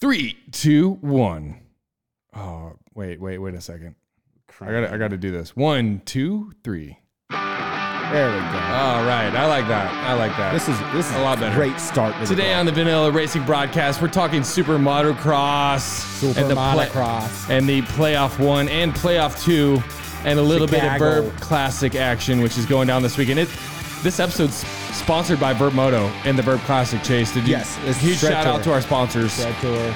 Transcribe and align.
Three, 0.00 0.36
two, 0.52 0.92
one. 1.00 1.60
Oh, 2.34 2.74
wait, 2.94 3.20
wait, 3.20 3.38
wait 3.38 3.54
a 3.54 3.60
second. 3.60 3.94
I 4.60 4.66
gotta, 4.66 4.92
I 4.92 4.98
gotta 4.98 5.16
do 5.16 5.30
this. 5.30 5.56
One, 5.56 6.02
two, 6.04 6.52
three. 6.62 6.98
There 7.30 8.28
we 8.30 8.38
go. 8.38 8.58
All 8.58 9.04
right, 9.04 9.32
I 9.34 9.46
like 9.48 9.66
that. 9.68 9.92
I 9.92 10.12
like 10.14 10.36
that. 10.36 10.52
This 10.52 10.68
is 10.68 10.78
this 10.92 11.10
is 11.10 11.16
a 11.16 11.20
lot 11.22 11.40
better. 11.40 11.54
Great 11.56 11.78
start 11.80 12.14
to 12.20 12.26
Today 12.26 12.50
call. 12.50 12.60
on 12.60 12.66
the 12.66 12.72
Vanilla 12.72 13.10
Racing 13.10 13.44
broadcast, 13.44 14.00
we're 14.00 14.06
talking 14.08 14.44
Super 14.44 14.78
Motocross, 14.78 15.80
Super 16.20 16.40
and 16.40 16.50
the 16.50 16.54
play- 16.54 16.86
Motocross. 16.86 17.50
and 17.50 17.68
the 17.68 17.82
playoff 17.82 18.38
one 18.38 18.68
and 18.68 18.92
playoff 18.94 19.42
two, 19.44 19.82
and 20.24 20.38
a 20.38 20.42
little 20.42 20.68
bit 20.68 20.84
of 20.84 20.92
Vurb 21.00 21.40
Classic 21.40 21.96
action, 21.96 22.42
which 22.42 22.56
is 22.56 22.64
going 22.64 22.86
down 22.86 23.02
this 23.02 23.18
weekend. 23.18 23.40
It, 23.40 23.48
this 24.04 24.20
episode's 24.20 24.64
sponsored 24.96 25.38
by 25.40 25.54
Vurbmoto 25.54 26.10
and 26.24 26.38
the 26.38 26.42
Vurb 26.42 26.58
Classic. 26.60 27.02
Chase, 27.02 27.32
did 27.32 27.44
you? 27.44 27.50
Yes, 27.52 27.78
it's 27.84 27.98
huge 27.98 28.18
Shred 28.18 28.32
shout 28.32 28.46
out 28.46 28.62
to 28.64 28.72
our 28.72 28.80
sponsors. 28.80 29.38
Red 29.44 29.54
Tour. 29.60 29.94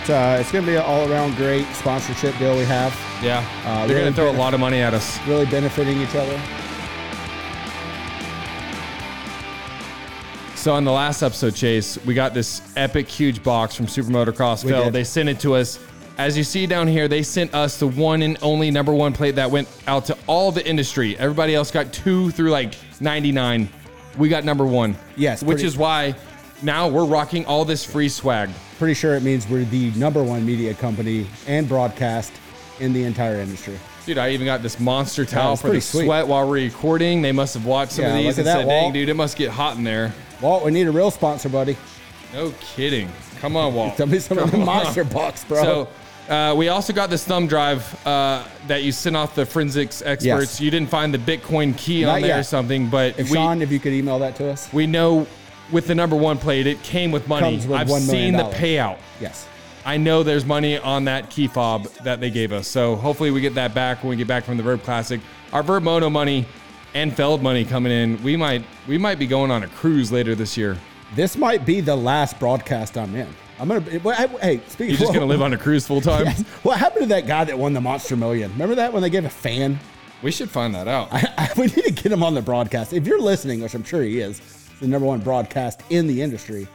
It's, 0.00 0.10
uh, 0.10 0.38
it's 0.40 0.50
going 0.50 0.64
to 0.64 0.70
be 0.70 0.76
an 0.76 0.82
all 0.82 1.10
around 1.10 1.36
great 1.36 1.66
sponsorship 1.74 2.36
deal 2.38 2.56
we 2.56 2.64
have. 2.64 2.92
Yeah, 3.22 3.44
Uh, 3.64 3.86
they're 3.86 3.96
really 3.98 4.10
gonna 4.10 4.16
throw 4.16 4.30
a 4.30 4.38
lot 4.38 4.52
of 4.52 4.58
money 4.58 4.80
at 4.80 4.94
us. 4.94 5.18
Really 5.28 5.46
benefiting 5.46 6.00
each 6.00 6.14
other. 6.16 6.40
So 10.56 10.72
on 10.74 10.84
the 10.84 10.92
last 10.92 11.22
episode, 11.22 11.54
Chase, 11.54 11.98
we 12.04 12.14
got 12.14 12.34
this 12.34 12.62
epic 12.76 13.08
huge 13.08 13.42
box 13.42 13.74
from 13.74 13.88
Super 13.88 14.10
Motocross 14.10 14.68
Feld. 14.68 14.84
did. 14.86 14.92
They 14.92 15.04
sent 15.04 15.28
it 15.28 15.40
to 15.40 15.54
us. 15.54 15.78
As 16.18 16.36
you 16.36 16.44
see 16.44 16.66
down 16.66 16.86
here, 16.86 17.08
they 17.08 17.22
sent 17.22 17.52
us 17.54 17.78
the 17.78 17.86
one 17.86 18.22
and 18.22 18.38
only 18.42 18.70
number 18.70 18.92
one 18.92 19.12
plate 19.12 19.34
that 19.36 19.50
went 19.50 19.66
out 19.88 20.04
to 20.06 20.18
all 20.26 20.52
the 20.52 20.64
industry. 20.66 21.16
Everybody 21.18 21.54
else 21.54 21.70
got 21.70 21.92
two 21.92 22.30
through 22.32 22.50
like 22.50 22.74
99. 23.00 23.68
We 24.16 24.28
got 24.28 24.44
number 24.44 24.64
one. 24.66 24.96
Yes, 25.16 25.42
Which 25.42 25.56
pretty- 25.56 25.66
is 25.68 25.76
why 25.76 26.14
now 26.62 26.88
we're 26.88 27.04
rocking 27.04 27.44
all 27.46 27.64
this 27.64 27.84
free 27.84 28.08
swag. 28.08 28.50
Pretty 28.78 28.94
sure 28.94 29.14
it 29.14 29.22
means 29.22 29.48
we're 29.48 29.64
the 29.64 29.90
number 29.92 30.22
one 30.22 30.44
media 30.44 30.74
company 30.74 31.26
and 31.46 31.68
broadcast 31.68 32.32
in 32.80 32.92
the 32.92 33.04
entire 33.04 33.36
industry. 33.36 33.78
Dude, 34.06 34.18
I 34.18 34.30
even 34.30 34.44
got 34.46 34.62
this 34.62 34.80
monster 34.80 35.24
towel 35.24 35.54
for 35.56 35.70
the 35.70 35.80
sweet. 35.80 36.04
sweat 36.06 36.26
while 36.26 36.46
we're 36.46 36.54
recording. 36.54 37.22
They 37.22 37.30
must 37.32 37.54
have 37.54 37.64
watched 37.64 37.92
some 37.92 38.04
Yeah, 38.04 38.10
of 38.16 38.24
these 38.24 38.38
and 38.38 38.46
said, 38.46 38.66
dang, 38.66 38.92
dude, 38.92 39.08
it 39.08 39.14
must 39.14 39.36
get 39.36 39.50
hot 39.50 39.76
in 39.76 39.84
there. 39.84 40.12
Walt, 40.40 40.64
we 40.64 40.72
need 40.72 40.88
a 40.88 40.90
real 40.90 41.12
sponsor, 41.12 41.48
buddy. 41.48 41.76
No 42.32 42.52
kidding. 42.60 43.08
Come 43.40 43.56
on, 43.56 43.74
Walt. 43.74 43.96
Tell 43.96 44.06
me 44.06 44.18
some 44.18 44.38
of 44.38 44.50
the 44.50 44.58
on. 44.58 44.64
monster 44.66 45.04
bucks, 45.04 45.44
bro. 45.44 45.62
So 45.62 45.88
uh, 46.28 46.54
we 46.56 46.68
also 46.68 46.92
got 46.92 47.10
this 47.10 47.24
thumb 47.24 47.46
drive 47.46 48.06
uh, 48.06 48.46
that 48.66 48.82
you 48.82 48.92
sent 48.92 49.16
off 49.16 49.34
the 49.34 49.44
forensics 49.44 50.02
experts. 50.02 50.24
Yes. 50.24 50.60
You 50.60 50.70
didn't 50.70 50.88
find 50.88 51.12
the 51.12 51.18
Bitcoin 51.18 51.76
key 51.76 52.02
Not 52.04 52.16
on 52.16 52.22
there 52.22 52.40
or 52.40 52.42
something, 52.42 52.88
but 52.88 53.18
if 53.18 53.30
we 53.30 53.36
Sean, 53.36 53.60
if 53.62 53.70
you 53.72 53.80
could 53.80 53.92
email 53.92 54.18
that 54.20 54.36
to 54.36 54.50
us. 54.50 54.72
we 54.72 54.86
know 54.86 55.26
with 55.70 55.86
the 55.86 55.94
number 55.94 56.16
one 56.16 56.38
plate, 56.38 56.66
it 56.66 56.82
came 56.82 57.10
with 57.10 57.26
money. 57.28 57.56
Comes 57.56 57.66
with 57.66 57.78
I've 57.78 57.88
$1 57.88 58.00
seen 58.00 58.32
million. 58.32 58.50
the 58.50 58.56
payout. 58.56 58.98
Yes. 59.20 59.48
I 59.84 59.96
know 59.96 60.22
there's 60.22 60.44
money 60.44 60.78
on 60.78 61.04
that 61.06 61.28
key 61.28 61.48
fob 61.48 61.84
that 62.04 62.20
they 62.20 62.30
gave 62.30 62.52
us. 62.52 62.68
So 62.68 62.94
hopefully 62.94 63.30
we 63.30 63.40
get 63.40 63.54
that 63.54 63.74
back 63.74 64.02
when 64.02 64.10
we 64.10 64.16
get 64.16 64.28
back 64.28 64.44
from 64.44 64.56
the 64.56 64.62
Vurb 64.62 64.82
Classic. 64.84 65.20
Our 65.52 65.62
Vurbmoto 65.62 66.10
money 66.10 66.46
and 66.94 67.14
Feld 67.14 67.42
money 67.42 67.64
coming 67.64 67.90
in. 67.90 68.22
We 68.22 68.36
might 68.36 68.64
we 68.86 68.96
might 68.98 69.18
be 69.18 69.26
going 69.26 69.50
on 69.50 69.64
a 69.64 69.68
cruise 69.68 70.12
later 70.12 70.34
this 70.34 70.56
year. 70.56 70.78
This 71.14 71.36
might 71.36 71.66
be 71.66 71.80
the 71.80 71.96
last 71.96 72.38
broadcast 72.38 72.96
I'm 72.96 73.14
in. 73.16 73.28
I'm 73.62 73.68
gonna. 73.68 74.00
well, 74.02 74.16
Hey, 74.40 74.60
speaking. 74.66 74.90
You're 74.90 74.98
just 74.98 75.12
gonna 75.12 75.24
live 75.24 75.40
on 75.40 75.52
a 75.52 75.56
cruise 75.56 75.86
full 75.86 76.00
time. 76.00 76.24
Yes. 76.32 76.42
What 76.64 76.78
happened 76.78 77.04
to 77.04 77.08
that 77.10 77.28
guy 77.28 77.44
that 77.44 77.56
won 77.56 77.72
the 77.72 77.80
Monster 77.80 78.16
Million? 78.16 78.50
Remember 78.52 78.74
that 78.74 78.92
when 78.92 79.02
they 79.02 79.10
gave 79.10 79.24
a 79.24 79.30
fan? 79.30 79.78
We 80.20 80.32
should 80.32 80.50
find 80.50 80.74
that 80.74 80.88
out. 80.88 81.12
we 81.56 81.66
need 81.66 81.84
to 81.84 81.92
get 81.92 82.10
him 82.10 82.24
on 82.24 82.34
the 82.34 82.42
broadcast. 82.42 82.92
If 82.92 83.06
you're 83.06 83.20
listening, 83.20 83.62
which 83.62 83.74
I'm 83.74 83.84
sure 83.84 84.02
he 84.02 84.18
is, 84.18 84.40
the 84.80 84.88
number 84.88 85.06
one 85.06 85.20
broadcast 85.20 85.82
in 85.90 86.08
the 86.08 86.20
industry, 86.22 86.66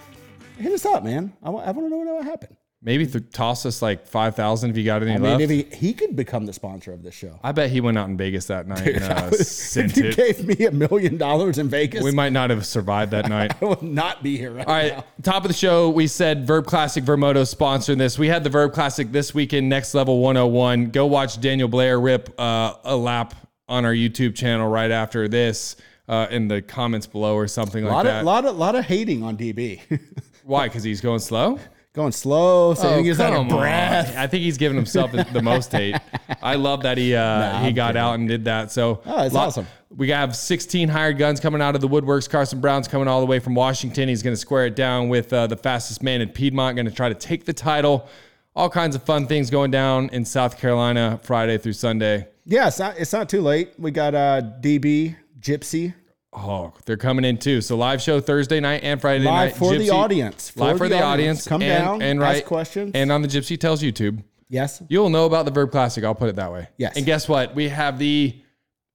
hit 0.58 0.72
us 0.72 0.86
up, 0.86 1.04
man. 1.04 1.34
I 1.44 1.50
I 1.50 1.72
want 1.72 1.76
to 1.76 1.90
know 1.90 2.16
what 2.16 2.24
happened. 2.26 2.56
Maybe 2.88 3.06
th- 3.06 3.26
toss 3.34 3.66
us 3.66 3.82
like 3.82 4.08
five 4.08 4.34
thousand 4.38 4.70
if 4.70 4.78
you 4.78 4.86
got 4.86 5.04
any 5.04 5.12
I 5.12 5.18
left. 5.18 5.40
mean, 5.40 5.42
if 5.42 5.50
he, 5.74 5.76
he 5.88 5.94
could 5.94 6.16
become 6.16 6.46
the 6.46 6.54
sponsor 6.54 6.94
of 6.94 7.04
this 7.04 7.14
show. 7.14 7.38
I 7.44 7.52
bet 7.52 7.70
he 7.70 7.82
went 7.82 7.98
out 7.98 8.08
in 8.08 8.16
Vegas 8.16 8.46
that 8.46 8.66
night 8.66 8.88
and 8.88 9.04
uh, 9.12 9.30
if 9.34 9.46
sent 9.46 9.98
you 9.98 10.06
it. 10.06 10.16
gave 10.16 10.46
me 10.48 10.66
a 10.66 10.72
million 10.72 11.18
dollars 11.18 11.58
in 11.58 11.68
Vegas, 11.68 12.02
We 12.02 12.12
might 12.12 12.32
not 12.32 12.50
have 12.50 12.66
survived 12.66 13.12
that 13.12 13.28
night. 13.38 13.62
I 13.62 13.66
would 13.66 13.82
not 13.84 14.24
be 14.24 14.38
here 14.38 14.52
right, 14.54 14.66
All 14.66 14.74
right, 14.74 14.94
now. 14.96 15.04
top 15.22 15.44
of 15.44 15.50
the 15.50 15.54
show, 15.54 15.90
we 15.90 16.08
said 16.08 16.48
Vurb 16.48 16.66
Classic 16.66 17.04
Vurbmoto 17.04 17.44
sponsoring 17.44 17.98
this. 17.98 18.18
We 18.18 18.30
had 18.30 18.46
the 18.46 18.50
Vurb 18.50 18.72
Classic 18.72 19.12
this 19.12 19.34
weekend, 19.34 19.68
Next 19.68 19.94
Level 19.94 20.20
101. 20.22 20.92
Go 20.92 21.08
watch 21.08 21.42
Daniel 21.42 21.68
Blair 21.68 22.00
rip 22.00 22.34
uh, 22.40 22.76
a 22.86 22.96
lap 22.96 23.36
on 23.68 23.84
our 23.84 23.92
YouTube 23.94 24.34
channel 24.34 24.70
right 24.70 24.92
after 24.92 25.28
this 25.28 25.76
uh, 26.08 26.28
in 26.32 26.48
the 26.48 26.62
comments 26.62 27.06
below 27.06 27.36
or 27.36 27.50
something 27.50 27.84
A 27.84 27.88
like 27.88 27.94
lot 27.96 28.04
that. 28.06 28.20
of, 28.20 28.26
lot 28.26 28.46
of, 28.46 28.56
lot 28.58 28.76
of 28.76 28.86
hating 28.86 29.24
on 29.24 29.36
DB. 29.36 29.82
Why? 30.46 30.70
Because 30.70 30.84
he's 30.84 31.02
going 31.02 31.20
slow? 31.20 31.60
Going 31.98 32.12
slow, 32.12 32.76
saying 32.76 33.06
he's 33.06 33.20
out 33.20 33.34
of 33.34 33.40
Oh, 33.40 33.44
come 33.46 33.54
on. 33.54 33.60
breath. 33.60 34.16
I 34.16 34.28
think 34.28 34.44
he's 34.44 34.58
giving 34.60 34.76
himself 34.78 35.12
the 35.12 35.42
most 35.42 35.72
hate. 35.72 35.96
I 36.44 36.54
love 36.54 36.84
that 36.84 36.98
he 37.00 37.16
uh, 37.16 37.60
he 37.62 37.68
I'm 37.70 37.74
got 37.74 37.88
kidding. 37.88 38.02
out 38.04 38.14
and 38.14 38.28
did 38.30 38.46
that. 38.46 38.72
So 38.72 39.02
Oh, 39.04 39.24
it's 39.24 39.34
awesome. 39.34 39.66
We 39.90 40.10
have 40.10 40.36
16 40.36 40.90
hired 40.90 41.18
guns 41.18 41.40
coming 41.40 41.60
out 41.60 41.74
of 41.74 41.82
the 41.82 41.88
woodworks. 41.88 42.30
Carson 42.30 42.62
Brown's 42.62 42.88
coming 42.88 43.08
all 43.08 43.20
the 43.20 43.26
way 43.26 43.40
from 43.40 43.56
Washington. 43.56 44.08
He's 44.10 44.22
going 44.22 44.34
to 44.36 44.40
square 44.40 44.68
it 44.68 44.76
down 44.76 45.10
with 45.10 45.34
uh, 45.34 45.48
the 45.48 45.58
fastest 45.58 46.04
man 46.04 46.22
in 46.22 46.30
Piedmont. 46.30 46.76
Going 46.76 46.86
to 46.86 46.92
try 46.92 47.10
to 47.10 47.16
take 47.16 47.46
the 47.46 47.54
title. 47.54 48.08
All 48.56 48.70
kinds 48.70 48.96
of 48.96 49.02
fun 49.02 49.26
things 49.26 49.50
going 49.50 49.72
down 49.72 50.10
in 50.10 50.24
South 50.24 50.60
Carolina 50.60 51.20
Friday 51.24 51.58
through 51.58 51.74
Sunday. 51.74 52.28
Yeah, 52.46 52.68
it's 52.68 52.78
not, 52.80 52.98
it's 53.00 53.12
not 53.14 53.28
too 53.28 53.42
late. 53.42 53.72
We 53.80 53.90
got 53.90 54.14
uh, 54.14 54.42
DB, 54.62 55.16
Gypsy, 55.40 55.94
Oh, 56.40 56.72
they're 56.86 56.98
coming 56.98 57.26
in 57.26 57.38
too. 57.40 57.62
So 57.62 57.76
live 57.76 58.02
show 58.02 58.20
Thursday 58.20 58.60
night 58.60 58.82
and 58.84 59.02
Friday 59.02 59.24
live 59.26 59.50
night. 59.52 59.58
for 59.58 59.76
the 59.76 59.88
Gypsy- 59.88 59.92
audience. 59.94 60.56
live 60.56 60.78
for 60.78 60.88
the, 60.88 61.02
audience. 61.02 61.48
Come 61.48 61.62
and, 61.64 61.84
down, 61.84 62.02
and 62.04 62.22
ask 62.24 62.46
questions. 62.46 62.92
and 62.94 63.12
on 63.12 63.22
the 63.24 63.28
Gypsy 63.28 63.60
Tells 63.60 63.82
YouTube. 63.82 64.24
yes, 64.48 64.82
You'll 64.88 65.10
know 65.10 65.26
about 65.26 65.46
the 65.46 65.52
Vurb 65.52 65.72
Classic. 65.72 66.04
I'll 66.04 66.14
put 66.16 66.30
it 66.30 66.36
that 66.36 66.52
way. 66.52 66.68
Yes. 66.78 66.96
And 66.96 67.06
guess 67.06 67.28
what? 67.28 67.56
We 67.56 67.70
have 67.70 67.98
the 67.98 68.40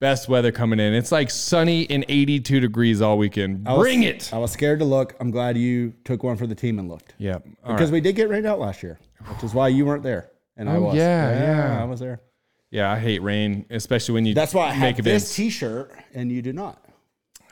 best 0.00 0.28
weather 0.28 0.52
coming 0.52 0.78
in. 0.80 0.94
It's 0.94 1.10
like 1.12 1.30
sunny 1.30 1.88
and 1.90 2.04
82 2.08 2.60
degrees 2.60 3.00
all 3.02 3.18
weekend. 3.18 3.68
I 3.68 3.72
was- 3.72 3.82
Bring 3.82 4.02
it. 4.04 4.32
I 4.32 4.38
was 4.38 4.52
scared 4.52 4.78
to 4.78 4.84
look. 4.84 5.14
I'm 5.20 5.30
glad 5.32 5.56
you 5.58 5.94
took 6.04 6.22
one 6.22 6.36
for 6.36 6.46
the 6.46 6.54
team 6.54 6.78
and 6.78 6.88
looked 6.88 7.14
Yep. 7.18 7.46
All 7.64 7.72
because 7.74 7.90
right. 7.90 7.94
we 7.94 8.00
did 8.00 8.14
get 8.16 8.28
rained 8.28 8.46
out 8.46 8.60
last 8.60 8.82
year, 8.82 8.98
which 9.26 9.42
is 9.44 9.52
why 9.52 9.68
you 9.68 9.84
weren't 9.84 10.02
there 10.04 10.30
and 10.56 10.68
I 10.70 10.76
Oh, 10.76 10.82
was. 10.82 10.94
yeah, 10.96 11.40
yeah. 11.74 11.82
I 11.82 11.84
was 11.84 11.98
there. 12.00 12.20
Yeah, 12.70 12.90
I 12.90 12.98
hate 12.98 13.20
rain, 13.22 13.66
especially 13.68 14.14
when 14.14 14.24
you 14.26 14.32
That's 14.34 14.54
why 14.54 14.70
I 14.70 14.78
make 14.78 14.96
have 14.96 15.04
this 15.04 15.34
T-shirt 15.36 15.92
and 16.14 16.32
you 16.32 16.40
do 16.40 16.52
not. 16.54 16.81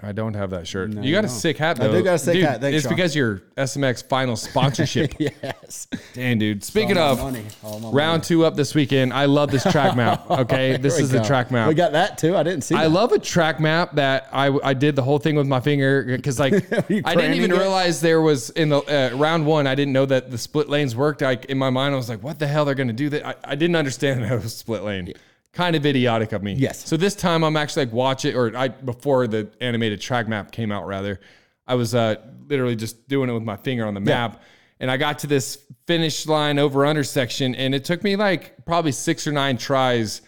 I 0.03 0.13
don't 0.13 0.35
have 0.35 0.51
that 0.51 0.67
shirt. 0.67 0.93
you 0.93 1.13
got 1.13 1.25
a 1.25 1.29
no. 1.29 1.33
sick 1.33 1.59
hat 1.59 1.77
though. 1.77 1.85
I 1.85 1.89
though. 1.89 1.99
do 1.99 2.05
got 2.05 2.15
a 2.15 2.19
sick 2.19 2.35
Dude, 2.35 2.45
hat. 2.45 2.61
Thanks, 2.61 2.77
it's 2.77 2.87
Sean. 2.87 2.97
because 2.97 3.15
you're 3.15 3.43
SMX 3.57 4.03
final 4.09 4.35
sponsorship. 4.35 5.15
yes. 5.19 5.89
Damn, 6.15 6.39
dude. 6.39 6.65
Speaking 6.65 6.97
of 6.97 7.19
my 7.19 7.25
money. 7.25 7.45
All 7.63 7.81
my 7.81 7.91
round 7.91 8.23
two 8.25 8.45
up 8.45 8.57
this 8.57 8.75
weekend, 8.75 9.13
I 9.13 9.27
love 9.27 9.51
this 9.51 9.63
track 9.65 9.97
map. 9.97 10.27
Okay, 10.41 10.77
this 10.77 10.95
Here 10.97 11.03
we 11.03 11.05
is 11.05 11.11
the 11.11 11.23
track 11.23 11.51
map. 11.51 11.69
We 11.69 11.75
got 11.75 11.93
that 11.93 12.17
too. 12.17 12.37
I 12.37 12.43
didn't 12.43 12.63
see. 12.63 12.75
I 12.75 12.85
that. 12.85 12.91
love 12.91 13.13
a 13.13 13.19
track 13.19 13.61
map 13.61 13.95
that 13.97 14.29
I, 14.33 14.47
I 14.63 14.75
did 14.75 14.97
the 14.97 15.03
whole 15.03 15.19
thing 15.19 15.35
with 15.37 15.47
my 15.47 15.61
finger 15.61 16.05
because 16.05 16.39
like 16.39 16.55
I 16.73 17.15
didn't 17.15 17.35
even 17.35 17.51
it? 17.51 17.59
realize 17.59 18.01
there 18.01 18.23
was 18.23 18.51
in 18.51 18.71
the 18.71 18.79
uh, 18.79 19.17
round 19.17 19.45
one 19.45 19.67
I 19.67 19.75
didn't 19.75 19.93
know 19.93 20.07
that 20.07 20.31
the 20.31 20.39
split 20.39 20.69
lanes 20.69 20.97
worked. 20.97 21.21
Like 21.21 21.47
in 21.47 21.59
my 21.59 21.69
mind 21.69 21.95
I 21.95 21.97
was 21.97 22.09
like, 22.09 22.23
what 22.23 22.39
the 22.39 22.47
hell 22.47 22.65
they're 22.65 22.75
gonna 22.75 22.93
do 22.93 23.11
that? 23.11 23.27
I, 23.27 23.35
I 23.45 23.55
didn't 23.55 23.77
understand 23.77 24.23
that 24.23 24.33
it 24.33 24.43
was 24.43 24.57
split 24.57 24.83
lane. 24.83 25.13
Kind 25.53 25.75
of 25.75 25.85
idiotic 25.85 26.33
of 26.33 26.43
me. 26.43 26.55
Yes. 26.55 26.89
So 26.89 26.97
this 26.97 27.15
time 27.15 27.43
I'm 27.43 27.57
actually 27.57 27.87
like 27.87 27.95
watch 27.95 28.25
it 28.25 28.35
or 28.35 28.57
I 28.57 28.69
before 28.69 29.27
the 29.27 29.51
animated 29.61 30.01
track 30.01 30.29
map 30.29 30.53
came 30.53 30.71
out 30.71 30.87
rather, 30.87 31.21
I 31.67 31.75
was 31.75 31.95
uh, 31.95 32.17
literally 32.47 32.77
just 32.77 33.09
doing 33.09 33.29
it 33.29 33.33
with 33.33 33.43
my 33.43 33.57
finger 33.57 33.87
on 33.87 33.95
the 33.95 34.01
map. 34.01 34.43
And 34.79 34.91
I 34.91 34.97
got 34.97 35.19
to 35.21 35.27
this 35.27 35.59
finish 35.87 36.27
line 36.27 36.59
over 36.59 36.87
under 36.87 37.05
section, 37.05 37.55
and 37.55 37.75
it 37.75 37.85
took 37.85 38.03
me 38.03 38.17
like 38.17 38.65
probably 38.65 38.93
six 38.93 39.27
or 39.27 39.33
nine 39.33 39.59
tries 39.59 40.23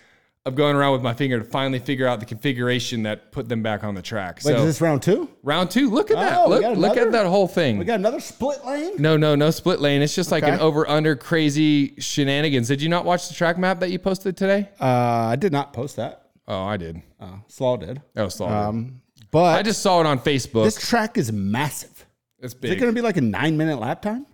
of 0.44 0.56
going 0.56 0.74
around 0.74 0.92
with 0.92 1.02
my 1.02 1.14
finger 1.14 1.38
to 1.38 1.44
finally 1.44 1.78
figure 1.78 2.06
out 2.06 2.18
the 2.18 2.26
configuration 2.26 3.04
that 3.04 3.30
put 3.30 3.48
them 3.48 3.62
back 3.62 3.84
on 3.84 3.94
the 3.94 4.02
track. 4.02 4.36
Wait, 4.44 4.52
so 4.52 4.56
is 4.56 4.64
this 4.64 4.80
round 4.80 5.00
two? 5.00 5.28
round 5.44 5.70
two, 5.70 5.88
look 5.88 6.10
at 6.10 6.16
that. 6.16 6.36
Oh, 6.38 6.48
Look, 6.48 6.62
got 6.62 6.76
look 6.76 6.96
at 6.96 7.12
that 7.12 7.26
whole 7.26 7.46
thing. 7.46 7.78
We 7.78 7.84
got 7.84 8.00
another 8.00 8.18
split 8.18 8.64
lane. 8.64 8.94
no, 8.98 9.16
no, 9.16 9.36
no 9.36 9.50
split 9.52 9.80
lane. 9.80 10.02
It's 10.02 10.14
just 10.16 10.32
like 10.32 10.42
an 10.42 10.58
over 10.58 10.88
under 10.88 11.14
crazy 11.14 11.94
shenanigans. 12.00 12.66
Did 12.66 12.82
you 12.82 12.88
not 12.88 13.04
watch 13.04 13.28
the 13.28 13.34
track 13.34 13.56
map 13.56 13.78
that 13.80 13.90
you 13.90 14.00
posted 14.00 14.36
today? 14.36 14.68
Uh, 14.80 14.84
I 14.86 15.36
did 15.36 15.52
not 15.52 15.72
post 15.72 15.94
that. 15.96 16.30
Oh, 16.48 16.64
I 16.64 16.76
did. 16.76 17.00
Uh, 17.20 17.36
Slaw 17.46 17.76
did. 17.76 18.02
Oh, 18.16 18.28
slow. 18.28 18.48
Um, 18.48 19.00
but 19.30 19.56
I 19.58 19.62
just 19.62 19.80
saw 19.80 20.00
it 20.00 20.06
on 20.06 20.18
Facebook. 20.18 20.64
this 20.64 20.76
track 20.88 21.16
is 21.16 21.30
massive. 21.32 22.04
it's 22.40 22.52
Is 22.52 22.60
big. 22.60 22.72
it 22.72 22.80
going 22.80 22.92
to 22.92 22.94
be 22.94 23.00
like 23.00 23.16
a 23.16 23.20
nine 23.22 23.56
minute 23.56 23.78
lap 23.78 24.02
time? 24.02 24.26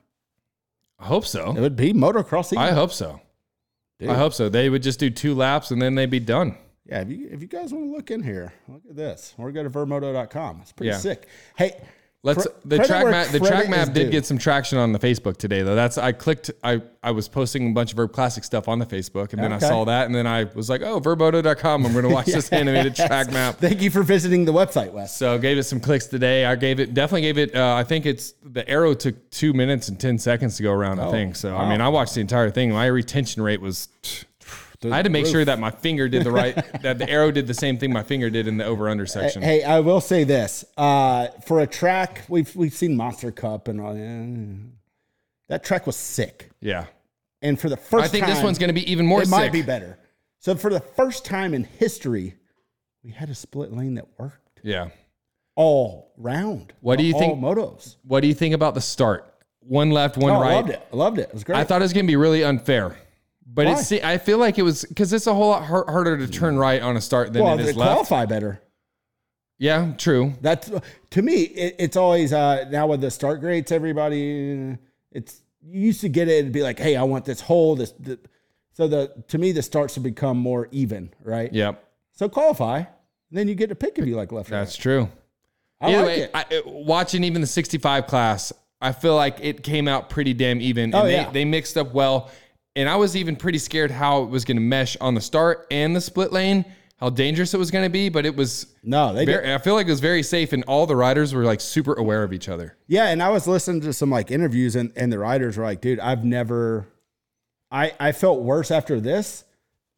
I 0.99 1.05
hope 1.05 1.27
so. 1.27 1.55
It 1.55 1.61
would 1.61 1.77
be 1.77 1.93
motocross. 1.93 2.57
I 2.57 2.73
hope 2.73 2.93
so. 2.93 3.21
Dude. 3.99 4.11
I 4.11 4.15
hope 4.15 4.33
so. 4.33 4.49
They 4.49 4.69
would 4.71 4.83
just 4.83 5.01
do 5.01 5.11
two 5.11 5.35
laps 5.35 5.71
and 5.71 5.81
then 5.83 5.95
they'd 5.95 6.07
be 6.11 6.21
done. 6.21 6.57
Yeah, 6.87 7.01
if 7.03 7.11
you 7.11 7.29
if 7.31 7.43
you 7.43 7.49
guys 7.49 7.73
want 7.73 7.85
to 7.87 7.91
look 7.91 8.11
in 8.11 8.23
here, 8.23 8.53
look 8.69 8.83
at 8.89 8.97
this. 8.97 9.35
Or 9.37 9.51
go 9.53 9.63
to 9.63 9.69
vurbmoto.com. 9.71 10.61
It's 10.63 10.73
pretty 10.73 10.91
Yeah. 10.91 10.99
sick. 10.99 11.27
Hey, 11.57 11.81
Let's 12.25 12.49
the 12.65 12.79
track 12.79 13.07
map. 13.07 13.29
The 13.29 13.39
track 13.39 13.69
map 13.69 13.93
did 13.93 14.07
due. 14.07 14.11
get 14.11 14.27
some 14.27 14.39
traction 14.39 14.77
on 14.77 14.91
the 14.91 14.99
Facebook 14.99 15.37
today, 15.37 15.63
though. 15.63 15.77
That's 15.77 15.99
I 15.99 16.11
clicked. 16.11 16.51
I 16.65 16.83
I 17.01 17.13
was 17.13 17.29
posting 17.29 17.71
a 17.71 17.73
bunch 17.73 17.93
of 17.93 17.99
Vurb 17.99 18.11
Classic 18.13 18.43
stuff 18.43 18.67
on 18.67 18.81
the 18.81 18.87
Facebook, 18.87 19.33
and 19.33 19.41
then 19.41 19.53
I 19.53 19.59
saw 19.59 19.85
that, 19.85 20.07
and 20.07 20.15
then 20.15 20.27
I 20.27 20.45
was 20.45 20.69
like, 20.69 20.83
oh, 20.83 21.01
vurbmoto.com. 21.01 21.87
I'm 21.87 21.93
going 21.93 22.05
to 22.05 22.11
watch 22.11 22.27
this 22.39 22.49
animated 22.51 22.97
track 22.97 23.31
map. 23.33 23.59
Thank 23.59 23.81
you 23.81 23.91
for 23.91 24.03
visiting 24.03 24.45
the 24.45 24.53
website, 24.53 24.93
Wes. 24.93 25.17
So 25.17 25.39
gave 25.39 25.59
it 25.59 25.63
some 25.63 25.79
clicks 25.79 26.07
today. 26.07 26.45
I 26.45 26.57
gave 26.57 26.81
it 26.81 26.93
definitely 26.93 27.23
gave 27.23 27.39
it. 27.39 27.55
Uh, 27.55 27.77
I 27.77 27.85
think 27.85 28.05
it's 28.05 28.35
the 28.43 28.69
arrow 28.69 28.95
took 28.95 29.31
two 29.31 29.53
minutes 29.53 29.89
and 29.89 30.01
ten 30.01 30.19
seconds 30.19 30.57
to 30.57 30.65
go 30.65 30.73
around. 30.73 30.99
I 30.99 31.13
think 31.13 31.37
so. 31.37 31.57
I 31.57 31.69
mean, 31.71 31.81
I 31.81 31.89
watched 31.89 32.15
the 32.15 32.21
entire 32.21 32.51
thing. 32.51 32.73
My 32.73 32.87
retention 32.87 33.43
rate 33.43 33.61
was. 33.61 33.89
I 34.85 34.95
had 34.97 35.05
to 35.07 35.11
make 35.11 35.27
sure 35.27 35.45
that 35.45 35.59
my 35.59 35.71
finger 35.71 36.09
did 36.09 36.23
the 36.25 36.31
right. 36.31 36.55
that 36.83 36.99
the 36.99 37.09
arrow 37.11 37.31
did 37.31 37.47
the 37.47 37.55
same 37.55 37.79
thing 37.79 37.93
my 37.93 38.03
finger 38.05 38.31
did 38.31 38.47
in 38.47 38.57
the 38.59 38.65
over 38.65 38.89
under 38.89 39.07
section. 39.07 39.43
Hey, 39.43 39.63
I 39.65 39.81
will 39.81 40.01
say 40.01 40.25
this: 40.25 40.65
uh, 40.77 41.29
for 41.47 41.61
a 41.61 41.67
track, 41.67 42.23
we've 42.29 42.55
we've 42.55 42.75
seen 42.75 42.97
Monster 42.97 43.33
Cup 43.33 43.67
and 43.69 43.81
all. 43.81 43.97
eh, 43.97 44.69
that 45.49 45.65
track 45.65 45.87
was 45.87 45.97
sick, 45.97 46.51
Yeah, 46.61 46.87
and 47.43 47.59
for 47.59 47.69
the 47.69 47.77
first, 47.77 48.05
I 48.05 48.09
think 48.09 48.27
this 48.27 48.37
time- 48.37 48.45
one's 48.45 48.59
going 48.59 48.69
to 48.69 48.75
be 48.75 48.91
even 48.91 49.07
more. 49.07 49.21
it 49.23 49.27
sick. 49.27 49.31
might 49.31 49.53
be 49.53 49.63
better. 49.63 49.99
So 50.41 50.55
for 50.55 50.71
the 50.71 50.81
first 50.81 51.25
time 51.25 51.55
in 51.55 51.65
history, 51.65 52.35
we 53.03 53.11
had 53.11 53.31
a 53.31 53.35
split 53.35 53.73
lane 53.73 53.95
that 53.95 54.07
worked 54.19 54.61
Yeah. 54.63 54.91
all 55.57 56.13
round. 56.17 56.73
What 56.81 56.99
do 56.99 57.05
you 57.05 57.15
think- 57.19 57.41
Motos. 57.41 57.97
What 58.05 58.21
do 58.21 58.29
you 58.29 58.35
think 58.35 58.55
about 58.55 58.75
the 58.75 58.81
start? 58.81 59.25
One 59.61 59.91
left, 59.91 60.17
one 60.17 60.33
Oh, 60.33 60.41
right. 60.41 60.53
I 60.53 60.55
loved 60.57 60.71
it. 60.71 60.83
I 60.93 60.97
loved 60.97 61.19
it. 61.19 61.29
It 61.29 61.35
was 61.35 61.45
great. 61.45 61.59
I 61.59 61.65
thought 61.65 61.81
it 61.81 61.85
was 61.85 61.93
going 61.93 62.07
to 62.07 62.11
be 62.11 62.17
really 62.17 62.45
unfair. 62.45 62.97
But 63.51 63.67
Why? 63.67 63.73
it's, 63.81 63.91
I 63.93 64.19
feel 64.19 64.39
like 64.39 64.59
it 64.59 64.63
was 64.63 64.85
because 64.85 65.13
it's 65.13 65.27
a 65.27 65.35
whole 65.35 65.49
lot 65.51 65.65
har- 65.65 65.87
harder 65.89 66.19
to 66.19 66.29
turn 66.29 66.59
right 66.59 66.83
on 66.83 66.97
a 66.97 67.01
start 67.01 67.33
than 67.33 67.43
well, 67.43 67.59
it 67.59 67.65
is 67.67 67.77
left. 67.77 67.91
qualify 67.93 68.27
better. 68.27 68.61
Yeah, 69.59 69.95
true. 69.99 70.35
That's 70.41 70.71
to 71.11 71.23
me. 71.23 71.43
It, 71.43 71.77
it's 71.79 71.97
always 71.97 72.33
uh, 72.33 72.67
now 72.71 72.87
with 72.87 73.01
the 73.01 73.11
start 73.11 73.41
grades. 73.41 73.73
Everybody, 73.73 74.77
it's 75.11 75.41
you 75.67 75.81
used 75.81 76.01
to 76.03 76.09
get 76.09 76.29
it 76.29 76.45
and 76.45 76.53
be 76.53 76.63
like, 76.63 76.79
"Hey, 76.79 76.95
I 76.95 77.03
want 77.03 77.25
this 77.25 77.41
hole." 77.41 77.75
This, 77.75 77.93
th- 77.93 78.21
so 78.73 78.87
the 78.87 79.13
to 79.29 79.39
me 79.39 79.51
the 79.53 79.63
starts 79.63 79.95
to 79.95 80.01
become 80.01 80.37
more 80.39 80.69
even, 80.71 81.13
right? 81.25 81.53
Yep, 81.53 81.83
So 82.13 82.29
qualify, 82.29 82.85
then 83.33 83.49
you 83.49 83.57
get 83.57 83.71
to 83.71 83.75
pick 83.75 83.99
if 83.99 84.07
you 84.07 84.15
like 84.15 84.31
left. 84.31 84.51
that's 84.51 84.77
true. 84.77 85.09
I 85.81 85.89
Either 85.89 85.99
like 85.99 86.07
way, 86.07 86.21
it. 86.23 86.31
I, 86.35 86.63
watching 86.67 87.25
even 87.25 87.41
the 87.41 87.47
65 87.47 88.07
class, 88.07 88.53
I 88.81 88.93
feel 88.93 89.17
like 89.17 89.39
it 89.41 89.63
came 89.65 89.89
out 89.89 90.11
pretty 90.11 90.35
damn 90.35 90.61
even. 90.61 90.85
And 90.85 90.95
Oh, 90.95 91.05
they, 91.05 91.13
yeah. 91.15 91.31
they 91.31 91.45
mixed 91.45 91.77
up 91.77 91.93
well. 91.95 92.31
And 92.79 92.89
I 92.89 92.95
was 92.95 93.17
even 93.17 93.35
pretty 93.35 93.59
scared 93.59 93.91
how 93.91 94.23
it 94.23 94.31
was 94.31 94.45
going 94.45 94.57
to 94.57 94.63
mesh 94.63 94.97
on 95.01 95.15
the 95.15 95.21
start 95.21 95.67
and 95.71 95.97
the 95.97 96.01
split 96.01 96.33
lane, 96.33 96.65
how 96.99 97.11
dangerous 97.11 97.53
it 97.53 97.59
was 97.59 97.73
going 97.73 97.85
to 97.85 97.91
be. 97.91 98.09
But 98.09 98.25
it 98.25 98.37
was 98.37 98.67
no, 98.85 99.13
they 99.13 99.25
very, 99.25 99.53
I 99.53 99.59
feel 99.59 99.75
like 99.75 99.89
it 99.89 99.91
was 99.91 99.99
very 100.01 100.23
safe, 100.23 100.53
and 100.53 100.63
all 100.69 100.87
the 100.87 100.95
riders 100.95 101.35
were 101.35 101.43
like 101.43 101.61
super 101.61 101.95
aware 101.95 102.23
of 102.23 102.33
each 102.33 102.49
other. 102.49 102.77
Yeah, 102.87 103.09
and 103.09 103.21
I 103.21 103.31
was 103.31 103.49
listening 103.49 103.81
to 103.81 103.93
some 103.93 104.11
like 104.11 104.31
interviews, 104.31 104.77
and 104.77 104.93
and 104.95 105.13
the 105.13 105.19
riders 105.19 105.57
were 105.57 105.65
like, 105.65 105.81
"Dude, 105.81 105.99
I've 105.99 106.25
never, 106.25 106.87
I 107.71 107.93
I 107.99 108.13
felt 108.13 108.43
worse 108.43 108.71
after 108.71 109.01
this 109.01 109.45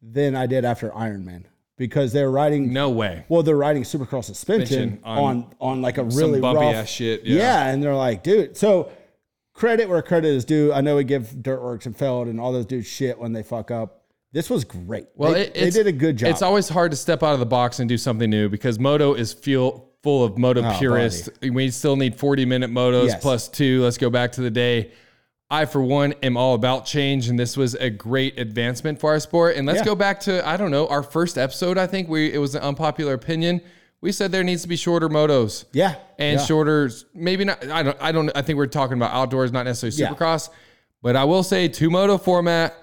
than 0.01 0.35
I 0.35 0.47
did 0.47 0.65
after 0.65 0.89
Ironman 0.89 1.43
because 1.77 2.13
they're 2.13 2.31
riding 2.31 2.73
No 2.73 2.89
way. 2.89 3.25
Well, 3.29 3.43
they're 3.43 3.55
riding 3.57 3.83
supercross 3.83 4.25
suspension 4.25 4.97
Suspension 4.97 4.99
on, 5.03 5.17
on 5.19 5.55
on 5.59 5.81
like 5.83 5.99
a 5.99 6.03
really 6.03 6.41
bumpy 6.41 6.61
rough 6.65 6.75
ass 6.75 6.89
shit, 6.89 7.23
Yeah. 7.25 7.37
yeah. 7.37 7.67
and 7.67 7.83
they're 7.83 7.95
like, 7.95 8.23
dude. 8.23 8.57
So 8.57 8.91
credit 9.61 9.87
where 9.87 10.01
credit 10.01 10.29
is 10.29 10.43
due. 10.43 10.73
I 10.73 10.81
know 10.81 10.95
we 10.95 11.03
give 11.03 11.43
Dirt 11.43 11.61
Wurx 11.61 11.85
and 11.85 11.95
Feld 11.95 12.27
and 12.27 12.39
all 12.39 12.51
those 12.51 12.65
dudes 12.65 12.87
shit 12.87 13.19
when 13.19 13.31
they 13.31 13.43
fuck 13.43 13.69
up. 13.69 14.05
This 14.31 14.49
was 14.49 14.63
great. 14.63 15.05
Well, 15.15 15.33
they, 15.33 15.43
it, 15.49 15.53
they 15.53 15.69
did 15.69 15.85
a 15.85 15.91
good 15.91 16.17
job. 16.17 16.31
It's 16.31 16.41
always 16.41 16.67
hard 16.67 16.89
to 16.89 16.97
step 16.97 17.21
out 17.21 17.33
of 17.33 17.39
the 17.39 17.45
box 17.45 17.79
and 17.79 17.87
do 17.87 17.95
something 17.95 18.27
new 18.27 18.49
because 18.49 18.79
moto 18.79 19.13
is 19.13 19.33
fuel 19.33 19.91
full 20.01 20.23
of 20.23 20.35
moto 20.39 20.63
Oh, 20.63 20.75
purists. 20.79 21.29
We 21.43 21.69
still 21.69 21.95
need 21.95 22.15
40 22.15 22.43
minute 22.45 22.71
motos 22.71 23.09
Yes. 23.09 23.21
plus 23.21 23.47
two. 23.47 23.83
Let's 23.83 23.99
go 23.99 24.09
back 24.09 24.31
to 24.31 24.41
the 24.41 24.49
day. 24.49 24.93
I, 25.51 25.65
for 25.65 25.83
one, 25.83 26.13
am 26.23 26.37
all 26.37 26.55
about 26.55 26.87
change, 26.87 27.29
and 27.29 27.37
this 27.37 27.55
was 27.55 27.75
a 27.75 27.91
great 27.91 28.39
advancement 28.39 28.99
for 28.99 29.11
our 29.11 29.19
sport. 29.19 29.57
And 29.57 29.67
let's 29.67 29.79
Yeah. 29.79 29.85
go 29.85 29.95
back 29.95 30.21
to 30.21 30.47
I 30.47 30.57
don't 30.57 30.71
know 30.71 30.87
our 30.87 31.03
first 31.03 31.37
episode. 31.37 31.77
I 31.77 31.85
think 31.85 32.09
we 32.09 32.33
it 32.33 32.39
was 32.39 32.55
an 32.55 32.63
unpopular 32.63 33.13
opinion. 33.13 33.61
We 34.01 34.11
said 34.11 34.31
there 34.31 34.43
needs 34.43 34.63
to 34.63 34.67
be 34.67 34.75
shorter 34.75 35.09
motos 35.09 35.65
yeah, 35.73 35.95
and 36.17 36.39
yeah. 36.39 36.45
shorter. 36.45 36.89
Maybe 37.13 37.45
not. 37.45 37.63
I 37.69 37.83
don't. 37.83 37.97
I 38.01 38.11
don't. 38.11 38.31
I 38.35 38.41
think 38.41 38.57
we're 38.57 38.65
talking 38.65 38.97
about 38.97 39.13
outdoors, 39.13 39.51
not 39.51 39.63
necessarily 39.65 39.95
Yeah. 39.97 40.09
supercross. 40.17 40.49
But 41.03 41.15
I 41.15 41.23
will 41.23 41.43
say 41.43 41.67
two 41.67 41.89
moto 41.89 42.17
format, 42.17 42.75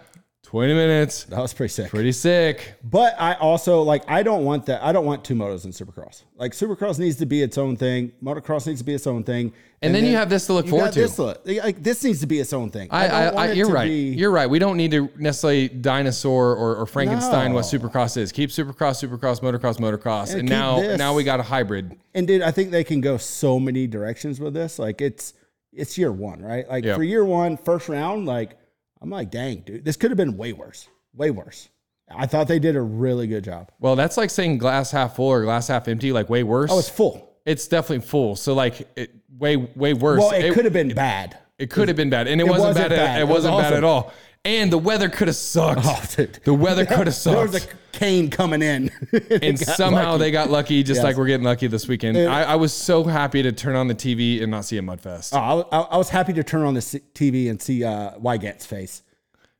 20 0.48 0.72
minutes, 0.72 1.24
that 1.24 1.38
was 1.40 1.52
pretty 1.52 1.70
sick. 1.70 1.90
pretty 1.90 2.10
sick. 2.10 2.72
But 2.82 3.14
I 3.20 3.34
also 3.34 3.82
like 3.82 4.02
I 4.08 4.22
don't 4.22 4.46
want 4.46 4.64
that. 4.64 4.82
I 4.82 4.92
don't 4.92 5.04
want 5.04 5.22
two 5.22 5.34
motos 5.34 5.66
in 5.66 5.72
Supercross. 5.72 6.22
Like 6.38 6.52
Supercross 6.52 6.98
needs 6.98 7.16
to 7.16 7.26
be 7.26 7.42
its 7.42 7.58
own 7.58 7.76
thing. 7.76 8.12
Motocross 8.24 8.66
needs 8.66 8.80
to 8.80 8.84
be 8.86 8.94
its 8.94 9.06
own 9.06 9.24
thing. 9.24 9.52
And 9.82 9.94
then 9.94 10.06
you 10.06 10.16
have 10.16 10.30
this 10.30 10.46
to 10.46 10.54
look 10.54 10.64
you 10.64 10.70
forward 10.70 10.86
got 10.86 10.92
to. 10.94 11.00
This, 11.00 11.18
look- 11.18 11.42
like 11.46 11.82
this 11.82 12.02
needs 12.02 12.20
to 12.20 12.26
be 12.26 12.38
its 12.40 12.54
own 12.54 12.70
thing. 12.70 12.88
I, 12.90 13.08
I, 13.08 13.24
I, 13.26 13.52
you're 13.52 13.68
right. 13.68 13.86
be- 13.88 14.14
You're 14.16 14.30
right. 14.30 14.48
We 14.48 14.58
don't 14.58 14.78
need 14.78 14.90
to 14.92 15.10
necessarily 15.18 15.68
dinosaur 15.68 16.56
or, 16.56 16.76
or 16.76 16.86
Frankenstein 16.86 17.52
what 17.52 17.64
Supercross 17.64 18.16
is. 18.16 18.32
Keep 18.32 18.48
Supercross, 18.48 19.06
Supercross, 19.06 19.40
Motocross, 19.42 19.76
Motocross, 19.76 20.30
And 20.30 20.40
and 20.40 20.48
now 20.48 20.80
this. 20.80 20.98
now 20.98 21.12
we 21.12 21.24
got 21.24 21.40
a 21.40 21.44
hybrid. 21.44 21.94
and 22.14 22.26
dude, 22.26 22.40
I 22.40 22.52
think 22.52 22.70
they 22.70 22.84
can 22.84 23.02
go 23.02 23.18
so 23.18 23.60
many 23.60 23.86
directions 23.86 24.40
with 24.40 24.54
this. 24.54 24.78
Like 24.78 25.02
it's 25.02 25.34
it's 25.74 25.98
year 25.98 26.10
one, 26.10 26.40
right? 26.40 26.66
Like 26.66 26.84
Yeah. 26.84 26.94
for 26.96 27.02
year 27.02 27.24
one, 27.26 27.58
first 27.58 27.90
round, 27.90 28.24
like 28.24 28.56
I'm 29.00 29.10
like, 29.10 29.30
dang, 29.30 29.60
dude, 29.60 29.84
this 29.84 29.96
could 29.96 30.10
have 30.10 30.18
been 30.18 30.36
way 30.36 30.52
worse, 30.52 30.88
way 31.14 31.30
worse. 31.30 31.68
I 32.10 32.26
thought 32.26 32.48
they 32.48 32.58
did 32.58 32.74
a 32.74 32.80
really 32.80 33.26
good 33.26 33.44
job. 33.44 33.70
Well, 33.80 33.94
that's 33.94 34.16
like 34.16 34.30
saying 34.30 34.58
glass 34.58 34.90
half 34.90 35.16
full 35.16 35.28
or 35.28 35.42
glass 35.44 35.68
half 35.68 35.88
empty, 35.88 36.10
like 36.12 36.30
way 36.30 36.42
worse. 36.42 36.70
Oh, 36.72 36.78
it's 36.78 36.88
full. 36.88 37.36
it's 37.44 37.68
definitely 37.68 38.06
full. 38.06 38.34
So 38.34 38.54
like 38.54 38.88
it, 38.96 39.14
way 39.38 39.56
way 39.56 39.92
worse. 39.94 40.20
Well, 40.20 40.32
it, 40.32 40.54
could 40.54 40.64
have 40.64 40.72
been 40.72 40.94
bad. 40.94 41.36
It 41.58 41.70
could 41.70 41.88
have 41.88 41.96
been 41.96 42.08
bad, 42.08 42.26
and 42.28 42.40
it, 42.40 42.44
wasn't, 42.44 42.68
wasn't 42.68 42.88
bad. 42.90 42.96
bad. 42.96 43.08
At, 43.10 43.18
It 43.18 43.22
it 43.22 43.24
was 43.24 43.44
wasn't 43.44 43.58
bad 43.58 43.64
awesome. 43.66 43.76
at 43.78 43.84
all. 43.84 44.12
And 44.48 44.72
the 44.72 44.78
weather 44.78 45.10
could 45.10 45.28
have 45.28 45.36
sucked. 45.36 45.82
Oh, 45.84 46.02
dude. 46.16 46.40
The 46.44 46.54
weather 46.54 46.86
could 46.86 47.06
have 47.06 47.14
sucked. 47.14 47.36
There 47.52 47.60
was 47.60 47.64
a 47.66 47.68
cane 47.92 48.30
coming 48.30 48.62
in, 48.62 48.90
and 49.42 49.58
somehow 49.80 50.16
they 50.16 50.30
got 50.30 50.48
lucky, 50.50 50.82
just 50.82 50.98
Yes. 50.98 51.04
like 51.04 51.16
we're 51.16 51.26
getting 51.26 51.44
lucky 51.44 51.66
this 51.66 51.86
weekend. 51.86 52.16
I, 52.16 52.44
I 52.44 52.56
was 52.56 52.72
so 52.72 53.04
happy 53.04 53.42
to 53.42 53.52
turn 53.52 53.76
on 53.76 53.88
the 53.88 53.94
TV 53.94 54.40
and 54.42 54.50
not 54.50 54.64
see 54.64 54.78
a 54.78 54.82
mudfest. 54.82 55.34
Oh, 55.34 55.38
I, 55.38 55.54
was- 55.54 55.66
I, 55.90 55.96
was 55.98 56.08
happy 56.08 56.32
to 56.32 56.42
turn 56.42 56.62
on 56.62 56.72
the 56.72 56.80
TV 56.80 57.50
and 57.50 57.60
see 57.60 57.84
uh, 57.84 58.12
Weigandt's 58.18 58.64
face. 58.64 59.02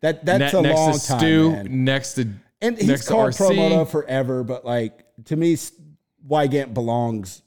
That 0.01 0.25
that's 0.25 0.55
Ne- 0.55 0.59
a 0.61 0.63
next 0.63 0.79
long 0.79 0.93
to 0.99 1.07
time, 1.07 1.19
Stu, 1.19 1.51
man. 1.53 1.85
next 1.85 2.15
to 2.15 2.29
And 2.63 2.79
he's 2.79 2.87
next 2.89 3.09
called 3.09 3.37
Pro 3.37 3.51
RC. 3.51 3.91
Forever, 3.91 4.43
but 4.45 4.65
like 4.65 5.05
to 5.27 5.37
me, 5.37 5.57
Weigandt 6.27 6.73
belongs 6.73 7.43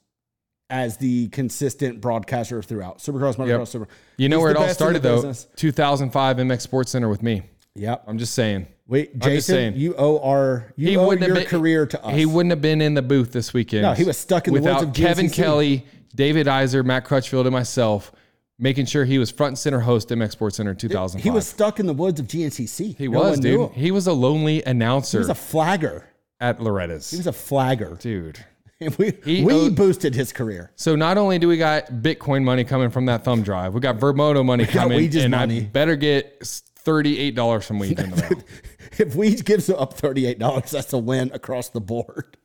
as 0.72 0.96
the 0.96 1.28
consistent 1.28 2.00
broadcaster 2.00 2.62
throughout 2.62 2.98
Supercross, 2.98 3.36
Motocross, 3.36 3.46
Yep. 3.58 3.68
Super. 3.68 3.88
You 4.16 4.28
know 4.30 4.38
He's 4.38 4.42
where 4.42 4.50
it 4.52 4.56
all 4.56 4.62
best 4.64 4.80
in 4.80 4.86
the 4.94 4.98
started 4.98 5.02
though? 5.02 5.16
business. 5.16 5.46
2005 5.56 6.36
MX 6.38 6.60
Sports 6.62 6.90
Center 6.92 7.08
with 7.10 7.22
me. 7.22 7.42
Yep. 7.74 8.04
I'm 8.06 8.16
just 8.18 8.34
saying. 8.34 8.66
Wait, 8.86 9.18
Jason, 9.18 9.54
saying. 9.54 9.76
you 9.76 9.94
owe 9.96 10.18
our 10.20 10.72
you 10.76 10.88
He 10.88 10.96
owe 10.96 11.10
your 11.12 11.34
been, 11.34 11.44
career 11.46 11.86
to 11.86 12.04
us. 12.04 12.14
He 12.14 12.26
wouldn't 12.26 12.50
have 12.50 12.60
been 12.62 12.80
in 12.80 12.94
the 12.94 13.02
booth 13.02 13.32
this 13.32 13.52
weekend. 13.54 13.82
No, 13.82 13.92
he 13.92 14.04
was 14.04 14.16
stuck 14.18 14.48
in 14.48 14.54
the 14.54 14.60
woods 14.60 14.82
of 14.82 14.88
GNCC. 14.88 14.92
Without 14.92 14.94
Kevin 15.08 15.26
GNCC. 15.26 15.32
Kelly, 15.34 15.86
David 16.14 16.48
Iser, 16.48 16.82
Matt 16.82 17.04
Crutchfield, 17.04 17.46
and 17.46 17.52
myself, 17.54 18.10
making 18.58 18.86
sure 18.86 19.04
he 19.04 19.18
was 19.18 19.30
front 19.30 19.48
and 19.52 19.58
center 19.58 19.80
host 19.80 20.10
at 20.12 20.18
MX 20.18 20.32
Sports 20.32 20.56
Center 20.56 20.74
2005. 20.74 21.22
He 21.22 21.30
was 21.30 21.46
stuck 21.46 21.80
in 21.80 21.86
the 21.86 21.94
woods 21.94 22.18
of 22.20 22.26
GNCC. 22.26 22.96
He 22.96 23.08
No 23.08 23.20
was, 23.20 23.40
dude. 23.40 23.70
He 23.72 23.90
was 23.90 24.06
a 24.06 24.12
lonely 24.12 24.62
announcer 24.64 25.18
He 25.18 25.20
was 25.20 25.28
a 25.30 25.34
flagger. 25.34 26.04
at 26.40 26.60
Loretta's. 26.60 27.10
He 27.10 27.16
was 27.18 27.26
a 27.26 27.32
flagger. 27.32 27.96
dude. 28.00 28.44
we 28.98 29.12
He 29.24 29.44
we 29.44 29.52
owed- 29.52 29.76
boosted 29.76 30.14
his 30.14 30.32
career. 30.32 30.70
So 30.76 30.96
not 30.96 31.18
only 31.18 31.38
do 31.38 31.48
we 31.48 31.56
got 31.56 31.86
Bitcoin 31.88 32.42
money 32.44 32.64
coming 32.64 32.90
from 32.90 33.06
that 33.06 33.24
thumb 33.24 33.42
drive, 33.42 33.74
we 33.74 33.80
got 33.80 33.98
Vermoto 33.98 34.44
money 34.44 34.64
got 34.64 34.72
coming, 34.74 35.16
and 35.16 35.30
money. 35.30 35.58
I 35.58 35.64
better 35.64 35.96
get 35.96 36.46
thirty-eight 36.46 37.34
dollars 37.34 37.66
from 37.66 37.78
Weege 37.78 37.98
in 38.02 38.10
the 38.10 38.16
mail. 38.16 38.42
If 38.98 39.16
we 39.16 39.34
gives 39.36 39.70
up 39.70 39.94
thirty 39.94 40.26
eight 40.26 40.38
dollars, 40.38 40.70
that's 40.70 40.92
a 40.92 40.98
win 40.98 41.30
across 41.32 41.70
the 41.70 41.80
board. 41.80 42.36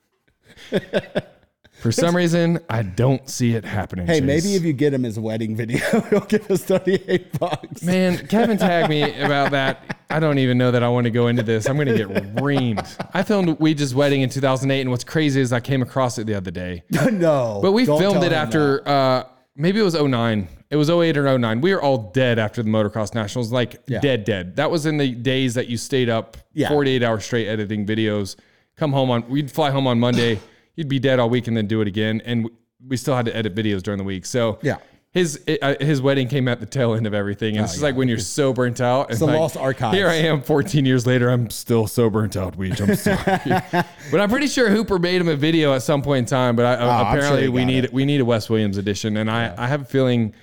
For 1.80 1.92
some 1.92 2.16
reason, 2.16 2.60
I 2.70 2.82
don't 2.82 3.30
see 3.30 3.54
it 3.54 3.64
happening. 3.64 4.08
Hey, 4.08 4.20
Chase. 4.20 4.24
maybe 4.24 4.56
if 4.56 4.64
you 4.64 4.74
get 4.74 4.94
him 4.94 5.04
his 5.04 5.20
wedding 5.20 5.56
video, 5.56 5.80
he'll 6.10 6.22
give 6.22 6.50
us 6.50 6.64
thirty 6.64 6.96
eight 7.08 7.38
bucks. 7.40 7.84
Man, 7.84 8.26
Kevin 8.28 8.58
tagged 8.58 8.90
me 8.90 9.04
about 9.22 9.52
that. 9.52 9.98
I 10.10 10.20
don't 10.20 10.40
even 10.40 10.58
know 10.58 10.72
that 10.72 10.82
I 10.84 10.90
want 10.90 11.04
to 11.06 11.12
go 11.12 11.28
into 11.28 11.44
this. 11.44 11.68
I'm 11.68 11.76
going 11.76 11.88
to 11.90 11.98
get 11.98 12.08
reamed. 12.38 12.88
I 13.14 13.24
filmed 13.24 13.60
Weege's 13.60 13.94
wedding 13.94 14.22
in 14.22 14.30
2008, 14.30 14.82
and 14.82 14.90
what's 14.90 15.04
crazy 15.04 15.42
is 15.42 15.52
I 15.54 15.60
came 15.60 15.82
across 15.82 16.18
it 16.18 16.26
the 16.28 16.34
other 16.34 16.50
day. 16.52 16.84
no, 17.12 17.60
But 17.62 17.74
we 17.74 17.86
filmed 17.86 18.24
it 18.24 18.32
after, 18.32 18.88
uh, 18.88 19.24
maybe 19.58 19.80
it 19.80 19.84
was 19.84 19.96
09. 20.02 20.48
It 20.70 20.78
was 20.78 20.90
08 20.90 21.18
or 21.18 21.38
09. 21.38 21.60
We 21.62 21.74
were 21.76 21.82
all 21.82 22.10
dead 22.14 22.40
after 22.40 22.64
the 22.64 22.70
motocross 22.70 23.14
nationals, 23.14 23.52
like 23.52 23.82
Yeah. 23.88 24.00
dead, 24.00 24.24
dead. 24.24 24.56
That 24.56 24.72
was 24.72 24.86
in 24.86 24.96
the 24.98 25.12
days 25.14 25.56
that 25.56 25.68
you 25.68 25.76
stayed 25.76 26.08
up 26.10 26.38
Yeah. 26.54 26.70
48 26.70 27.04
hours 27.04 27.26
straight 27.26 27.48
editing 27.50 27.86
videos. 27.86 28.38
Come 28.78 28.94
home 28.94 29.12
on, 29.12 29.28
we'd 29.30 29.52
fly 29.52 29.72
home 29.72 29.88
on 29.88 30.00
Monday. 30.00 30.40
You'd 30.78 30.88
be 30.88 31.00
dead 31.00 31.20
all 31.20 31.30
week 31.30 31.48
and 31.48 31.58
then 31.58 31.68
do 31.68 31.82
it 31.82 31.88
again. 31.90 32.22
And 32.24 32.50
we 32.88 32.96
still 32.96 33.16
had 33.16 33.26
to 33.26 33.36
edit 33.36 33.54
videos 33.54 33.84
during 33.84 33.98
the 33.98 34.04
week. 34.06 34.26
So 34.26 34.60
Yeah. 34.62 34.78
his 35.12 35.42
uh, 35.62 35.74
his 35.80 36.00
wedding 36.02 36.28
came 36.28 36.48
at 36.48 36.60
the 36.60 36.66
tail 36.68 36.94
end 36.94 37.08
of 37.08 37.14
everything, 37.16 37.56
and 37.58 37.64
it's 37.66 37.74
just 37.74 37.84
like 37.84 37.96
when 37.96 38.08
you're 38.08 38.20
so 38.20 38.54
burnt 38.54 38.80
out. 38.80 39.10
It's 39.10 39.20
the 39.20 39.26
lost 39.26 39.58
archive. 39.58 39.94
Here 39.94 40.08
I 40.08 40.14
am, 40.16 40.42
14 40.44 40.86
years 40.86 41.08
later. 41.08 41.30
I'm 41.30 41.50
still 41.50 41.88
so 41.88 42.10
burnt 42.10 42.38
out. 42.38 42.56
Weege, 42.58 42.80
I'm 42.80 42.96
sorry, 42.96 43.84
but 44.12 44.22
I'm 44.22 44.30
pretty 44.30 44.46
sure 44.48 44.70
Hooper 44.70 45.00
made 45.00 45.20
him 45.20 45.28
a 45.28 45.36
video 45.36 45.74
at 45.74 45.82
some 45.82 46.04
point 46.04 46.20
in 46.20 46.26
time. 46.26 46.56
But 46.56 46.66
I, 46.66 46.76
Oh, 46.86 46.90
I'm 46.90 47.06
sure 47.16 47.20
apparently 47.20 47.50
we 47.50 47.66
need 47.66 47.86
it. 47.86 47.92
we 47.94 48.06
need 48.06 48.22
a 48.22 48.26
Wes 48.26 48.48
Williams 48.48 48.78
edition, 48.78 49.18
and 49.18 49.32
I 49.32 49.56
I 49.58 49.66
have 49.68 49.82
a 49.82 49.86
feeling 49.86 50.36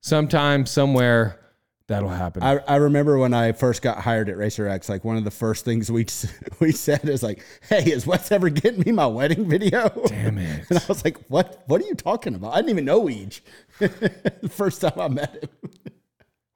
sometime 0.00 0.66
somewhere 0.66 1.38
that'll 1.88 2.08
happen. 2.08 2.42
I, 2.42 2.58
I 2.68 2.76
remember 2.76 3.18
when 3.18 3.34
I 3.34 3.52
first 3.52 3.82
got 3.82 3.98
hired 3.98 4.28
at 4.28 4.36
Racer 4.36 4.68
X, 4.68 4.88
like 4.88 5.04
one 5.04 5.16
of 5.16 5.24
the 5.24 5.30
first 5.30 5.64
things 5.64 5.90
we 5.90 6.06
we 6.60 6.70
said 6.72 7.08
is 7.08 7.22
like, 7.22 7.42
"Hey, 7.68 7.90
is 7.90 8.06
Wes 8.06 8.30
ever 8.30 8.48
getting 8.48 8.80
me 8.80 8.92
my 8.92 9.06
wedding 9.06 9.48
video?" 9.48 9.88
Damn 10.06 10.38
it. 10.38 10.70
And 10.70 10.78
I 10.78 10.82
was 10.86 11.04
like, 11.04 11.18
"What? 11.28 11.64
What 11.66 11.82
are 11.82 11.86
you 11.86 11.94
talking 11.94 12.34
about? 12.34 12.52
I 12.52 12.56
didn't 12.58 12.70
even 12.70 12.84
know 12.84 13.02
Weege." 13.02 13.40
the 13.78 14.48
first 14.48 14.80
time 14.80 14.98
I 14.98 15.08
met 15.08 15.42
him. 15.42 15.50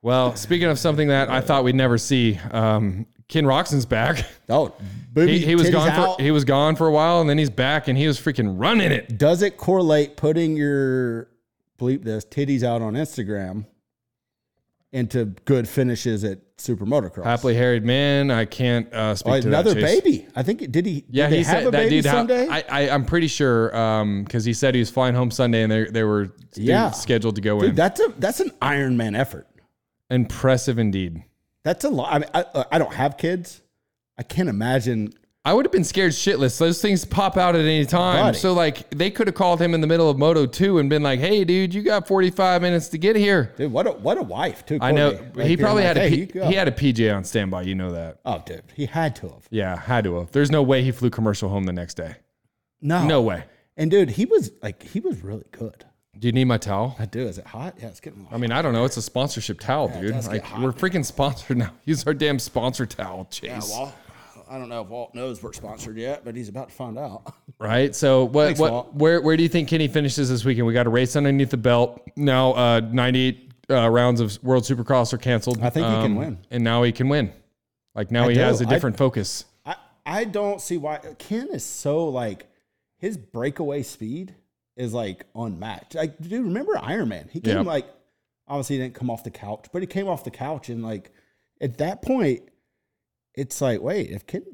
Well, 0.02 0.34
speaking 0.36 0.68
of 0.68 0.78
something 0.78 1.08
that 1.08 1.30
I 1.30 1.40
thought 1.40 1.62
we'd 1.62 1.76
never 1.76 1.96
see, 1.96 2.38
um, 2.50 3.06
Ken 3.28 3.44
Roczen's 3.44 3.86
back. 3.86 4.24
Oh, 4.48 4.74
booby 5.12 5.38
He, 5.38 5.46
he 5.46 5.54
was 5.54 5.70
gone 5.70 5.88
out. 5.88 6.16
for 6.16 6.22
he 6.22 6.30
was 6.30 6.44
gone 6.44 6.76
for 6.76 6.88
a 6.88 6.92
while, 6.92 7.20
and 7.20 7.30
then 7.30 7.38
he's 7.38 7.50
back, 7.50 7.88
and 7.88 7.96
he 7.96 8.06
was 8.06 8.20
freaking 8.20 8.60
running 8.60 8.90
it. 8.92 9.16
Does 9.16 9.42
it 9.42 9.56
correlate 9.56 10.16
putting 10.16 10.56
your 10.56 11.28
bleep 11.78 12.02
this 12.04 12.24
titties 12.24 12.62
out 12.62 12.82
on 12.82 12.94
Instagram 12.94 13.64
into 14.92 15.24
good 15.46 15.66
finishes 15.68 16.22
at 16.24 16.38
Super 16.58 16.84
Motocross? 16.86 17.24
Happily 17.24 17.54
harried 17.54 17.84
man. 17.84 18.30
I 18.30 18.44
can't 18.44 18.92
uh, 18.92 19.14
speak 19.14 19.32
Oh, 19.32 19.40
to 19.40 19.48
another 19.48 19.74
baby. 19.74 20.26
I 20.36 20.42
think 20.42 20.70
did 20.70 20.86
he? 20.86 21.04
Yeah, 21.10 21.26
did 21.26 21.32
they 21.32 21.36
he 21.38 21.42
have 21.44 21.52
said 21.58 21.66
a 21.66 21.70
that 21.70 21.78
baby 21.84 21.96
dude. 21.96 22.06
ha- 22.06 22.12
someday. 22.12 22.46
I, 22.48 22.64
I 22.68 22.90
I'm 22.90 23.04
pretty 23.04 23.26
sure 23.28 23.68
because 24.22 24.44
he 24.44 24.52
said 24.52 24.74
he 24.74 24.80
was 24.80 24.90
flying 24.90 25.14
home 25.14 25.30
Sunday, 25.30 25.62
and 25.62 25.72
they 25.72 25.84
they 25.86 26.04
were 26.04 26.34
Yeah. 26.54 26.90
scheduled 26.90 27.34
to 27.36 27.40
go 27.40 27.60
Dude, 27.60 27.70
in. 27.70 27.74
that's 27.76 28.00
a 28.00 28.12
that's 28.18 28.40
an 28.40 28.50
Iron 28.60 28.96
Man 28.96 29.14
effort. 29.16 29.46
Impressive 30.10 30.78
indeed. 30.78 31.22
That's 31.64 31.84
a 31.84 31.88
lot. 31.90 32.12
I 32.12 32.18
mean, 32.18 32.28
I, 32.34 32.64
I 32.72 32.78
don't 32.78 32.92
have 32.92 33.16
kids. 33.16 33.62
I 34.18 34.22
can't 34.22 34.48
imagine. 34.48 35.12
I 35.44 35.52
would 35.52 35.64
have 35.64 35.72
been 35.72 35.82
scared 35.82 36.12
shitless. 36.12 36.56
Those 36.58 36.80
things 36.80 37.04
pop 37.04 37.36
out 37.36 37.56
at 37.56 37.62
any 37.62 37.84
time. 37.84 38.26
Buddy. 38.26 38.38
So 38.38 38.52
like 38.52 38.88
they 38.90 39.10
could 39.10 39.26
have 39.26 39.34
called 39.34 39.60
him 39.60 39.74
in 39.74 39.80
the 39.80 39.88
middle 39.88 40.08
of 40.08 40.16
Moto 40.16 40.46
2 40.46 40.78
and 40.78 40.88
been 40.88 41.02
like, 41.02 41.18
"Hey 41.18 41.42
dude, 41.44 41.74
you 41.74 41.82
got 41.82 42.06
45 42.06 42.62
minutes 42.62 42.86
to 42.90 42.98
get 42.98 43.16
here." 43.16 43.52
Dude, 43.56 43.72
what 43.72 43.88
a 43.88 43.90
what 43.90 44.18
a 44.18 44.22
wife 44.22 44.64
too. 44.64 44.78
I 44.80 44.92
know 44.92 45.10
Courtney. 45.10 45.30
Like, 45.34 45.46
he 45.46 45.50
you're 45.54 45.58
probably 45.58 45.82
like, 45.82 45.96
had 45.96 45.96
a 45.96 46.08
hey, 46.08 46.26
P- 46.26 46.40
he 46.44 46.54
had 46.54 46.68
a 46.68 46.72
PJ 46.72 47.16
on 47.16 47.24
standby, 47.24 47.62
you 47.62 47.74
know 47.74 47.90
that. 47.90 48.20
Oh, 48.24 48.40
dude, 48.46 48.62
he 48.74 48.86
had 48.86 49.16
to 49.16 49.30
have. 49.30 49.48
Yeah, 49.50 49.76
had 49.76 50.04
to 50.04 50.14
have. 50.20 50.30
There's 50.30 50.50
no 50.50 50.62
way 50.62 50.84
he 50.84 50.92
flew 50.92 51.10
commercial 51.10 51.48
home 51.48 51.64
the 51.64 51.72
next 51.72 51.94
day. 51.94 52.14
No, 52.80 53.04
No 53.04 53.22
way. 53.22 53.44
And 53.76 53.90
dude, 53.90 54.10
he 54.10 54.26
was 54.26 54.52
like, 54.62 54.82
he 54.82 55.00
was 55.00 55.22
really 55.22 55.46
good. 55.50 55.84
Do 56.18 56.28
you 56.28 56.32
need 56.32 56.44
my 56.44 56.58
towel? 56.58 56.94
I 56.98 57.06
do. 57.06 57.20
Is 57.26 57.38
it 57.38 57.46
hot? 57.46 57.76
Yeah, 57.80 57.88
it's 57.88 57.98
getting. 57.98 58.28
I 58.30 58.36
mean, 58.36 58.52
I 58.52 58.60
don't 58.62 58.74
know. 58.74 58.84
It's 58.84 58.98
a 58.98 59.02
sponsorship 59.02 59.58
towel, 59.60 59.88
dude. 59.88 60.12
does 60.12 60.28
get 60.28 60.34
Like 60.34 60.42
hot, 60.44 60.60
we're 60.60 60.72
freaking 60.72 61.04
sponsored 61.04 61.56
now. 61.56 61.72
Use 61.84 62.06
our 62.06 62.12
damn 62.14 62.38
sponsor 62.38 62.84
towel, 62.86 63.26
Chase. 63.30 63.70
well, 63.70 63.92
I 64.52 64.58
don't 64.58 64.68
know 64.68 64.82
if 64.82 64.88
Walt 64.88 65.14
knows 65.14 65.42
we're 65.42 65.52
sponsored 65.54 65.96
yet, 65.96 66.24
but 66.24 66.36
he's 66.36 66.48
about 66.50 66.68
to 66.68 66.74
find 66.74 66.98
out. 66.98 67.34
Right. 67.58 67.94
So 67.94 68.24
what? 68.24 68.46
Thanks, 68.46 68.60
what? 68.60 68.72
Walt. 68.72 68.94
Where? 68.94 69.20
Where 69.20 69.36
do 69.36 69.42
you 69.44 69.48
think 69.48 69.68
Kenny 69.68 69.86
finishes 69.86 70.28
this 70.28 70.44
weekend? 70.44 70.66
We 70.66 70.72
got 70.72 70.88
a 70.88 70.90
race 70.90 71.14
underneath 71.14 71.50
the 71.50 71.56
belt. 71.56 72.00
Now, 72.16 72.54
uh, 72.54 72.80
98 72.80 73.52
uh, 73.70 73.88
rounds 73.88 74.20
of 74.20 74.36
World 74.42 74.64
Supercross 74.64 75.12
are 75.12 75.18
canceled. 75.18 75.58
Um, 75.58 75.64
I 75.64 75.70
think 75.70 75.86
he 75.86 75.92
can 75.92 76.16
win. 76.16 76.38
and 76.50 76.64
now 76.64 76.82
he 76.82 76.90
can 76.90 77.08
win. 77.08 77.32
Like 77.94 78.10
now 78.10 78.24
I 78.24 78.28
he 78.30 78.34
do. 78.34 78.40
has 78.40 78.60
a 78.60 78.66
different 78.66 78.96
focus. 78.98 79.44
I 79.64 79.76
I 80.04 80.24
don't 80.24 80.60
see 80.60 80.76
why 80.76 80.98
Ken 81.18 81.50
is 81.52 81.64
so 81.64 82.08
like 82.08 82.48
his 82.98 83.16
breakaway 83.16 83.84
speed 83.84 84.34
is 84.76 84.92
like 84.92 85.24
unmatched. 85.36 85.94
Like, 85.94 86.18
dude, 86.20 86.32
remember 86.44 86.76
Iron 86.82 87.10
Man? 87.10 87.28
He 87.32 87.40
came 87.40 87.58
Yeah. 87.58 87.62
like 87.62 87.86
obviously 88.48 88.76
he 88.76 88.82
didn't 88.82 88.94
come 88.94 89.08
off 89.08 89.22
the 89.22 89.30
couch, 89.30 89.66
but 89.72 89.82
he 89.82 89.86
came 89.86 90.08
off 90.08 90.24
the 90.24 90.32
couch 90.32 90.68
and 90.68 90.82
like 90.82 91.12
at 91.60 91.78
that 91.78 92.02
point, 92.02 92.42
it's 93.34 93.60
like, 93.60 93.80
wait, 93.80 94.10
if 94.10 94.26
Ken 94.26 94.44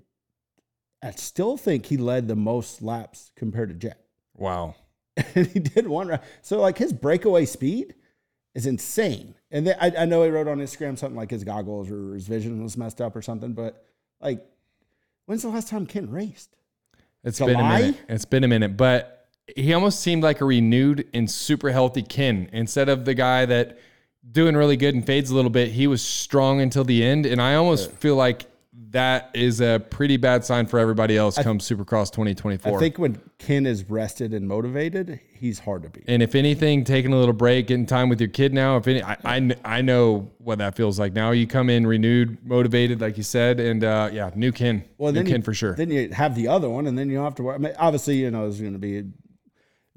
I 1.02 1.12
still 1.12 1.56
think 1.56 1.86
he 1.86 1.96
led 1.96 2.26
the 2.26 2.36
most 2.36 2.82
laps 2.82 3.30
compared 3.36 3.68
to 3.68 3.74
Jett. 3.74 4.00
Wow. 4.34 4.74
and 5.34 5.46
he 5.46 5.60
did 5.60 5.86
one 5.86 6.08
round. 6.08 6.22
So 6.42 6.60
like 6.60 6.78
his 6.78 6.92
breakaway 6.92 7.44
speed 7.44 7.94
is 8.54 8.66
insane. 8.66 9.34
And 9.50 9.66
then 9.66 9.76
I, 9.80 9.92
I 10.00 10.04
know 10.04 10.24
he 10.24 10.30
wrote 10.30 10.48
on 10.48 10.58
Instagram 10.58 10.98
something 10.98 11.16
like 11.16 11.30
his 11.30 11.44
goggles 11.44 11.90
or 11.90 12.14
his 12.14 12.26
vision 12.26 12.62
was 12.62 12.76
messed 12.76 13.00
up 13.00 13.14
or 13.14 13.22
something. 13.22 13.52
But 13.52 13.84
like, 14.20 14.44
when's 15.26 15.42
the 15.42 15.48
last 15.48 15.68
time 15.68 15.86
Ken 15.86 16.10
raced? 16.10 16.56
It's 17.24 17.38
been 17.38 17.60
a 17.60 17.62
minute. 17.62 17.96
It's 18.08 18.24
been 18.24 18.44
a 18.44 18.48
minute, 18.48 18.76
but 18.76 19.28
he 19.56 19.72
almost 19.72 20.00
seemed 20.00 20.22
like 20.22 20.40
a 20.40 20.44
renewed 20.44 21.08
and 21.14 21.30
super 21.30 21.70
healthy 21.70 22.02
Ken 22.02 22.48
instead 22.52 22.88
of 22.88 23.04
the 23.04 23.14
guy 23.14 23.44
that 23.46 23.78
doing 24.30 24.56
really 24.56 24.76
good 24.76 24.94
and 24.94 25.04
fades 25.04 25.30
a 25.30 25.34
little 25.34 25.50
bit. 25.50 25.70
He 25.72 25.86
was 25.86 26.02
strong 26.02 26.60
until 26.60 26.84
the 26.84 27.04
end, 27.04 27.26
and 27.26 27.40
I 27.40 27.54
almost 27.54 27.92
feel 27.92 28.16
like 28.16 28.46
that 28.90 29.30
is 29.34 29.60
a 29.60 29.84
pretty 29.90 30.16
bad 30.16 30.44
sign 30.44 30.66
for 30.66 30.78
everybody 30.78 31.16
else 31.16 31.36
come 31.38 31.58
Supercross 31.58 32.10
2024. 32.10 32.76
I 32.76 32.78
think 32.78 32.98
when 32.98 33.20
Ken 33.38 33.66
is 33.66 33.84
rested 33.84 34.32
and 34.32 34.46
motivated, 34.48 35.20
he's 35.32 35.58
hard 35.58 35.82
to 35.82 35.90
beat. 35.90 36.04
and 36.06 36.22
if 36.22 36.34
anything, 36.34 36.84
taking 36.84 37.12
a 37.12 37.16
little 37.18 37.34
break, 37.34 37.66
getting 37.66 37.86
time 37.86 38.08
with 38.08 38.20
your 38.20 38.28
kid 38.30 38.54
now. 38.54 38.76
If 38.76 38.86
any, 38.86 39.02
I, 39.02 39.16
I, 39.24 39.56
I 39.64 39.82
know 39.82 40.30
what 40.38 40.58
that 40.58 40.76
feels 40.76 40.98
like. 40.98 41.12
Now 41.12 41.32
you 41.32 41.46
come 41.46 41.70
in 41.70 41.86
renewed, 41.86 42.38
motivated, 42.46 43.00
like 43.00 43.16
you 43.16 43.22
said, 43.22 43.60
and 43.60 43.84
uh, 43.84 44.10
yeah, 44.12 44.30
new 44.34 44.52
Ken, 44.52 44.84
Well, 44.96 45.12
new 45.12 45.20
then 45.20 45.26
Ken 45.26 45.36
you, 45.40 45.42
for 45.42 45.54
sure. 45.54 45.74
Then 45.74 45.90
you 45.90 46.10
have 46.12 46.34
the 46.34 46.48
other 46.48 46.70
one, 46.70 46.86
and 46.86 46.96
then 46.96 47.08
you 47.08 47.16
don't 47.16 47.24
have 47.24 47.34
to 47.36 47.42
worry. 47.42 47.56
I 47.56 47.58
mean, 47.58 47.74
obviously, 47.78 48.16
you 48.16 48.30
know, 48.30 48.46
it's 48.46 48.60
going 48.60 48.72
to 48.72 48.78
be 48.78 49.04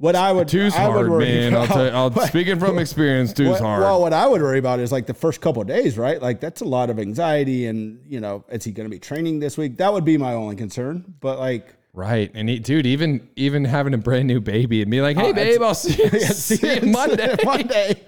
what 0.02 0.16
I 0.16 0.32
would. 0.34 0.48
Two's 0.48 0.76
I 0.76 0.88
would 0.88 0.94
hard, 0.94 1.10
worry 1.10 1.26
man. 1.26 1.54
I'll 1.56 1.64
about- 1.64 1.74
tell 1.74 1.86
you, 1.86 1.92
I'll, 1.92 2.10
what- 2.12 2.28
speaking 2.28 2.60
from 2.60 2.78
experience, 2.80 3.32
two's 3.34 3.50
What- 3.50 3.62
hard. 3.62 3.82
Well, 3.82 4.02
what 4.02 4.12
I 4.14 4.28
would 4.28 4.42
worry 4.42 4.60
about 4.60 4.80
is 4.80 4.92
like 4.92 5.06
the 5.06 5.14
first 5.14 5.40
couple 5.42 5.62
of 5.62 5.68
days, 5.68 5.98
right? 5.98 6.22
Like 6.22 6.40
that's 6.40 6.62
a 6.62 6.66
lot 6.66 6.90
of 6.90 7.00
anxiety, 7.00 7.68
and 7.68 8.02
you 8.08 8.20
know, 8.20 8.44
is 8.50 8.64
he 8.64 8.72
going 8.72 8.86
to 8.90 8.94
be 8.94 9.00
training 9.00 9.40
this 9.40 9.58
week? 9.58 9.78
That 9.78 9.94
would 9.94 10.04
be 10.04 10.18
my 10.18 10.34
only 10.34 10.56
concern. 10.56 11.14
But 11.22 11.40
like, 11.40 11.76
Right. 11.94 12.32
And 12.34 12.48
he, 12.48 12.58
dude, 12.60 12.86
even 12.86 13.28
even 13.36 13.66
having 13.66 13.94
a 13.94 13.98
brand 13.98 14.26
new 14.28 14.40
baby 14.40 14.82
and 14.82 14.90
be 14.90 15.02
like, 15.02 15.18
hey, 15.18 15.34
babe, 15.34 15.62
I'll 15.62 15.76
see 15.76 16.02
you, 16.02 16.10
see 16.22 16.76
you 16.76 16.88
Monday. 16.90 17.36
Monday. 17.44 18.02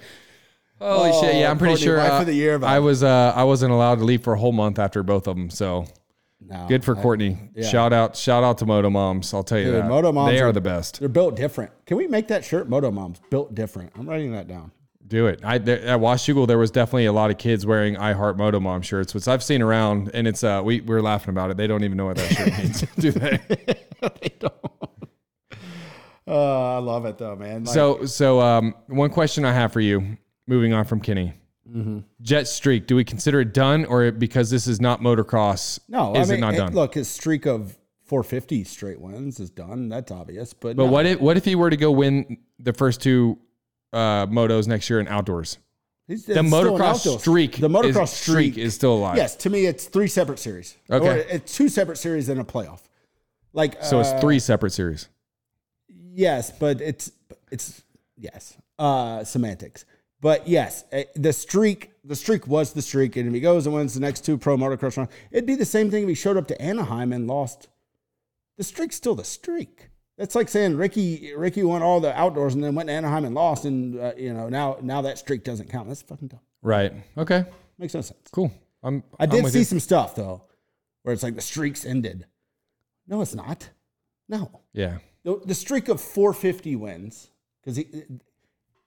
Holy 0.79 1.11
shit. 1.13 1.35
Yeah, 1.35 1.49
I'm 1.51 1.57
pretty 1.57 1.73
Courtney, 1.73 1.85
sure 1.85 1.99
uh, 1.99 2.23
the 2.23 2.33
year, 2.33 2.59
I 2.63 2.79
was 2.79 3.03
uh, 3.03 3.31
I 3.35 3.43
wasn't 3.43 3.71
allowed 3.71 3.99
to 3.99 4.03
leave 4.05 4.23
for 4.23 4.33
a 4.33 4.39
whole 4.39 4.51
month 4.51 4.79
after 4.79 5.03
both 5.03 5.27
of 5.27 5.35
them. 5.35 5.49
So 5.49 5.85
No, 6.53 6.67
good 6.67 6.85
for 6.85 6.95
Courtney. 6.95 7.37
Shout 7.61 7.91
out, 7.93 8.15
shout 8.15 8.43
out 8.43 8.57
to 8.59 8.65
Moto 8.65 8.89
Moms. 8.89 9.33
I'll 9.33 9.43
tell 9.43 9.57
you 9.57 9.65
Dude, 9.65 9.75
that. 9.75 9.87
Moto 9.87 10.11
Moms 10.11 10.31
they 10.31 10.39
are 10.39 10.47
are- 10.47 10.51
the 10.51 10.61
best. 10.61 10.99
They're 10.99 11.09
built 11.09 11.35
different. 11.35 11.71
Can 11.85 11.97
we 11.97 12.07
make 12.07 12.27
that 12.29 12.45
shirt? 12.45 12.69
Moto 12.69 12.91
Moms 12.91 13.19
built 13.29 13.55
different. 13.55 13.91
I'm 13.97 14.07
writing 14.07 14.31
that 14.33 14.47
down. 14.47 14.71
Do 15.05 15.27
it. 15.27 15.41
I 15.43 15.57
there, 15.57 15.81
at 15.81 15.99
Washougal 15.99 16.47
there 16.47 16.57
was 16.57 16.71
definitely 16.71 17.05
a 17.05 17.13
lot 17.13 17.29
of 17.29 17.37
kids 17.37 17.65
wearing 17.65 17.97
I 17.97 18.13
Heart 18.13 18.37
Moto 18.37 18.59
Mom 18.59 18.81
shirts, 18.81 19.13
which 19.13 19.27
I've 19.27 19.43
seen 19.43 19.61
around, 19.61 20.09
and 20.13 20.27
it's 20.27 20.43
uh 20.43 20.61
we 20.63 20.81
we're 20.81 21.01
laughing 21.01 21.29
about 21.29 21.51
it. 21.51 21.57
They 21.57 21.67
don't 21.67 21.83
even 21.83 21.97
know 21.97 22.05
what 22.05 22.17
that 22.17 22.31
shirt 22.33 22.47
means, 22.57 22.81
do 22.97 23.11
they? 23.11 23.39
they 24.01 24.29
don't. 24.39 24.53
Uh, 26.25 26.75
I 26.75 26.77
love 26.77 27.05
it 27.05 27.17
though, 27.17 27.35
man. 27.35 27.65
Like, 27.65 27.73
So 27.73 28.05
so 28.05 28.39
um 28.39 28.73
one 28.87 29.09
question 29.09 29.43
I 29.45 29.51
have 29.53 29.73
for 29.73 29.81
you, 29.81 30.17
moving 30.47 30.71
on 30.73 30.85
from 30.85 31.01
Kenny. 31.01 31.33
Mm-hmm. 31.73 31.99
Jett 32.21 32.47
streak, 32.47 32.85
do 32.87 32.95
we 32.95 33.03
consider 33.03 33.41
it 33.41 33.53
done, 33.53 33.85
or 33.85 34.11
because 34.11 34.49
this 34.49 34.67
is 34.67 34.79
not 34.79 35.01
motocross? 35.01 35.79
no, 35.87 36.15
is 36.15 36.29
I 36.29 36.35
mean, 36.35 36.37
it 36.37 36.45
not 36.45 36.53
it- 36.53 36.57
done? 36.57 36.73
Look, 36.73 36.93
his 36.93 37.07
streak 37.07 37.45
of 37.45 37.75
450 38.05 38.63
straight 38.65 38.99
wins 39.01 39.39
is 39.39 39.49
done. 39.49 39.89
That's 39.89 40.11
obvious. 40.11 40.53
But, 40.53 40.75
but 40.75 40.85
no. 40.85 40.91
what 40.91 41.05
if 41.05 41.19
what 41.19 41.37
if 41.37 41.45
he 41.45 41.55
were 41.55 41.69
to 41.69 41.77
go 41.77 41.91
win 41.91 42.37
the 42.59 42.73
first 42.73 43.01
two 43.01 43.39
uh, 43.91 44.27
motos 44.27 44.67
next 44.67 44.89
year 44.89 44.99
in 44.99 45.07
outdoors? 45.07 45.57
He's- 46.07 46.23
The 46.25 46.33
it's 46.33 46.41
motocross 46.49 47.19
streak, 47.19 47.57
the 47.57 47.69
motocross 47.69 48.03
is, 48.03 48.09
streak 48.11 48.57
is 48.57 48.75
still 48.75 48.93
alive. 48.93 49.17
Yes, 49.17 49.35
to 49.37 49.49
me, 49.49 49.65
it's 49.65 49.85
three 49.85 50.07
separate 50.07 50.37
series. 50.39 50.75
Okay. 50.91 51.07
Or 51.07 51.15
it's 51.15 51.55
two 51.55 51.69
separate 51.69 51.97
series 51.97 52.29
and 52.29 52.39
a 52.39 52.43
playoff. 52.43 52.81
Like 53.53 53.81
So 53.83 53.99
it's 53.99 54.09
uh, 54.09 54.19
three 54.19 54.39
separate 54.39 54.71
series. 54.73 55.07
Yes, 56.13 56.51
but 56.51 56.81
it's 56.81 57.11
it's 57.51 57.81
yes, 58.17 58.57
uh, 58.77 59.23
semantics. 59.23 59.85
But 60.23 60.47
yes, 60.47 60.85
eh, 60.93 61.03
the 61.15 61.33
streak 61.33 61.91
the 62.05 62.15
streak 62.15 62.47
was 62.47 62.71
the 62.71 62.81
streak, 62.81 63.17
and 63.17 63.27
if 63.27 63.33
he 63.33 63.41
goes 63.41 63.65
and 63.65 63.75
wins 63.75 63.93
the 63.93 63.99
next 63.99 64.23
two 64.25 64.37
pro 64.37 64.55
motocross 64.55 64.95
rounds, 64.95 65.11
it'd 65.31 65.45
be 65.45 65.55
the 65.55 65.65
same 65.65 65.91
thing 65.91 66.03
if 66.03 66.09
he 66.09 66.15
showed 66.15 66.37
up 66.37 66.47
to 66.47 66.61
Anaheim 66.61 67.11
and 67.11 67.27
lost. 67.27 67.67
The 68.57 68.63
streak's 68.63 68.95
still 68.95 69.15
the 69.15 69.25
streak. 69.25 69.89
That's 70.17 70.33
like 70.33 70.47
saying 70.47 70.77
Ricky 70.77 71.33
Ricky 71.35 71.61
won 71.63 71.81
all 71.81 71.99
the 71.99 72.17
outdoors 72.17 72.53
and 72.53 72.63
then 72.63 72.73
went 72.73 72.87
to 72.87 72.93
Anaheim 72.93 73.25
and 73.25 73.35
lost, 73.35 73.65
and 73.65 73.99
uh, 73.99 74.13
you 74.17 74.33
know 74.33 74.47
now 74.47 74.77
now 74.81 75.01
that 75.01 75.17
streak 75.17 75.43
doesn't 75.43 75.69
count. 75.69 75.89
That's 75.89 76.01
fucking 76.01 76.29
dumb. 76.29 76.39
Right. 76.61 76.93
Okay. 77.17 77.43
Makes 77.77 77.93
no 77.95 78.01
sense. 78.01 78.29
Cool. 78.31 78.49
I'm. 78.81 79.03
I 79.19 79.25
I'm 79.25 79.29
did 79.29 79.45
see 79.47 79.59
you. 79.59 79.65
some 79.65 79.81
stuff 79.81 80.15
though, 80.15 80.43
where 81.01 81.11
it's 81.13 81.23
like 81.23 81.35
the 81.35 81.41
streaks 81.41 81.83
ended. 81.85 82.27
No, 83.07 83.21
it's 83.21 83.35
not. 83.35 83.69
No, 84.29 84.61
Yeah. 84.71 84.99
the, 85.25 85.41
the 85.45 85.53
streak 85.53 85.89
of 85.89 85.99
450 85.99 86.77
wins 86.77 87.29
because 87.61 87.77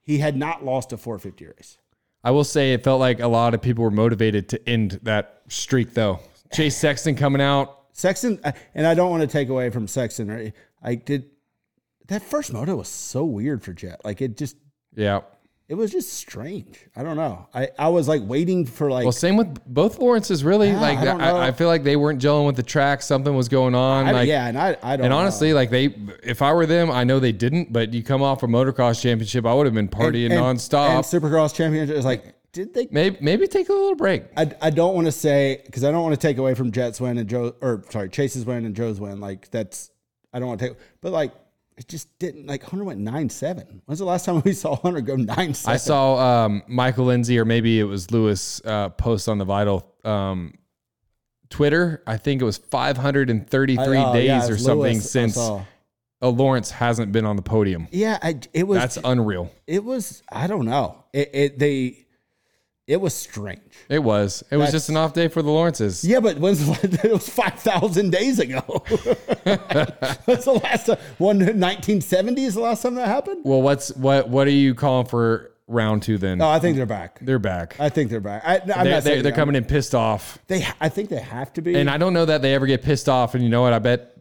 he 0.07 0.19
had 0.19 0.37
not 0.37 0.65
lost 0.65 0.93
a 0.93 0.97
450 0.97 1.47
race. 1.47 1.79
I 2.25 2.31
will 2.31 2.45
say 2.45 2.73
it 2.73 2.83
felt 2.83 3.01
like 3.01 3.21
a 3.21 3.29
lot 3.29 3.53
of 3.55 3.61
people 3.61 3.85
were 3.85 3.91
motivated 3.91 4.49
to 4.51 4.69
end 4.69 5.01
that 5.03 5.43
streak, 5.49 5.95
though. 5.95 6.21
Chase 6.53 6.77
Sexton 6.77 7.17
coming 7.17 7.43
out. 7.43 7.83
Sexton, 7.93 8.41
uh, 8.45 8.53
and 8.75 8.87
I 8.87 8.95
don't 8.95 9.11
want 9.11 9.23
to 9.23 9.27
take 9.27 9.49
away 9.49 9.71
from 9.71 9.87
Sexton. 9.89 10.31
Right? 10.31 10.55
I 10.83 10.95
did 10.95 11.31
that 12.09 12.23
first 12.23 12.53
moto 12.53 12.77
was 12.77 12.89
so 12.89 13.25
weird 13.25 13.63
for 13.63 13.73
Jett. 13.73 14.05
Like 14.05 14.21
it 14.21 14.37
just 14.37 14.57
Yeah. 14.95 15.23
It 15.69 15.75
was 15.75 15.91
just 15.91 16.13
strange. 16.13 16.79
I 16.95 17.03
don't 17.03 17.17
know. 17.17 17.49
I, 17.53 17.71
I 17.77 17.89
was 17.89 18.07
like 18.07 18.23
waiting 18.23 18.65
for 18.67 18.89
like 18.89 19.03
Well, 19.03 19.11
same 19.11 19.37
with 19.37 19.59
both 19.67 19.99
Lawrences. 19.99 20.45
Really, 20.45 20.69
Yeah, 20.69 20.81
like 20.81 20.99
I. 20.99 21.31
I, 21.31 21.47
I 21.49 21.53
feel 21.53 21.67
like 21.67 21.83
they 21.83 21.97
weren't 21.97 22.21
gelling 22.23 22.47
with 22.47 22.55
the 22.55 22.63
track. 22.63 23.03
Something 23.03 23.35
was 23.35 23.49
going 23.49 23.75
on. 23.75 24.07
I- 24.07 24.13
like 24.13 24.29
yeah, 24.29 24.47
and 24.47 24.57
I 24.57 24.77
I 24.81 24.97
don't 24.97 25.07
And 25.07 25.11
know. 25.11 25.19
honestly, 25.19 25.53
like 25.53 25.71
they, 25.71 25.87
if 26.23 26.41
I 26.41 26.53
were 26.53 26.67
them, 26.67 26.89
I 26.91 27.03
know 27.03 27.19
they 27.19 27.33
didn't. 27.33 27.73
But 27.73 27.93
you 27.93 28.05
come 28.05 28.23
off 28.23 28.45
a 28.45 28.47
motocross 28.47 29.01
championship, 29.03 29.45
I 29.45 29.55
would 29.55 29.67
have 29.67 29.75
been 29.75 29.89
partying 29.89 30.27
and, 30.31 30.35
nonstop. 30.35 30.89
And 30.91 31.05
Supercross 31.05 31.53
championship 31.53 31.97
is 31.97 32.05
like, 32.05 32.35
did 32.53 32.73
they? 32.73 32.87
maybe 32.93 33.17
maybe 33.21 33.49
take 33.49 33.69
a 33.69 33.73
little 33.73 33.97
break. 33.97 34.23
I, 34.37 34.53
I 34.63 34.71
don't 34.71 34.95
want 34.95 35.07
to 35.09 35.13
say 35.13 35.63
because 35.67 35.83
I 35.83 35.91
don't 35.91 36.05
want 36.05 36.15
to 36.15 36.21
take 36.21 36.39
away 36.39 36.55
from 36.55 36.71
Jetts 36.71 37.01
win 37.01 37.19
and 37.19 37.29
Joe 37.29 37.57
or 37.61 37.83
sorry 37.91 38.09
Chase's 38.09 38.45
win 38.45 38.65
and 38.67 38.77
Joe's 38.77 39.01
win. 39.01 39.19
Like 39.19 39.51
that's 39.51 39.91
I 40.33 40.39
don't 40.39 40.47
want 40.47 40.61
to 40.61 40.69
take, 40.69 40.79
but 41.01 41.11
like 41.11 41.33
it 41.77 41.89
just 41.89 42.19
didn't 42.19 42.47
like 42.47 42.63
Hunter 42.65 42.85
went 42.85 43.01
nine 43.01 43.29
seven. 43.29 43.83
When's 43.85 43.99
the 43.99 44.07
last 44.07 44.25
time 44.25 44.41
we 44.45 44.53
saw 44.53 44.77
Hunter 44.77 45.01
go 45.01 45.17
nine 45.17 45.55
seven? 45.55 45.75
I 45.75 45.77
saw 45.77 46.45
um, 46.45 46.63
Michael 46.67 47.07
Lindsay 47.07 47.39
or 47.39 47.45
maybe 47.45 47.79
it 47.79 47.85
was 47.85 48.11
Lewis 48.11 48.63
uh, 48.65 48.89
post 48.91 49.29
on 49.29 49.39
the 49.39 49.45
Vital 49.45 49.87
um, 50.05 50.55
Twitter. 51.51 52.03
I 52.07 52.17
think 52.17 52.41
it 52.41 52.45
was 52.45 52.57
533 52.57 53.79
I- 53.99 54.05
oh, 54.05 54.13
days 54.13 54.27
yeah, 54.27 54.47
or 54.49 54.57
something 54.57 54.95
Lewis. 54.95 55.11
Since 55.11 55.37
uh, 55.39 55.63
Lawrence 56.23 56.71
hasn't 56.71 57.13
been 57.13 57.27
on 57.27 57.37
the 57.37 57.43
podium. 57.43 57.89
Yeah, 57.91 58.19
I, 58.23 58.41
it 58.53 58.67
was. 58.67 58.79
That's 58.79 58.99
unreal. 59.05 59.53
it 59.67 59.85
was. 59.85 60.23
I 60.31 60.47
don't 60.47 60.65
know. 60.67 61.05
It, 61.13 61.31
it 61.33 61.59
they. 61.59 62.06
It 62.87 63.01
was 63.01 63.15
strange. 63.15 63.61
It 63.89 63.99
was. 63.99 64.45
It 64.49 64.57
was 64.57 64.71
just 64.71 64.89
an 64.89 64.97
off 64.97 65.13
day 65.13 65.27
for 65.27 65.43
the 65.43 65.51
Lawrences. 65.51 66.05
Yeah, 66.05 66.21
but 66.21 66.39
when's 66.39 66.65
the, 66.65 67.01
it 67.05 67.13
was 67.13 67.29
five 67.29 67.55
thousand 67.55 68.11
days 68.11 68.39
ago? 68.39 68.61
What's 70.25 70.45
the 70.45 70.61
last 70.63 70.87
time? 70.87 70.99
One 71.19 71.59
nineteen 71.59 72.01
seventy 72.01 72.45
is 72.45 72.55
the 72.55 72.61
last 72.61 72.83
time 72.83 72.95
that 72.95 73.09
happened. 73.09 73.43
Well, 73.45 73.61
what's 73.61 73.95
what? 73.97 74.29
What 74.29 74.47
are 74.47 74.53
you 74.53 74.75
calling 74.75 75.07
for 75.09 75.51
round 75.67 76.05
two 76.05 76.17
then? 76.17 76.39
No, 76.39 76.49
I 76.49 76.61
think 76.61 76.77
they're 76.77 76.87
back. 76.87 77.19
They're 77.21 77.41
back. 77.41 77.75
I 77.81 77.89
think 77.89 78.09
they're 78.09 78.21
back. 78.21 78.43
I, 78.45 78.59
I'm 78.59 78.67
They're, 78.67 78.77
not 78.77 78.85
they're, 78.85 79.01
saying 79.01 79.23
they're 79.25 79.33
coming 79.33 79.57
in 79.57 79.65
pissed 79.65 79.95
off. 79.95 80.39
They, 80.47 80.65
I 80.81 80.89
think 80.89 81.09
they 81.09 81.19
have 81.19 81.53
to 81.55 81.63
be. 81.63 81.75
And 81.75 81.91
I 81.91 81.99
don't 81.99 82.13
know 82.13 82.25
that 82.25 82.41
they 82.41 82.55
ever 82.55 82.67
get 82.67 82.83
pissed 82.83 83.09
off. 83.09 83.35
And 83.35 83.43
you 83.43 83.51
know 83.51 83.63
what? 83.63 83.73
I 83.73 83.81
bet 83.81 84.17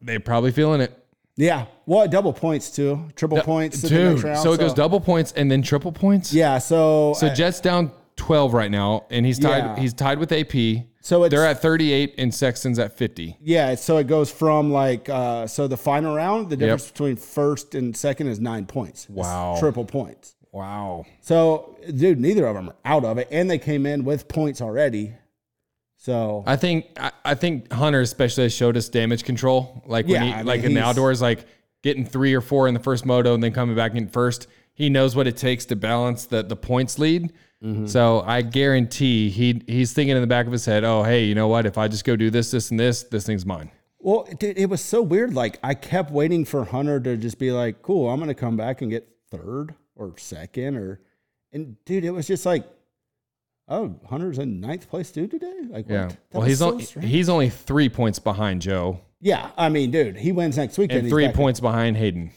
they're 0.00 0.18
probably 0.18 0.52
feeling 0.52 0.80
it. 0.80 0.98
Yeah. 1.36 1.66
Well, 1.86 2.06
double 2.08 2.32
points 2.32 2.70
too. 2.70 3.08
Triple 3.16 3.40
points. 3.40 3.82
in 3.84 3.88
the 3.94 4.04
next 4.10 4.14
Dude. 4.16 4.24
round, 4.24 4.38
so 4.40 4.52
it 4.52 4.60
goes 4.60 4.74
double 4.74 5.00
points 5.00 5.32
and 5.32 5.50
then 5.50 5.62
triple 5.62 5.92
points? 5.92 6.32
Yeah. 6.32 6.58
So, 6.58 7.14
So 7.16 7.28
uh, 7.28 7.34
Jetts 7.34 7.60
down 7.60 7.90
12 8.16 8.52
right 8.54 8.70
now, 8.70 9.06
and 9.10 9.24
he's 9.24 9.38
tied. 9.38 9.58
Yeah. 9.64 9.76
He's 9.78 9.94
tied 9.94 10.18
with 10.18 10.30
AP. 10.32 10.84
So 11.00 11.24
it's- 11.24 11.30
they're 11.30 11.48
at 11.48 11.60
38, 11.60 12.14
and 12.18 12.32
Sexton's 12.32 12.78
at 12.78 12.96
50. 12.96 13.36
yeah. 13.40 13.74
So 13.74 13.96
it 13.96 14.06
goes 14.06 14.30
from 14.30 14.70
like 14.72 15.08
uh, 15.08 15.46
so 15.46 15.66
the 15.66 15.76
final 15.76 16.14
round. 16.14 16.50
The 16.50 16.56
difference 16.56 16.90
between 16.90 17.16
first 17.16 17.74
and 17.74 17.96
second 17.96 18.28
is 18.28 18.38
nine 18.38 18.66
points. 18.66 19.04
It's 19.04 19.10
Wow. 19.16 19.56
triple 19.58 19.84
points. 19.84 20.36
Wow. 20.52 21.06
So, 21.22 21.76
dude, 21.96 22.20
neither 22.20 22.46
of 22.46 22.54
them 22.54 22.68
are 22.68 22.74
out 22.84 23.04
of 23.06 23.16
it, 23.16 23.26
and 23.30 23.50
they 23.50 23.58
came 23.58 23.86
in 23.86 24.04
with 24.04 24.28
points 24.28 24.60
already. 24.60 25.14
So 26.02 26.42
I 26.48 26.56
think 26.56 26.86
I, 26.96 27.12
I 27.24 27.34
think 27.36 27.72
Hunter 27.72 28.00
especially 28.00 28.42
has 28.42 28.52
showed 28.52 28.76
us 28.76 28.88
damage 28.88 29.22
control. 29.22 29.84
Like 29.86 30.06
when 30.06 30.14
Yeah, 30.16 30.24
he 30.24 30.32
I 30.32 30.36
mean, 30.38 30.46
like 30.46 30.64
in 30.64 30.74
the 30.74 30.82
outdoors, 30.82 31.22
like 31.22 31.46
getting 31.84 32.04
three 32.04 32.34
or 32.34 32.40
four 32.40 32.66
in 32.66 32.74
the 32.74 32.80
first 32.80 33.06
moto 33.06 33.34
and 33.34 33.42
then 33.42 33.52
coming 33.52 33.76
back 33.76 33.94
in 33.94 34.08
first. 34.08 34.48
He 34.74 34.90
knows 34.90 35.14
what 35.14 35.28
it 35.28 35.36
takes 35.36 35.64
to 35.66 35.76
balance 35.76 36.26
the 36.26 36.42
the 36.42 36.56
points 36.56 36.98
lead. 36.98 37.32
Mm-hmm. 37.62 37.86
So 37.86 38.22
I 38.26 38.42
guarantee 38.42 39.30
he 39.30 39.62
he's 39.68 39.92
thinking 39.92 40.16
in 40.16 40.22
the 40.22 40.26
back 40.26 40.46
of 40.46 40.50
his 40.50 40.66
head, 40.66 40.82
oh 40.82 41.04
hey, 41.04 41.22
you 41.22 41.36
know 41.36 41.46
what? 41.46 41.66
If 41.66 41.78
I 41.78 41.86
just 41.86 42.04
go 42.04 42.16
do 42.16 42.30
this, 42.30 42.50
this, 42.50 42.72
and 42.72 42.80
this, 42.80 43.04
this 43.04 43.24
thing's 43.24 43.46
mine. 43.46 43.70
Well, 44.00 44.26
dude, 44.40 44.58
it 44.58 44.66
was 44.66 44.80
so 44.80 45.02
weird. 45.02 45.34
Like 45.34 45.60
I 45.62 45.74
kept 45.74 46.10
waiting 46.10 46.44
for 46.44 46.64
Hunter 46.64 46.98
to 46.98 47.16
just 47.16 47.38
be 47.38 47.52
like, 47.52 47.80
"Cool, 47.80 48.10
I'm 48.10 48.18
gonna 48.18 48.34
come 48.34 48.56
back 48.56 48.82
and 48.82 48.90
get 48.90 49.08
third 49.30 49.76
or 49.94 50.18
second 50.18 50.78
or," 50.78 51.00
and 51.52 51.76
dude, 51.84 52.04
it 52.04 52.10
was 52.10 52.26
just 52.26 52.44
like, 52.44 52.64
"Oh, 53.68 53.94
Hunter's 54.08 54.38
in 54.38 54.60
ninth 54.60 54.88
place 54.88 55.10
too 55.10 55.26
today." 55.26 55.52
Like, 55.68 55.88
Yeah. 55.88 56.10
Well, 56.32 56.42
he's 56.42 56.58
so 56.58 56.72
only 56.72 56.84
strange. 56.84 57.08
he's 57.08 57.28
only 57.28 57.48
three 57.50 57.88
points 57.88 58.18
behind 58.18 58.62
Joe 58.62 59.00
yeah. 59.24 59.50
I 59.56 59.68
mean, 59.68 59.90
dude, 59.92 60.16
he 60.16 60.32
wins 60.32 60.56
next 60.56 60.76
weekend. 60.78 61.02
and 61.02 61.08
three 61.08 61.28
points 61.28 61.60
behind 61.60 61.96
Haiden. 61.96 62.30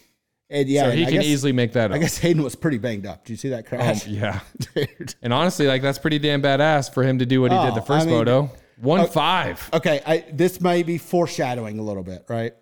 And 0.51 0.69
yeah, 0.69 0.83
so 0.83 0.89
and 0.89 0.99
he 0.99 1.05
I 1.05 1.07
can 1.07 1.15
guess, 1.15 1.25
easily 1.25 1.51
make 1.51 1.73
that 1.73 1.91
I 1.91 1.97
guess 1.97 2.19
Haiden 2.19 2.43
was 2.43 2.55
pretty 2.55 2.77
banged 2.77 3.07
up. 3.07 3.25
Did 3.25 3.31
you 3.33 3.37
see 3.37 3.49
that 3.49 3.59
Um, 3.59 3.63
crash, 3.63 4.05
yeah. 4.07 4.41
dude? 4.75 5.15
And 5.23 5.33
honestly, 5.33 5.65
like 5.65 5.81
that's 5.81 5.97
pretty 5.97 6.19
damn 6.19 6.43
badass 6.43 6.93
for 6.93 7.01
him 7.01 7.17
to 7.17 7.25
do 7.25 7.41
what 7.41 7.51
he 7.51 7.57
did 7.57 7.73
the 7.73 7.81
Oh, 7.81 7.85
first 7.85 8.03
I 8.03 8.09
mean- 8.09 8.15
moto. 8.17 8.51
One 8.77 9.07
five. 9.07 9.67
Okay, 9.73 10.01
I, 10.05 10.25
this 10.31 10.59
may 10.61 10.83
be 10.83 10.97
foreshadowing 10.99 11.79
a 11.79 11.81
little 11.81 12.03
bit, 12.03 12.25
right? 12.29 12.53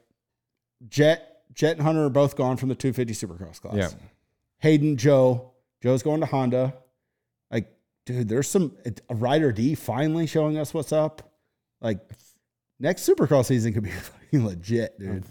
Jett, 0.87 1.41
Jett, 1.53 1.73
and 1.77 1.81
Hunter 1.81 2.05
are 2.05 2.09
both 2.09 2.35
gone 2.35 2.55
from 2.57 2.69
the 2.69 2.75
250 2.75 3.13
Supercross 3.13 3.59
class. 3.61 3.75
Yeah. 3.75 3.89
Haiden, 4.63 4.95
Joe. 4.97 5.51
Joe's 5.81 6.03
going 6.03 6.19
to 6.21 6.25
Honda. 6.27 6.73
Like, 8.07 8.17
dude, 8.17 8.29
there's 8.29 8.49
some 8.49 8.75
a 9.09 9.15
Ryder 9.15 9.51
D 9.51 9.75
finally 9.75 10.27
showing 10.27 10.57
us 10.57 10.73
what's 10.73 10.91
up. 10.91 11.31
Like, 11.81 11.99
next 12.79 13.07
Supercross 13.07 13.45
season 13.45 13.73
could 13.73 13.83
be 13.83 13.89
fucking 13.91 14.45
legit, 14.45 14.99
dude. 14.99 15.23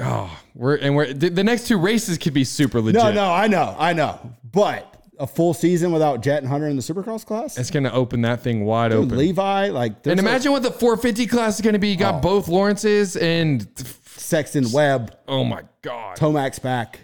Oh, 0.00 0.36
we're 0.54 0.76
and 0.76 0.96
we're 0.96 1.12
the, 1.12 1.28
the 1.30 1.44
next 1.44 1.68
two 1.68 1.78
races 1.78 2.18
could 2.18 2.34
be 2.34 2.44
super 2.44 2.80
legit. 2.80 3.00
No, 3.02 3.12
no, 3.12 3.30
I 3.32 3.46
know, 3.46 3.76
I 3.78 3.92
know, 3.92 4.18
but 4.50 4.90
a 5.20 5.26
full 5.28 5.54
season 5.54 5.92
without 5.92 6.20
Jett 6.20 6.42
and 6.42 6.50
Hunter 6.50 6.66
in 6.66 6.74
the 6.74 6.82
Supercross 6.82 7.24
class, 7.24 7.56
It's 7.56 7.70
gonna 7.70 7.92
open 7.92 8.22
that 8.22 8.40
thing 8.40 8.64
wide 8.64 8.88
Dude, 8.90 9.04
open. 9.04 9.16
Levi, 9.18 9.68
like, 9.68 10.04
and 10.06 10.18
imagine 10.18 10.50
what 10.50 10.64
the 10.64 10.72
450 10.72 11.28
class 11.28 11.54
is 11.54 11.60
gonna 11.60 11.78
be. 11.78 11.88
You 11.90 11.96
got 11.96 12.16
Oh. 12.16 12.20
both 12.20 12.48
Lawrences 12.48 13.14
and 13.16 13.68
Sexton, 14.04 14.72
Webb, 14.72 15.16
oh 15.28 15.44
my 15.44 15.62
god, 15.82 16.16
Tomac's 16.16 16.58
back. 16.58 16.98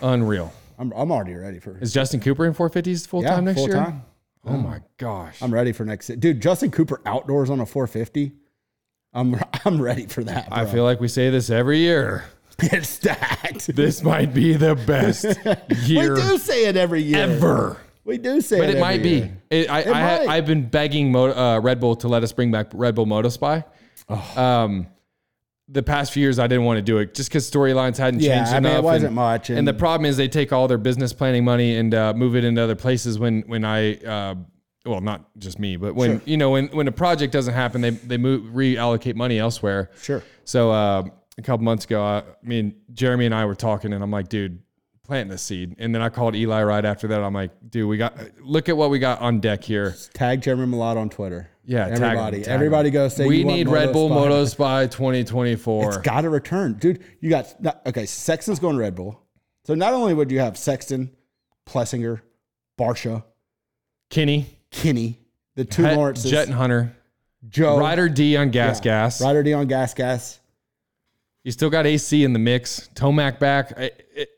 unreal. 0.00 0.52
I'm, 0.78 0.92
I'm 0.92 1.10
already 1.10 1.34
ready 1.34 1.58
for 1.58 1.76
Is 1.78 1.92
Justin 1.92 2.20
Cooper 2.20 2.46
in 2.46 2.54
450s 2.54 3.06
full 3.06 3.22
yeah, 3.22 3.30
time 3.30 3.44
next 3.44 3.58
full 3.58 3.68
year? 3.68 3.76
time. 3.76 4.02
Oh 4.44 4.56
my 4.56 4.80
gosh. 4.96 5.42
I'm 5.42 5.52
ready 5.52 5.72
for 5.72 5.84
next. 5.84 6.06
Dude, 6.20 6.40
Justin 6.40 6.70
Cooper 6.70 7.00
outdoors 7.04 7.50
on 7.50 7.60
a 7.60 7.66
450. 7.66 8.32
I'm 9.12 9.36
I'm 9.64 9.80
ready 9.80 10.06
for 10.06 10.22
that. 10.24 10.48
I 10.50 10.64
feel 10.66 10.84
like 10.84 11.00
we 11.00 11.08
say 11.08 11.30
this 11.30 11.50
every 11.50 11.78
year. 11.78 12.24
it's 12.60 12.88
stacked. 12.88 13.74
This 13.74 14.02
might 14.02 14.32
be 14.32 14.54
the 14.54 14.74
best 14.74 15.24
year. 15.88 16.14
we 16.14 16.20
do 16.20 16.38
say 16.38 16.66
it 16.66 16.76
every 16.76 17.02
year. 17.02 17.18
ever. 17.24 17.76
We 18.04 18.16
do 18.18 18.40
say 18.40 18.58
But 18.58 18.70
it. 18.70 18.76
it 18.76 18.80
might 18.80 19.00
every 19.00 19.20
be. 19.20 19.32
It, 19.50 19.70
I, 19.70 19.82
I, 19.82 19.90
might. 19.90 20.28
I've 20.28 20.46
been 20.46 20.66
begging 20.66 21.12
Mo, 21.12 21.30
uh, 21.30 21.60
Red 21.60 21.78
Bull 21.80 21.96
to 21.96 22.08
let 22.08 22.22
us 22.22 22.32
bring 22.32 22.50
back 22.50 22.68
Red 22.72 22.94
Bull 22.94 23.06
Motospy. 23.06 23.64
Oh. 24.08 24.42
Um, 24.42 24.86
the 25.68 25.82
past 25.82 26.12
few 26.12 26.22
years, 26.22 26.38
I 26.38 26.46
didn't 26.46 26.64
want 26.64 26.78
to 26.78 26.82
do 26.82 26.98
it 26.98 27.14
just 27.14 27.28
because 27.28 27.50
storylines 27.50 27.98
hadn't 27.98 28.20
Yeah, 28.20 28.36
changed 28.38 28.52
I 28.52 28.60
mean, 28.60 28.66
enough. 28.72 28.78
it 28.78 28.84
wasn't 28.84 29.06
and, 29.08 29.14
much. 29.14 29.50
And, 29.50 29.58
and 29.58 29.68
the 29.68 29.74
problem 29.74 30.06
is 30.06 30.16
they 30.16 30.28
take 30.28 30.52
all 30.52 30.66
their 30.66 30.78
business 30.78 31.12
planning 31.12 31.44
money 31.44 31.76
and 31.76 31.94
uh, 31.94 32.14
move 32.14 32.36
it 32.36 32.44
into 32.44 32.62
other 32.62 32.74
places. 32.76 33.18
When 33.18 33.42
when 33.42 33.64
I 33.64 33.96
uh, 33.96 34.34
well, 34.86 35.00
not 35.02 35.28
just 35.38 35.58
me, 35.58 35.76
but 35.76 35.94
when 35.94 36.12
Sure. 36.18 36.22
you 36.24 36.36
know 36.38 36.50
when 36.50 36.68
when 36.68 36.88
a 36.88 36.92
project 36.92 37.32
doesn't 37.32 37.54
happen, 37.54 37.80
they 37.82 37.90
they 37.90 38.16
move 38.16 38.52
reallocate 38.54 39.14
money 39.14 39.38
elsewhere. 39.38 39.90
sure. 40.00 40.22
So 40.44 40.70
uh, 40.70 41.04
a 41.36 41.42
couple 41.42 41.64
months 41.64 41.84
ago, 41.84 42.02
I, 42.02 42.22
me 42.42 42.60
and 42.60 42.74
Jeremy 42.94 43.26
and 43.26 43.34
I 43.34 43.44
were 43.44 43.54
talking, 43.54 43.92
and 43.92 44.02
I'm 44.02 44.10
like, 44.10 44.28
dude, 44.28 44.60
planting 45.04 45.32
a 45.34 45.38
seed. 45.38 45.76
And 45.78 45.94
then 45.94 46.00
I 46.00 46.08
called 46.08 46.34
Eli 46.34 46.62
right 46.62 46.84
after 46.84 47.08
that. 47.08 47.22
I'm 47.22 47.34
like, 47.34 47.50
dude, 47.68 47.88
we 47.88 47.98
got 47.98 48.16
look 48.40 48.68
at 48.70 48.76
what 48.76 48.88
we 48.88 48.98
got 48.98 49.20
on 49.20 49.40
deck 49.40 49.62
here. 49.64 49.94
Tag 50.14 50.40
Jeremy 50.40 50.66
Malott 50.74 50.96
on 50.96 51.10
Twitter. 51.10 51.50
Yeah, 51.70 51.84
tag 51.90 52.00
everybody, 52.02 52.38
tag 52.38 52.48
'em. 52.48 52.54
everybody 52.54 52.90
go 52.90 53.08
say 53.08 53.26
we 53.26 53.40
you 53.40 53.44
want 53.46 53.58
need 53.58 53.68
Red 53.68 53.92
Bull 53.92 54.08
Motospy. 54.08 54.56
by 54.56 54.86
2024. 54.86 55.88
It's 55.88 55.96
got 55.98 56.22
to 56.22 56.30
return, 56.30 56.72
dude. 56.74 57.04
You 57.20 57.28
got 57.28 57.62
not- 57.62 57.82
okay. 57.86 58.06
Sexton's 58.06 58.58
going 58.58 58.76
to 58.76 58.80
Red 58.80 58.94
Bull. 58.94 59.20
So 59.66 59.74
not 59.74 59.92
only 59.92 60.14
would 60.14 60.30
you 60.30 60.38
have 60.40 60.56
Sexton, 60.56 61.10
Plessinger, 61.68 62.22
Barcia, 62.80 63.22
Kenny, 64.08 64.46
Kinney, 64.70 65.20
the 65.56 65.64
two 65.66 65.82
Het- 65.82 65.96
Lawrences, 65.98 66.30
Jett 66.30 66.46
and 66.46 66.54
Hunter, 66.56 66.96
Joe, 67.50 67.78
Ryder 67.78 68.08
D 68.08 68.34
on 68.38 68.48
gas 68.50 68.78
Yeah. 68.78 68.84
gas. 68.84 69.20
Ryder 69.20 69.42
D 69.42 69.52
on 69.52 69.66
gas 69.66 69.92
gas. 69.92 70.40
You 71.44 71.52
still 71.52 71.68
got 71.70 71.86
AC 71.86 72.24
in 72.24 72.32
the 72.32 72.38
mix. 72.38 72.88
Tomac 72.94 73.38
back. 73.38 73.74
I- 73.76 73.90
it- 74.16 74.30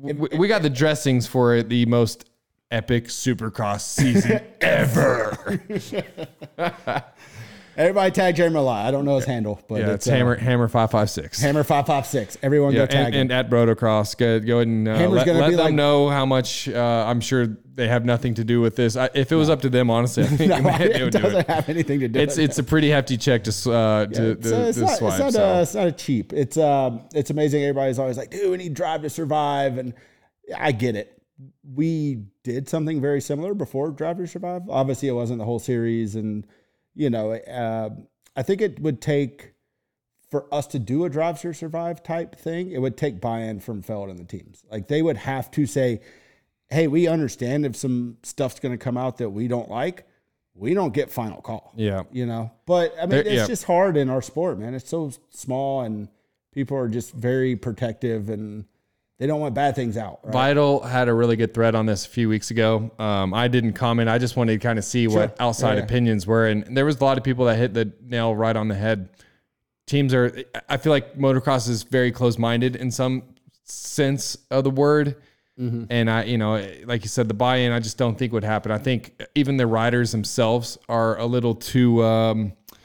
we, 0.00 0.14
we 0.36 0.48
got 0.48 0.62
the 0.62 0.70
dressings 0.70 1.28
for 1.28 1.62
the 1.62 1.86
most 1.86 2.24
epic 2.72 3.04
Supercross 3.06 3.82
season 3.82 4.40
ever. 4.60 5.60
Everybody 7.74 8.10
tag 8.10 8.36
Jeremy 8.36 8.56
Malott. 8.56 8.84
I 8.84 8.90
don't 8.90 9.06
know 9.06 9.16
his 9.16 9.24
handle, 9.24 9.58
but 9.66 9.76
Yeah, 9.76 9.86
it's, 9.92 10.06
it's 10.06 10.14
Hammer 10.14 10.36
Hammer 10.36 10.68
five 10.68 10.90
five 10.90 11.08
six. 11.08 11.40
Hammer 11.40 11.64
five 11.64 11.86
five 11.86 12.04
six. 12.06 12.36
Everyone 12.42 12.72
Yeah, 12.74 12.80
go 12.80 12.86
tag 12.86 13.06
and, 13.06 13.14
him. 13.14 13.20
and 13.22 13.32
at 13.32 13.48
Brotocross, 13.48 14.14
go, 14.14 14.38
go 14.40 14.56
ahead 14.56 14.66
and 14.68 14.86
uh, 14.86 14.94
Hammer's 14.94 15.16
let, 15.16 15.26
gonna 15.26 15.38
let 15.38 15.48
be 15.50 15.56
them 15.56 15.64
like- 15.66 15.74
know 15.74 16.10
how 16.10 16.26
much. 16.26 16.68
Uh, 16.68 17.06
I'm 17.08 17.22
sure 17.22 17.46
they 17.74 17.88
have 17.88 18.04
nothing 18.04 18.34
to 18.34 18.44
do 18.44 18.60
with 18.60 18.76
this. 18.76 18.94
I, 18.94 19.08
if 19.14 19.32
it 19.32 19.36
was 19.36 19.48
up 19.48 19.62
to 19.62 19.70
them, 19.70 19.88
honestly, 19.88 20.24
I 20.24 20.26
think 20.26 20.50
no, 20.62 20.76
they, 20.76 20.94
it 20.96 21.02
would 21.02 21.12
do 21.12 21.18
doesn't 21.20 21.38
it. 21.40 21.46
have 21.48 21.68
anything 21.70 22.00
to 22.00 22.08
do. 22.08 22.20
It's 22.20 22.36
with 22.36 22.44
it's 22.50 22.58
a 22.58 22.62
pretty 22.62 22.90
hefty 22.90 23.16
check 23.16 23.42
to 23.44 23.50
uh, 23.72 24.04
to, 24.06 24.30
It's, 24.32 24.50
to, 24.50 24.56
uh, 24.56 24.68
it's 24.68 24.76
to 24.78 24.84
not, 24.84 24.98
swipe. 24.98 25.12
it's, 25.14 25.20
not, 25.20 25.32
so. 25.32 25.54
uh, 25.56 25.62
it's 25.62 25.74
not 25.74 25.86
a 25.86 25.92
cheap. 25.92 26.34
It's 26.34 26.58
um, 26.58 27.00
it's 27.14 27.30
amazing. 27.30 27.62
Everybody's 27.62 27.98
always 27.98 28.18
like, 28.18 28.30
dude, 28.30 28.50
we 28.50 28.58
need 28.58 28.74
Drive 28.74 29.00
to 29.00 29.08
Survive, 29.08 29.78
and 29.78 29.94
I 30.54 30.72
get 30.72 30.94
it. 30.94 31.21
We 31.62 32.24
did 32.44 32.68
something 32.68 33.00
very 33.00 33.20
similar 33.20 33.54
before 33.54 33.90
Drive 33.90 34.18
to 34.18 34.26
Survive. 34.26 34.68
Obviously, 34.68 35.08
it 35.08 35.12
wasn't 35.12 35.38
the 35.38 35.44
whole 35.44 35.58
series, 35.58 36.14
and 36.14 36.46
you 36.94 37.10
know, 37.10 37.32
uh, 37.32 37.90
I 38.36 38.42
think 38.42 38.60
it 38.60 38.80
would 38.80 39.00
take 39.00 39.52
for 40.32 40.52
us 40.52 40.66
to 40.66 40.78
do 40.78 41.04
a 41.04 41.10
drive 41.10 41.38
to 41.42 41.52
survive 41.52 42.02
type 42.02 42.34
thing, 42.36 42.70
it 42.70 42.78
would 42.78 42.96
take 42.96 43.20
buy-in 43.20 43.60
from 43.60 43.82
Feld 43.82 44.08
and 44.08 44.18
the 44.18 44.24
teams. 44.24 44.64
Like 44.70 44.88
they 44.88 45.02
would 45.02 45.18
have 45.18 45.50
to 45.50 45.66
say, 45.66 46.00
"Hey, 46.70 46.86
we 46.88 47.06
understand 47.06 47.66
if 47.66 47.76
some 47.76 48.16
stuff's 48.22 48.58
going 48.58 48.72
to 48.72 48.82
come 48.82 48.96
out 48.96 49.18
that 49.18 49.28
we 49.28 49.46
don't 49.46 49.68
like, 49.68 50.06
we 50.54 50.72
don't 50.72 50.94
get 50.94 51.10
final 51.10 51.42
call." 51.42 51.74
Yeah. 51.76 52.04
you 52.12 52.24
know. 52.24 52.50
But 52.64 52.94
I 52.98 53.04
mean, 53.04 53.18
it's 53.18 53.30
yeah. 53.30 53.46
just 53.46 53.64
hard 53.64 53.98
in 53.98 54.08
our 54.08 54.22
sport, 54.22 54.58
man. 54.58 54.72
It's 54.72 54.88
so 54.88 55.12
small, 55.28 55.82
and 55.82 56.08
people 56.54 56.78
are 56.78 56.88
just 56.88 57.12
very 57.12 57.54
protective, 57.54 58.30
and 58.30 58.64
they 59.22 59.28
don't 59.28 59.38
want 59.40 59.54
bad 59.54 59.76
things 59.76 59.96
out. 59.96 60.18
Right? 60.24 60.32
Vital 60.32 60.80
had 60.82 61.08
a 61.08 61.14
really 61.14 61.36
good 61.36 61.54
thread 61.54 61.76
on 61.76 61.86
this 61.86 62.04
a 62.04 62.08
few 62.08 62.28
weeks 62.28 62.50
ago. 62.50 62.90
Um, 62.98 63.32
I 63.32 63.46
didn't 63.46 63.74
comment. 63.74 64.08
I 64.08 64.18
just 64.18 64.36
wanted 64.36 64.54
to 64.54 64.58
kind 64.58 64.80
of 64.80 64.84
see 64.84 65.06
what 65.06 65.36
outside 65.40 65.74
Yeah, 65.74 65.76
yeah. 65.76 65.84
opinions 65.84 66.26
were, 66.26 66.48
and 66.48 66.76
there 66.76 66.84
was 66.84 67.00
a 67.00 67.04
lot 67.04 67.18
of 67.18 67.22
people 67.22 67.44
that 67.44 67.56
hit 67.56 67.72
the 67.72 67.92
nail 68.02 68.34
right 68.34 68.56
on 68.56 68.66
the 68.66 68.74
head. 68.74 69.10
Teams 69.86 70.12
are. 70.12 70.36
I 70.68 70.76
feel 70.76 70.90
like 70.90 71.16
motocross 71.16 71.68
is 71.68 71.84
very 71.84 72.10
close-minded 72.10 72.74
in 72.74 72.90
some 72.90 73.22
sense 73.62 74.36
of 74.50 74.64
the 74.64 74.70
word, 74.70 75.16
Mm-hmm. 75.60 75.84
and 75.90 76.10
I, 76.10 76.24
you 76.24 76.38
know, 76.38 76.66
like 76.86 77.02
you 77.02 77.08
said, 77.08 77.28
the 77.28 77.34
buy-in 77.34 77.72
I 77.72 77.78
just 77.78 77.98
don't 77.98 78.18
think 78.18 78.32
would 78.32 78.42
happen. 78.42 78.72
I 78.72 78.78
think 78.78 79.22
even 79.34 79.58
the 79.58 79.66
riders 79.66 80.10
themselves 80.10 80.78
are 80.88 81.18
a 81.18 81.26
little 81.26 81.54
too. 81.54 82.02
Um, 82.02 82.54
a 82.72 82.76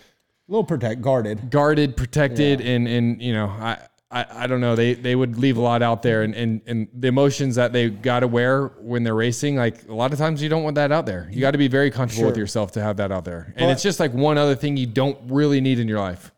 little 0.51 0.65
protect 0.65 1.01
guarded. 1.01 1.49
guarded, 1.49 1.95
protected, 1.95 2.59
and 2.59 2.85
and 2.87 3.21
you 3.21 3.31
know, 3.33 3.47
I, 3.47 3.79
I 4.09 4.25
I 4.43 4.47
don't 4.47 4.61
know. 4.61 4.75
They 4.75 4.93
they 4.93 5.15
would 5.15 5.37
leave 5.37 5.57
a 5.57 5.61
lot 5.61 5.81
out 5.81 6.01
there, 6.01 6.23
and 6.23 6.33
and 6.33 6.61
and 6.65 6.87
the 6.93 7.07
emotions 7.09 7.55
that 7.55 7.73
they 7.73 7.89
got 7.89 8.21
to 8.21 8.27
wear 8.27 8.67
when 8.79 9.03
they're 9.03 9.15
racing. 9.15 9.57
Like 9.57 9.87
a 9.89 9.93
lot 9.93 10.13
of 10.13 10.17
times, 10.19 10.41
you 10.41 10.47
don't 10.49 10.63
want 10.63 10.75
that 10.75 10.91
out 10.91 11.05
there. 11.05 11.27
You 11.31 11.41
got 11.41 11.51
to 11.51 11.57
be 11.57 11.67
very 11.67 11.91
comfortable 11.91 12.27
with 12.27 12.37
yourself 12.37 12.71
to 12.73 12.81
have 12.81 12.97
that 12.97 13.11
out 13.11 13.25
there. 13.25 13.53
And 13.57 13.67
But- 13.67 13.69
it's 13.71 13.83
just 13.83 13.99
like 13.99 14.13
one 14.13 14.37
other 14.37 14.55
thing 14.55 14.77
you 14.77 14.85
don't 14.87 15.17
really 15.27 15.59
need 15.61 15.79
in 15.79 15.87
your 15.87 15.99
life. 15.99 16.31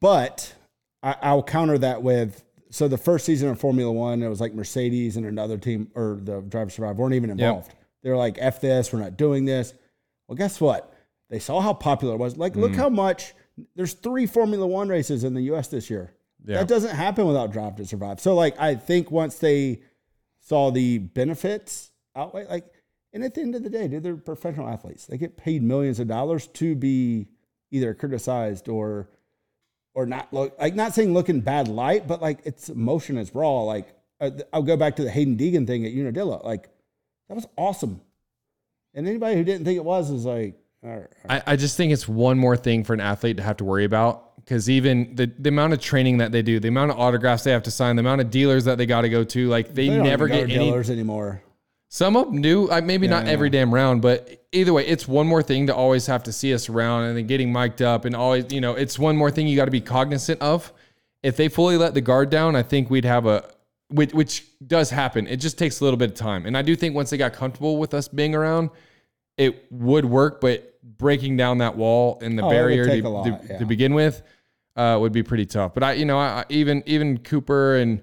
But 0.00 0.54
I, 1.02 1.14
I'll 1.22 1.42
counter 1.42 1.78
that 1.78 2.02
with 2.02 2.42
so 2.70 2.88
the 2.88 2.98
first 2.98 3.24
season 3.24 3.48
of 3.48 3.58
Formula 3.60 3.90
One, 3.92 4.22
it 4.22 4.28
was 4.28 4.40
like 4.40 4.52
Mercedes 4.54 5.16
and 5.16 5.24
another 5.24 5.56
team 5.56 5.90
or 5.94 6.18
the 6.20 6.40
Drive 6.40 6.68
to 6.68 6.74
Survive 6.74 6.96
weren't 6.96 7.14
even 7.14 7.30
involved. 7.30 7.72
They're 8.02 8.16
like, 8.16 8.36
F 8.40 8.60
this, 8.60 8.92
we're 8.92 8.98
not 9.00 9.16
doing 9.16 9.44
this. 9.44 9.72
Well, 10.26 10.36
guess 10.36 10.60
what? 10.60 10.92
They 11.30 11.38
saw 11.38 11.60
how 11.60 11.72
popular 11.74 12.14
it 12.14 12.18
was. 12.18 12.36
Like, 12.36 12.56
look 12.56 12.72
Mm. 12.72 12.76
how 12.76 12.88
much 12.88 13.34
there's 13.76 13.92
three 13.94 14.26
Formula 14.26 14.66
One 14.66 14.88
races 14.88 15.24
in 15.24 15.34
the 15.34 15.42
US 15.42 15.68
this 15.68 15.88
year. 15.88 16.12
Yeah. 16.48 16.58
That 16.58 16.68
doesn't 16.68 16.96
happen 16.96 17.26
without 17.26 17.52
Drive 17.52 17.76
to 17.76 17.84
Survive. 17.84 18.20
So, 18.20 18.34
like, 18.34 18.58
I 18.58 18.74
think 18.74 19.10
once 19.10 19.38
they 19.38 19.82
saw 20.40 20.70
the 20.70 20.96
benefits 20.96 21.90
outweigh, 22.16 22.46
like, 22.46 22.64
and 23.12 23.22
at 23.22 23.34
the 23.34 23.42
end 23.42 23.54
of 23.54 23.62
the 23.62 23.68
day, 23.68 23.86
dude, 23.86 24.02
they're 24.02 24.16
professional 24.16 24.66
athletes. 24.66 25.04
They 25.04 25.18
get 25.18 25.36
paid 25.36 25.62
millions 25.62 26.00
of 26.00 26.08
dollars 26.08 26.46
to 26.46 26.74
be 26.74 27.28
either 27.70 27.92
criticized 27.92 28.68
or 28.68 29.10
or 29.94 30.06
not 30.06 30.32
look 30.32 30.54
like 30.58 30.74
not 30.74 30.94
saying 30.94 31.12
look 31.12 31.28
in 31.28 31.40
bad 31.40 31.68
light, 31.68 32.06
but 32.06 32.22
like 32.22 32.40
it's 32.44 32.70
emotion 32.70 33.18
is 33.18 33.34
raw. 33.34 33.62
Like 33.62 33.88
uh, 34.18 34.30
I'll 34.52 34.62
go 34.62 34.76
back 34.76 34.96
to 34.96 35.04
the 35.04 35.10
Haiden 35.10 35.38
Deegan 35.38 35.66
thing 35.66 35.84
at 35.84 35.92
Unadilla. 35.92 36.40
Like 36.44 36.70
that 37.28 37.34
was 37.34 37.46
awesome, 37.56 38.00
and 38.94 39.06
anybody 39.06 39.36
who 39.36 39.44
didn't 39.44 39.64
think 39.66 39.76
it 39.76 39.84
was 39.84 40.10
is 40.10 40.24
like, 40.24 40.58
all 40.82 40.90
right, 40.90 40.96
all 40.96 41.02
right. 41.28 41.42
I, 41.46 41.52
I 41.52 41.56
just 41.56 41.76
think 41.76 41.92
it's 41.92 42.08
one 42.08 42.38
more 42.38 42.56
thing 42.56 42.84
for 42.84 42.94
an 42.94 43.00
athlete 43.00 43.36
to 43.38 43.42
have 43.42 43.58
to 43.58 43.64
worry 43.64 43.84
about 43.84 44.27
because 44.48 44.70
even 44.70 45.14
the, 45.14 45.30
the 45.38 45.50
amount 45.50 45.74
of 45.74 45.80
training 45.80 46.16
that 46.18 46.32
they 46.32 46.40
do, 46.40 46.58
the 46.58 46.68
amount 46.68 46.90
of 46.90 46.98
autographs 46.98 47.44
they 47.44 47.50
have 47.50 47.64
to 47.64 47.70
sign, 47.70 47.96
the 47.96 48.00
amount 48.00 48.22
of 48.22 48.30
dealers 48.30 48.64
that 48.64 48.78
they 48.78 48.86
got 48.86 49.02
to 49.02 49.10
go 49.10 49.22
to, 49.22 49.46
like 49.46 49.74
they, 49.74 49.90
They 49.90 49.98
never 50.00 50.26
get 50.26 50.44
any 50.44 50.54
dealers 50.54 50.88
anymore. 50.88 51.42
Some 51.90 52.16
of 52.16 52.32
them 52.32 52.40
do. 52.40 52.70
I, 52.70 52.80
maybe 52.80 53.06
not 53.08 53.26
Yeah. 53.26 53.32
every 53.32 53.50
damn 53.50 53.72
round, 53.74 54.00
but 54.00 54.46
either 54.52 54.72
way, 54.72 54.86
it's 54.86 55.06
one 55.06 55.26
more 55.26 55.42
thing 55.42 55.66
to 55.66 55.74
always 55.74 56.06
have 56.06 56.22
to 56.22 56.32
see 56.32 56.54
us 56.54 56.70
around 56.70 57.04
and 57.04 57.16
then 57.18 57.26
getting 57.26 57.52
mic'd 57.52 57.82
up 57.82 58.06
and 58.06 58.16
always, 58.16 58.50
you 58.50 58.62
know, 58.62 58.72
it's 58.72 58.98
one 58.98 59.18
more 59.18 59.30
thing 59.30 59.46
you 59.48 59.54
got 59.56 59.66
to 59.66 59.70
be 59.70 59.82
cognizant 59.82 60.40
of. 60.40 60.72
If 61.22 61.36
they 61.36 61.48
fully 61.48 61.76
let 61.76 61.92
the 61.92 62.00
guard 62.00 62.30
down, 62.30 62.56
I 62.56 62.62
think 62.62 62.88
we'd 62.88 63.04
have 63.04 63.26
a, 63.26 63.44
which, 63.88 64.14
which 64.14 64.46
does 64.66 64.88
happen. 64.88 65.26
It 65.26 65.36
just 65.40 65.58
takes 65.58 65.80
a 65.80 65.84
little 65.84 65.98
bit 65.98 66.10
of 66.12 66.16
time. 66.16 66.46
And 66.46 66.56
I 66.56 66.62
do 66.62 66.74
think 66.74 66.94
once 66.94 67.10
they 67.10 67.18
got 67.18 67.34
comfortable 67.34 67.76
with 67.76 67.92
us 67.92 68.08
being 68.08 68.34
around, 68.34 68.70
it 69.36 69.66
would 69.70 70.06
work, 70.06 70.40
but 70.40 70.74
breaking 70.96 71.36
down 71.36 71.58
that 71.58 71.76
wall 71.76 72.18
and 72.22 72.38
the 72.38 72.42
Oh, 72.44 72.48
barrier 72.50 72.86
to, 72.86 73.08
lot, 73.08 73.24
to, 73.24 73.40
yeah. 73.46 73.58
to 73.58 73.66
begin 73.66 73.92
with 73.92 74.22
uh, 74.78 74.96
would 74.98 75.12
be 75.12 75.22
pretty 75.22 75.44
tough. 75.44 75.74
But 75.74 75.82
I, 75.82 75.92
you 75.94 76.04
know, 76.04 76.18
I, 76.18 76.44
even 76.48 76.82
even 76.86 77.18
Cooper 77.18 77.76
and 77.76 78.00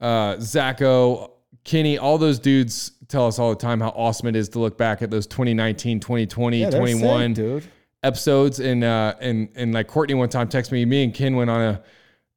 uh, 0.00 0.36
Zacho, 0.36 1.32
Kenny, 1.64 1.98
all 1.98 2.16
those 2.16 2.38
dudes 2.38 2.92
tell 3.08 3.26
us 3.26 3.38
all 3.38 3.50
the 3.50 3.56
time 3.56 3.80
how 3.80 3.90
awesome 3.90 4.28
it 4.28 4.36
is 4.36 4.48
to 4.50 4.60
look 4.60 4.78
back 4.78 5.02
at 5.02 5.10
those 5.10 5.26
2019, 5.26 6.00
2020, 6.00 6.60
yeah, 6.60 6.70
21 6.70 7.34
sick, 7.34 7.64
episodes. 8.04 8.60
And 8.60 8.84
uh, 8.84 9.14
and 9.20 9.48
and 9.56 9.74
like 9.74 9.88
Courtney 9.88 10.14
one 10.14 10.28
time 10.28 10.48
texted 10.48 10.72
me, 10.72 10.84
me 10.84 11.04
and 11.04 11.12
Ken 11.12 11.34
went 11.34 11.50
on 11.50 11.60
a 11.60 11.82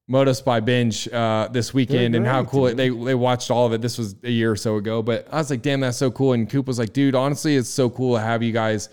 Moto 0.08 0.34
Spy 0.34 0.60
binge 0.60 1.08
uh, 1.10 1.48
this 1.52 1.72
weekend, 1.72 2.16
and 2.16 2.26
how 2.26 2.42
great, 2.42 2.52
cool 2.52 2.68
it, 2.68 2.78
they 2.78 2.90
they 2.90 3.16
watched 3.16 3.52
all 3.52 3.68
of 3.68 3.74
it. 3.74 3.82
This 3.82 4.00
was 4.00 4.16
a 4.24 4.32
year 4.32 4.52
or 4.52 4.56
so 4.56 4.78
ago, 4.78 5.04
but 5.04 5.28
I 5.32 5.38
was 5.38 5.52
like, 5.52 5.62
damn, 5.62 5.80
that's 5.80 5.98
so 5.98 6.10
cool. 6.10 6.34
And 6.34 6.50
Coop 6.50 6.66
was 6.66 6.80
like, 6.80 6.92
dude, 6.92 7.14
honestly, 7.14 7.56
it's 7.56 7.70
so 7.70 7.90
cool 7.92 8.16
to 8.16 8.22
have 8.22 8.42
you 8.42 8.52
guys 8.52 8.90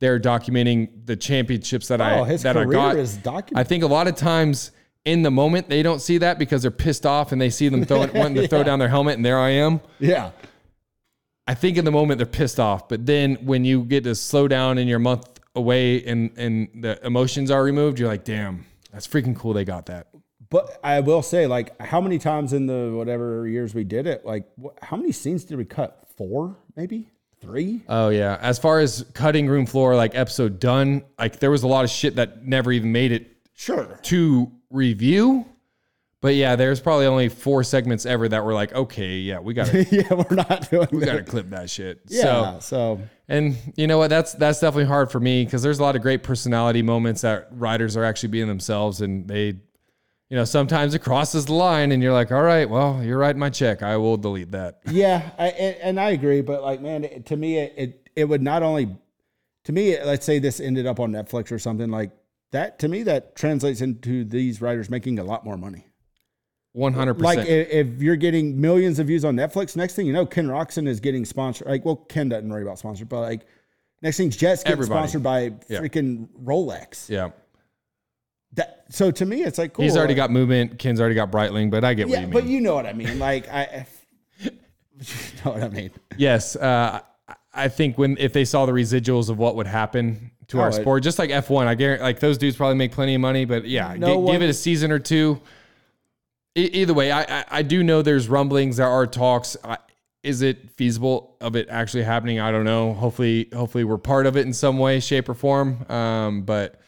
there 0.00 0.18
documenting 0.20 1.06
the 1.06 1.16
championships 1.16 1.88
that 1.88 2.00
I 2.00 2.18
Oh, 2.18 2.24
his 2.24 2.42
that 2.42 2.56
I 2.56 2.64
got. 2.64 2.96
is 2.96 3.18
I 3.54 3.64
think 3.64 3.82
a 3.82 3.86
lot 3.86 4.08
of 4.08 4.14
times 4.16 4.70
in 5.04 5.22
the 5.22 5.30
moment 5.30 5.68
they 5.68 5.82
don't 5.82 6.00
see 6.00 6.18
that 6.18 6.38
because 6.38 6.62
they're 6.62 6.70
pissed 6.70 7.06
off 7.06 7.32
and 7.32 7.40
they 7.40 7.50
see 7.50 7.68
them 7.68 7.84
throwing 7.84 8.12
wanting 8.14 8.34
to 8.42 8.48
throw 8.48 8.62
down 8.62 8.78
their 8.78 8.88
helmet, 8.88 9.16
and 9.16 9.24
there 9.24 9.38
I 9.38 9.50
am. 9.50 9.80
Yeah, 9.98 10.32
I 11.46 11.54
think 11.54 11.76
in 11.78 11.84
the 11.84 11.92
moment 11.92 12.18
they're 12.18 12.26
pissed 12.26 12.58
off, 12.60 12.88
but 12.88 13.06
then 13.06 13.36
when 13.36 13.64
you 13.64 13.84
get 13.84 14.04
to 14.04 14.14
slow 14.14 14.48
down 14.48 14.78
and 14.78 14.88
you're 14.88 14.98
a 14.98 15.00
month 15.00 15.28
away 15.54 16.04
and 16.04 16.30
and 16.36 16.68
the 16.82 17.04
emotions 17.06 17.50
are 17.50 17.62
removed, 17.62 17.98
you're 17.98 18.08
like, 18.08 18.24
damn, 18.24 18.66
that's 18.92 19.06
freaking 19.06 19.36
cool. 19.36 19.52
They 19.52 19.64
got 19.64 19.86
that. 19.86 20.08
but 20.50 20.78
I 20.84 21.00
will 21.00 21.22
say, 21.22 21.46
like, 21.46 21.80
how 21.80 22.00
many 22.00 22.18
times 22.18 22.52
in 22.52 22.66
the 22.66 22.92
whatever 22.94 23.46
years 23.48 23.74
we 23.74 23.84
did 23.84 24.06
it, 24.06 24.26
like, 24.26 24.46
wh- 24.62 24.76
how 24.82 24.96
many 24.96 25.12
scenes 25.12 25.44
did 25.44 25.56
we 25.56 25.64
cut? 25.64 26.02
Four, 26.16 26.56
maybe 26.76 27.08
three. 27.40 27.82
Oh 27.88 28.08
yeah. 28.08 28.38
As 28.40 28.58
far 28.58 28.80
as 28.80 29.04
cutting 29.14 29.46
room 29.48 29.66
floor, 29.66 29.94
like 29.96 30.14
episode 30.14 30.58
done, 30.60 31.04
like 31.18 31.38
there 31.40 31.50
was 31.50 31.62
a 31.62 31.68
lot 31.68 31.84
of 31.84 31.90
shit 31.90 32.16
that 32.16 32.44
never 32.46 32.72
even 32.72 32.92
made 32.92 33.12
it 33.12 33.32
Sure. 33.54 33.98
to 34.04 34.50
review. 34.70 35.46
But 36.22 36.34
yeah, 36.34 36.56
there's 36.56 36.80
probably 36.80 37.06
only 37.06 37.28
four 37.28 37.62
segments 37.62 38.04
ever 38.06 38.28
that 38.28 38.44
were 38.44 38.54
like, 38.54 38.72
okay, 38.74 39.16
yeah, 39.18 39.38
we 39.38 39.54
gotta 39.54 39.84
yeah, 39.90 40.12
we're 40.12 40.34
not 40.34 40.68
doing 40.70 40.88
we 40.90 41.04
gotta 41.04 41.22
clip 41.22 41.50
that 41.50 41.70
shit. 41.70 42.00
Yeah. 42.08 42.58
So 42.58 42.96
So, 42.96 43.00
and 43.28 43.56
you 43.76 43.86
know 43.86 43.98
what? 43.98 44.08
That's 44.08 44.32
that's 44.32 44.58
definitely 44.60 44.86
hard 44.86 45.10
for 45.12 45.20
me 45.20 45.44
because 45.44 45.62
there's 45.62 45.78
a 45.78 45.82
lot 45.82 45.94
of 45.94 46.02
great 46.02 46.22
personality 46.22 46.82
moments 46.82 47.20
that 47.20 47.48
writers 47.52 47.96
are 47.96 48.02
actually 48.04 48.30
being 48.30 48.48
themselves 48.48 49.02
and 49.02 49.28
they 49.28 49.58
you 50.30 50.36
know, 50.36 50.44
sometimes 50.44 50.94
it 50.94 51.00
crosses 51.00 51.46
the 51.46 51.54
line 51.54 51.92
and 51.92 52.02
you're 52.02 52.12
like, 52.12 52.32
all 52.32 52.42
right, 52.42 52.68
well, 52.68 53.02
you're 53.02 53.18
writing 53.18 53.38
my 53.38 53.50
check. 53.50 53.82
I 53.82 53.96
will 53.96 54.16
delete 54.16 54.50
that. 54.52 54.80
yeah, 54.90 55.30
I, 55.38 55.48
and, 55.48 56.00
I 56.00 56.10
agree. 56.10 56.40
But 56.40 56.62
like, 56.62 56.80
man, 56.80 57.04
it, 57.04 57.26
to 57.26 57.36
me, 57.36 57.58
it, 57.58 57.74
it 57.76 58.08
it 58.16 58.24
would 58.24 58.42
not 58.42 58.62
only 58.62 58.96
to 59.64 59.72
me. 59.72 59.96
Let's 60.02 60.26
say 60.26 60.38
this 60.38 60.58
ended 60.60 60.86
up 60.86 60.98
on 61.00 61.12
Netflix 61.12 61.52
or 61.52 61.58
something 61.58 61.90
like 61.90 62.10
that. 62.52 62.78
To 62.80 62.88
me, 62.88 63.02
that 63.04 63.36
translates 63.36 63.80
into 63.80 64.24
these 64.24 64.60
writers 64.60 64.90
making 64.90 65.18
a 65.18 65.24
lot 65.24 65.44
more 65.44 65.56
money. 65.56 65.86
100%. 66.76 67.20
Like 67.22 67.38
i- 67.38 67.42
if 67.42 68.02
you're 68.02 68.16
getting 68.16 68.60
millions 68.60 68.98
of 68.98 69.06
views 69.06 69.24
on 69.24 69.34
Netflix, 69.36 69.76
next 69.76 69.94
thing 69.94 70.06
you 70.06 70.12
know, 70.12 70.26
Ken 70.26 70.46
Roczen 70.46 70.86
is 70.86 71.00
getting 71.00 71.24
sponsored. 71.24 71.66
Like, 71.68 71.84
well, 71.84 71.96
Ken 71.96 72.28
doesn't 72.28 72.48
worry 72.48 72.62
about 72.62 72.78
sponsored, 72.78 73.08
but 73.08 73.20
like 73.20 73.46
next 74.02 74.18
thing, 74.18 74.28
Jetts 74.30 74.62
getting 74.62 74.72
Everybody. 74.72 74.98
sponsored 75.08 75.22
by 75.22 75.40
Yeah. 75.68 75.80
freaking 75.80 76.28
Rolex. 76.44 77.08
yeah. 77.08 77.30
That 78.56 78.84
so 78.90 79.10
to 79.10 79.24
me, 79.24 79.42
it's 79.42 79.58
like 79.58 79.72
cool. 79.74 79.84
He's 79.84 79.96
already 79.96 80.12
like- 80.14 80.16
got 80.18 80.30
movement. 80.30 80.78
Ken's 80.78 81.00
already 81.00 81.14
got 81.14 81.30
Breitling, 81.30 81.70
but 81.70 81.84
I 81.84 81.94
get 81.94 82.08
what 82.08 82.16
you 82.20 82.26
mean. 82.26 82.32
but 82.32 82.44
you 82.46 82.60
know 82.60 82.74
what 82.74 82.86
I 82.86 82.92
mean. 82.92 83.18
Like 83.18 83.48
I, 83.48 83.86
you 84.40 84.50
know 85.44 85.52
what 85.52 85.62
I 85.62 85.68
mean. 85.68 85.90
yes. 86.16 86.56
Uh, 86.56 87.00
I- 87.54 87.68
think 87.68 87.96
when 87.98 88.16
if 88.18 88.32
they 88.32 88.44
saw 88.44 88.66
the 88.66 88.72
residuals 88.72 89.28
of 89.30 89.38
what 89.38 89.56
would 89.56 89.66
happen 89.66 90.30
to 90.48 90.60
our 90.60 90.66
Oh, 90.66 90.70
it- 90.70 90.74
sport, 90.80 91.02
just 91.02 91.18
like 91.18 91.30
F1, 91.30 91.66
I 91.66 91.74
guarantee 91.74 92.02
like 92.02 92.20
those 92.20 92.38
dudes 92.38 92.56
probably 92.56 92.76
make 92.76 92.92
plenty 92.92 93.14
of 93.14 93.20
money, 93.20 93.44
but 93.44 93.64
yeah, 93.66 93.94
No 93.98 94.24
gi- 94.26 94.32
give 94.32 94.42
it 94.42 94.50
a 94.50 94.54
season 94.54 94.90
or 94.92 94.98
two. 94.98 95.40
E- 96.56 96.70
either 96.72 96.94
way, 96.94 97.10
I, 97.10 97.22
I 97.40 97.44
I 97.50 97.62
do 97.62 97.82
know 97.82 98.00
there's 98.02 98.28
rumblings, 98.28 98.76
there 98.78 98.88
are 98.88 99.06
talks. 99.06 99.56
I, 99.64 99.78
is 100.22 100.42
it 100.42 100.70
feasible 100.72 101.36
of 101.40 101.54
it 101.56 101.68
actually 101.70 102.02
happening? 102.02 102.40
I 102.40 102.50
don't 102.50 102.64
know. 102.64 102.94
Hopefully, 102.94 103.48
hopefully 103.54 103.84
we're 103.84 103.98
part 103.98 104.26
of 104.26 104.36
it 104.36 104.44
in 104.46 104.52
some 104.52 104.78
way, 104.78 104.98
shape, 105.00 105.28
or 105.28 105.34
form. 105.34 105.84
Um, 105.90 106.42
but 106.42 106.80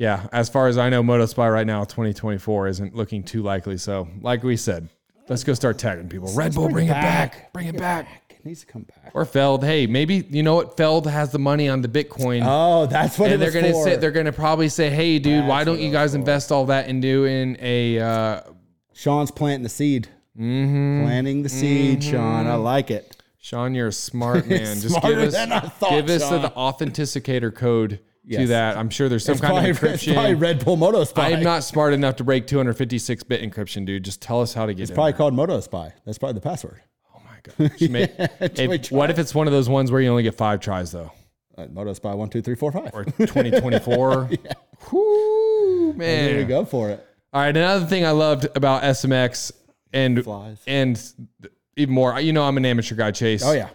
yeah, 0.00 0.28
as 0.32 0.48
far 0.48 0.66
as 0.66 0.78
I 0.78 0.88
know, 0.88 1.02
MotoSpy 1.02 1.52
right 1.52 1.66
now, 1.66 1.84
2024 1.84 2.68
isn't 2.68 2.94
looking 2.96 3.22
too 3.22 3.42
likely. 3.42 3.76
So, 3.76 4.08
like 4.22 4.42
we 4.42 4.56
said, 4.56 4.88
let's 5.28 5.44
go 5.44 5.52
start 5.52 5.76
tagging 5.76 6.08
people. 6.08 6.32
Red 6.32 6.54
Bull, 6.54 6.70
bring, 6.70 6.86
it 6.86 6.92
back. 6.92 7.52
Bring 7.52 7.66
it 7.66 7.76
back. 7.76 8.08
It 8.30 8.46
needs 8.46 8.60
to 8.60 8.66
come 8.66 8.84
back. 8.84 9.10
Or 9.12 9.26
Feld. 9.26 9.62
Hey, 9.62 9.86
maybe 9.86 10.26
you 10.30 10.42
know 10.42 10.54
what? 10.54 10.78
Feld 10.78 11.06
has 11.06 11.32
the 11.32 11.38
money 11.38 11.68
on 11.68 11.82
the 11.82 11.88
Bitcoin. 11.88 12.42
Oh, 12.46 12.86
that's 12.86 13.18
what 13.18 13.26
and 13.30 13.34
it 13.34 13.38
they're 13.44 13.60
gonna 13.60 13.74
for. 13.74 13.84
say 13.84 13.96
they're 13.96 14.10
gonna 14.10 14.32
probably 14.32 14.70
say, 14.70 14.88
"Hey, 14.88 15.18
dude, 15.18 15.46
why 15.46 15.64
don't 15.64 15.80
you 15.80 15.92
guys 15.92 16.04
was 16.04 16.12
for. 16.12 16.18
invest 16.20 16.50
all 16.50 16.64
that 16.64 16.88
into 16.88 17.26
in 17.26 17.58
a 17.60 17.98
uh, 17.98 18.40
Sean's 18.94 19.30
planting 19.30 19.64
the 19.64 19.68
seed. 19.68 20.08
Mm-hmm. 20.34 21.04
Planting 21.04 21.42
the 21.42 21.50
seed, 21.50 22.02
Sean. 22.02 22.46
I 22.46 22.54
like 22.54 22.90
it. 22.90 23.22
Sean, 23.38 23.74
you're 23.74 23.88
a 23.88 23.92
smart 24.08 24.46
man. 24.46 24.80
Just 24.80 24.94
Smarter 24.94 25.08
give 25.16 25.28
us 25.28 25.34
than 25.34 25.52
I 25.52 25.60
thought, 25.60 25.90
give 25.90 26.08
us 26.08 26.22
Sean. 26.22 26.40
the 26.40 26.50
authenticator 26.52 27.54
code 27.54 28.00
Yes. 28.38 28.48
that. 28.50 28.76
I'm 28.76 28.90
sure 28.90 29.08
there's 29.08 29.24
some 29.24 29.32
It's 29.32 29.40
kind 29.40 29.52
probably, 29.54 29.70
of 29.70 29.82
it's 29.84 30.04
probably 30.04 30.22
encryption. 30.34 30.40
Red 30.40 30.64
Bull 30.64 30.76
Moto 30.76 31.04
Spy. 31.04 31.26
I 31.26 31.30
am 31.30 31.42
not 31.42 31.64
smart 31.64 31.92
enough 31.92 32.16
to 32.16 32.24
break 32.24 32.46
256 32.46 33.22
bit 33.24 33.42
encryption, 33.42 33.84
dude. 33.84 34.04
Just 34.04 34.22
tell 34.22 34.40
us 34.40 34.54
how 34.54 34.66
to 34.66 34.74
get 34.74 34.88
in. 34.88 34.94
Probably 34.94 35.12
called 35.14 35.34
Moto 35.34 35.58
Spy. 35.60 35.92
That's 36.04 36.18
probably 36.18 36.34
the 36.34 36.40
password. 36.40 36.80
Oh 37.14 37.20
my 37.24 37.66
gosh. 37.68 37.78
Should 37.78 37.94
if- 38.70 38.92
what 38.92 39.10
if 39.10 39.18
it's 39.18 39.34
one 39.34 39.46
of 39.46 39.52
those 39.52 39.68
ones 39.68 39.90
where 39.90 40.00
you 40.00 40.08
only 40.10 40.22
get 40.22 40.34
five 40.36 40.60
tries 40.60 40.92
though? 40.92 41.10
Uh, 41.58 41.66
Moto 41.72 41.92
Spy 41.92 42.14
one 42.14 42.30
two 42.30 42.40
three 42.42 42.54
four 42.54 42.70
five. 42.72 42.90
Or 42.94 43.04
2024? 43.04 44.30
Whoo, 44.92 45.92
man. 45.94 45.96
There 46.30 46.38
we 46.38 46.44
go 46.44 46.64
for 46.64 46.90
it. 46.90 47.06
All 47.32 47.40
right, 47.42 47.56
another 47.56 47.86
thing 47.86 48.04
I 48.04 48.10
loved 48.12 48.46
about 48.56 48.82
SMX 48.82 49.52
and 49.92 50.22
Flies. 50.24 50.58
and 50.66 51.00
even 51.76 51.94
more, 51.94 52.18
you 52.20 52.32
know, 52.32 52.44
I'm 52.44 52.56
an 52.56 52.64
amateur 52.64 52.94
guy, 52.94 53.10
Chase. 53.10 53.44
Oh 53.44 53.52
yeah. 53.52 53.70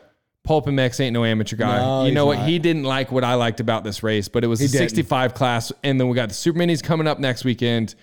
Pulp 0.46 0.68
MX 0.68 1.00
ain't 1.02 1.14
no 1.14 1.26
amateur 1.26 1.56
guy. 1.56 1.78
No, 1.78 2.06
you 2.06 2.14
know 2.14 2.26
what? 2.26 2.40
not. 2.40 2.48
He 2.48 2.60
didn't 2.60 2.84
like 2.84 3.12
what 3.12 3.24
I 3.24 3.34
liked 3.34 3.60
about 3.60 3.84
this 3.84 4.04
race, 4.04 4.28
but 4.28 4.44
it 4.44 4.48
was 4.48 4.60
the 4.60 4.68
didn't. 4.68 4.90
65 4.90 5.34
class, 5.34 5.72
and 5.84 6.00
then 6.00 6.08
we 6.08 6.16
got 6.16 6.30
the 6.30 6.36
Super 6.36 6.60
Minis 6.60 6.82
coming 6.82 7.08
up 7.08 7.20
next 7.20 7.44
weekend, 7.44 7.96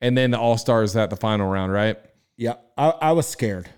and 0.00 0.16
then 0.16 0.30
the 0.30 0.38
All 0.38 0.56
Stars 0.56 0.96
at 0.96 1.10
the 1.10 1.16
final 1.16 1.48
round, 1.48 1.72
right? 1.72 1.98
Yeah. 2.36 2.54
I, 2.76 2.90
I 3.00 3.12
was 3.12 3.26
scared. 3.26 3.68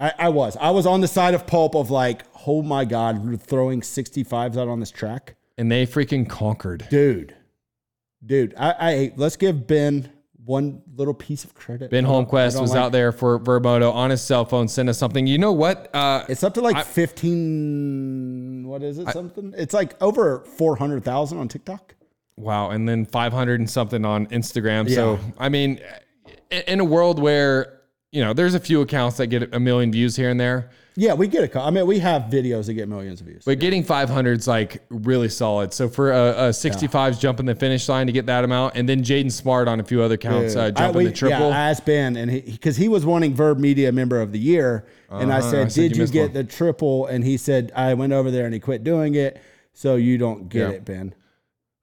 I, 0.00 0.12
I 0.18 0.28
was. 0.28 0.56
I 0.60 0.70
was 0.70 0.86
on 0.86 1.00
the 1.00 1.08
side 1.08 1.34
of 1.34 1.46
Pulp 1.46 1.74
of 1.74 1.90
like, 1.90 2.22
oh 2.46 2.62
my 2.62 2.84
God, 2.84 3.24
we're 3.24 3.36
throwing 3.36 3.80
65s 3.80 4.56
out 4.56 4.68
on 4.68 4.80
this 4.80 4.90
track. 4.90 5.34
And 5.58 5.70
they 5.70 5.86
freaking 5.86 6.28
conquered. 6.28 6.86
Dude. 6.90 7.34
Dude. 8.24 8.54
I, 8.56 8.74
I 8.78 9.12
let's 9.16 9.36
give 9.36 9.66
Ben 9.66 10.12
one 10.44 10.82
little 10.96 11.14
piece 11.14 11.44
of 11.44 11.54
credit. 11.54 11.90
Ben 11.90 12.04
I 12.04 12.08
Holmquist 12.08 12.60
was 12.60 12.70
like- 12.72 12.78
out 12.78 12.92
there 12.92 13.12
for 13.12 13.38
Vurbmoto 13.40 13.92
on 13.92 14.10
his 14.10 14.20
cell 14.20 14.44
phone, 14.44 14.68
sent 14.68 14.88
us 14.88 14.98
something. 14.98 15.26
You 15.26 15.38
know 15.38 15.52
what? 15.52 15.88
Uh, 15.94 16.24
It's 16.28 16.42
up 16.44 16.54
to 16.54 16.60
like 16.60 16.76
15 16.84 18.66
what 18.68 18.82
is 18.82 18.98
it? 18.98 19.08
Something? 19.10 19.54
it's 19.56 19.74
like 19.74 20.00
over 20.02 20.40
400,000 20.56 21.38
on 21.38 21.48
TikTok. 21.48 21.94
Wow, 22.36 22.70
and 22.70 22.88
then 22.88 23.06
500 23.06 23.60
and 23.60 23.70
something 23.70 24.04
on 24.04 24.26
Instagram. 24.26 24.92
So, 24.92 25.18
I 25.38 25.48
mean, 25.48 25.80
in 26.50 26.80
a 26.80 26.84
world 26.84 27.20
where, 27.20 27.80
you 28.10 28.24
know, 28.24 28.32
there's 28.32 28.54
a 28.54 28.60
few 28.60 28.80
accounts 28.80 29.18
that 29.18 29.28
get 29.28 29.54
a 29.54 29.60
million 29.60 29.92
views 29.92 30.16
here 30.16 30.30
and 30.30 30.40
there, 30.40 30.70
Yeah, 30.96 31.14
we 31.14 31.26
get 31.26 31.52
a. 31.56 31.60
I 31.60 31.70
mean, 31.70 31.86
we 31.86 31.98
have 31.98 32.22
videos 32.30 32.66
that 32.66 32.74
get 32.74 32.88
millions 32.88 33.20
of 33.20 33.26
views. 33.26 33.42
but 33.44 33.58
getting 33.58 33.82
500 33.82 34.38
is 34.38 34.46
like 34.46 34.80
really 34.90 35.28
solid. 35.28 35.72
So, 35.74 35.88
for 35.88 36.12
a, 36.12 36.30
a 36.30 36.48
65s 36.50 37.18
jumping 37.18 37.46
the 37.46 37.54
finish 37.56 37.88
line 37.88 38.06
to 38.06 38.12
get 38.12 38.26
that 38.26 38.44
amount, 38.44 38.76
and 38.76 38.88
then 38.88 39.02
Jaden 39.02 39.32
Smart 39.32 39.66
on 39.66 39.80
a 39.80 39.84
few 39.84 40.00
other 40.02 40.14
accounts 40.14 40.54
uh, 40.54 40.66
I- 40.66 40.70
jumping 40.70 40.98
we- 40.98 41.04
the 41.06 41.12
triple. 41.12 41.48
Yeah, 41.50 41.56
I 41.56 41.70
asked 41.70 41.84
Ben, 41.84 42.16
and 42.16 42.30
he 42.30 42.40
because 42.42 42.76
he 42.76 42.86
was 42.88 43.04
wanting 43.04 43.34
Vurb 43.34 43.58
Media 43.58 43.90
Member 43.90 44.20
of 44.20 44.30
the 44.30 44.38
Year, 44.38 44.86
and 45.10 45.32
I 45.32 45.38
Uh-huh, 45.38 45.50
said, 45.50 45.66
I 45.66 45.70
"Did 45.70 45.96
you 45.96 46.04
you, 46.04 46.08
get 46.10 46.22
one." 46.26 46.32
the 46.34 46.44
triple?" 46.44 47.06
And 47.06 47.24
he 47.24 47.38
said, 47.38 47.72
"I 47.74 47.94
went 47.94 48.12
over 48.12 48.30
there 48.30 48.44
and 48.44 48.54
he 48.54 48.60
quit 48.60 48.84
doing 48.84 49.16
it, 49.16 49.40
so 49.72 49.96
you 49.96 50.16
don't 50.16 50.48
get 50.48 50.68
Yeah. 50.70 50.74
it, 50.76 50.84
Ben." 50.84 51.14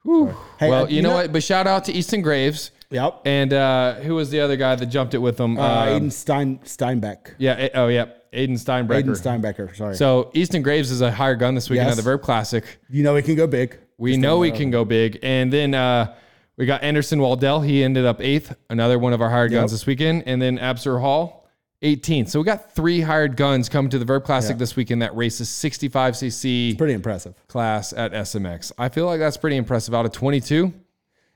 Hey, 0.03 0.69
well, 0.69 0.85
uh, 0.85 0.87
you, 0.87 0.95
you 0.95 1.01
know, 1.01 1.09
know- 1.09 1.15
what? 1.15 1.31
But 1.33 1.43
shout 1.43 1.67
out 1.67 1.83
to 1.85 1.91
Easton 1.93 2.21
Graves. 2.21 2.71
Yep. 2.91 3.21
And 3.25 3.53
uh, 3.53 3.95
who 3.95 4.15
was 4.15 4.31
the 4.31 4.39
other 4.41 4.55
guy 4.57 4.75
that 4.75 4.85
jumped 4.87 5.13
it 5.13 5.19
with 5.19 5.39
him? 5.39 5.57
Uh, 5.57 5.61
Um, 5.61 5.87
Aiden 6.09 6.11
Stein 6.11 6.59
Steinbeck. 6.65 7.35
yeah. 7.37 7.53
eh, 7.53 7.69
Oh, 7.73 7.87
yeah. 7.87 8.05
Aiden 8.33 8.51
Steinbrecker. 8.51 9.03
Aiden 9.03 9.41
Steinbecker. 9.41 9.75
Sorry. 9.75 9.95
So 9.95 10.31
Easton 10.33 10.61
Graves 10.61 10.89
is 10.91 11.01
a 11.01 11.11
higher 11.11 11.35
gun 11.35 11.55
this 11.55 11.69
weekend 11.69 11.89
Yes. 11.89 11.97
at 11.99 12.03
the 12.03 12.09
Vurb 12.09 12.21
Classic. 12.21 12.63
you 12.89 13.03
know 13.03 13.15
he 13.15 13.21
can 13.21 13.35
go 13.35 13.47
big. 13.47 13.77
We 13.97 14.17
know 14.17 14.39
we 14.39 14.51
can 14.51 14.71
go 14.71 14.85
big. 14.85 15.19
And 15.21 15.51
then 15.51 15.73
uh, 15.75 16.15
we 16.57 16.65
got 16.65 16.81
Anderson 16.83 17.19
Waldell. 17.19 17.61
He 17.61 17.83
ended 17.83 18.05
up 18.05 18.21
eighth, 18.21 18.55
another 18.69 18.97
one 18.97 19.13
of 19.13 19.21
our 19.21 19.29
hired 19.29 19.51
guns 19.51 19.71
this 19.71 19.85
weekend. 19.85 20.23
And 20.25 20.41
then 20.41 20.57
Absur 20.57 20.99
Hall, 21.01 21.47
18th. 21.83 22.29
So 22.29 22.39
we 22.39 22.45
got 22.45 22.73
three 22.73 23.01
hired 23.01 23.35
guns 23.35 23.67
coming 23.69 23.89
to 23.91 23.99
the 23.99 24.05
Vurb 24.05 24.23
Classic 24.23 24.57
this 24.57 24.75
weekend 24.75 25.01
that 25.01 25.15
races 25.15 25.49
65cc 25.49 26.77
Pretty 26.77 26.93
impressive. 26.93 27.35
class 27.47 27.93
at 27.93 28.11
SMX. 28.13 28.71
I 28.77 28.89
feel 28.89 29.05
like 29.05 29.19
that's 29.19 29.37
pretty 29.37 29.57
impressive. 29.57 29.93
Out 29.93 30.05
of 30.05 30.11
22, 30.13 30.73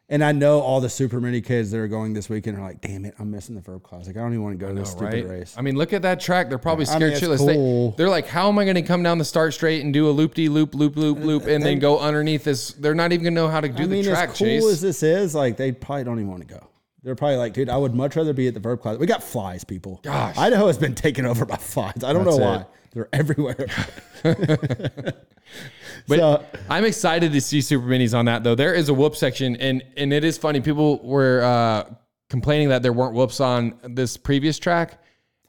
And 0.08 0.24
I 0.24 0.34
know 0.34 0.60
all 0.62 0.82
the 0.82 0.90
super 0.90 1.20
mini 1.20 1.42
kids 1.42 1.72
that 1.72 1.80
are 1.80 1.88
going 1.88 2.14
this 2.14 2.30
weekend 2.30 2.60
are 2.60 2.62
like, 2.62 2.80
"Damn 2.80 3.06
it, 3.06 3.16
I'm 3.18 3.32
missing 3.32 3.56
the 3.56 3.62
Vurb 3.62 3.82
Classic. 3.82 4.16
I 4.16 4.20
don't 4.20 4.34
even 4.34 4.44
want 4.44 4.60
to 4.60 4.64
go 4.64 4.72
to 4.72 4.80
this 4.80 4.92
stupid 4.92 5.26
right? 5.26 5.28
race." 5.28 5.56
I 5.58 5.62
mean, 5.62 5.76
look 5.76 5.94
at 5.94 6.04
that 6.04 6.20
track. 6.20 6.48
They're 6.48 6.60
probably 6.60 6.86
I 6.86 6.90
mean, 6.92 6.98
scared 6.98 7.14
it's 7.14 7.22
shitless. 7.22 7.56
cool. 7.56 7.92
They, 7.92 7.98
they're 7.98 8.10
like, 8.10 8.28
how 8.28 8.48
am 8.48 8.60
I 8.60 8.66
going 8.66 8.76
to 8.76 8.84
come 8.84 9.02
down 9.02 9.18
the 9.18 9.26
start 9.26 9.56
straight 9.56 9.84
and 9.84 9.92
do 9.92 10.08
a 10.08 10.12
loop 10.12 10.36
de 10.36 10.48
loop, 10.48 10.76
loop, 10.76 10.96
loop, 10.96 11.18
loop, 11.18 11.48
and 11.48 11.66
then 11.66 11.80
go 11.80 11.98
underneath 11.98 12.44
this? 12.44 12.74
They're 12.74 12.94
not 12.94 13.14
even 13.14 13.24
going 13.24 13.34
to 13.34 13.42
know 13.42 13.48
how 13.48 13.62
to 13.62 13.68
do 13.68 13.84
I 13.84 13.88
mean, 13.88 14.04
the 14.04 14.12
track 14.12 14.30
as 14.30 14.38
cool 14.38 14.48
chase. 14.48 14.64
as 14.66 14.82
this 14.82 15.02
is, 15.02 15.34
like 15.34 15.58
they 15.58 15.72
probably 15.72 16.04
don't 16.04 16.20
even 16.20 16.30
want 16.30 16.48
to 16.48 16.54
go. 16.54 16.68
They're 17.02 17.16
probably 17.16 17.38
like, 17.38 17.54
dude, 17.54 17.70
I 17.70 17.78
would 17.78 17.96
much 17.96 18.16
rather 18.16 18.34
be 18.34 18.48
at 18.48 18.54
the 18.54 18.60
Vurb 18.60 18.82
Class. 18.82 18.98
We 18.98 19.08
got 19.08 19.24
flies, 19.24 19.64
people. 19.64 20.02
Gosh. 20.04 20.38
Idaho 20.38 20.68
has 20.68 20.78
been 20.78 20.96
taken 20.96 21.26
over 21.26 21.46
by 21.46 21.58
flies. 21.58 22.04
I 22.04 22.14
don't 22.14 22.26
That's 22.26 22.38
know 22.38 22.44
it. 22.44 22.58
why. 22.58 22.66
They're 22.94 23.10
everywhere. 23.12 23.68
But 26.08 26.20
So- 26.20 26.46
I'm 26.70 26.86
excited 26.86 27.32
to 27.34 27.42
see 27.42 27.62
super 27.62 27.86
minis 27.88 28.18
on 28.18 28.26
that 28.26 28.44
though. 28.44 28.56
There 28.56 28.74
is 28.74 28.90
a 28.90 28.94
whoop 28.94 29.16
section, 29.16 29.56
and 29.58 29.84
and 29.98 30.14
it 30.14 30.24
is 30.24 30.38
funny. 30.38 30.62
People 30.62 31.00
were 31.04 31.42
uh, 31.44 31.94
complaining 32.30 32.70
that 32.70 32.84
there 32.84 32.94
weren't 32.94 33.14
whoops 33.16 33.40
on 33.40 33.74
this 33.84 34.18
previous 34.18 34.60
track. 34.60 35.02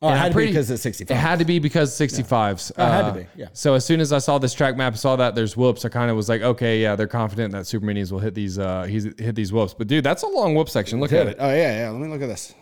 Oh, 0.03 0.09
it 0.11 0.17
had 0.17 0.27
I'm 0.27 0.33
to 0.33 0.39
be 0.39 0.47
because 0.49 0.71
it's 0.71 0.83
65. 0.83 1.17
It 1.17 1.19
had 1.19 1.39
to 1.39 1.47
be 1.47 1.59
because 1.59 1.91
65s. 1.99 2.71
it 2.71 2.77
had 2.77 3.01
to 3.03 3.07
Uh, 3.09 3.13
be, 3.15 3.27
yeah. 3.35 3.47
So 3.55 3.73
as 3.73 3.85
soon 3.87 4.01
as 4.01 4.13
I 4.13 4.19
saw 4.19 4.37
this 4.37 4.53
track 4.53 4.77
map, 4.77 4.95
saw 4.99 5.17
that 5.17 5.35
there's 5.35 5.57
whoops, 5.57 5.87
I 5.87 5.89
kind 5.89 6.11
of 6.11 6.17
was 6.19 6.29
like, 6.29 6.43
okay, 6.43 6.83
yeah, 6.83 6.97
they're 6.97 7.07
confident 7.09 7.53
that 7.53 7.67
super 7.67 7.87
minis 7.87 8.13
will 8.13 8.19
hit 8.19 8.35
these. 8.35 8.59
Uh, 8.59 8.83
he's 8.83 9.05
hit 9.19 9.35
these 9.35 9.55
whoops. 9.55 9.73
But 9.73 9.87
dude, 9.87 10.05
that's 10.05 10.23
a 10.23 10.27
long 10.27 10.55
whoop 10.55 10.69
section. 10.69 11.01
Look 11.01 11.15
at 11.15 11.27
it. 11.29 11.37
Oh 11.41 11.49
yeah, 11.49 11.79
yeah. 11.81 11.91
Let 11.91 12.01
me 12.01 12.09
look 12.09 12.21
at 12.21 12.27
this. 12.29 12.55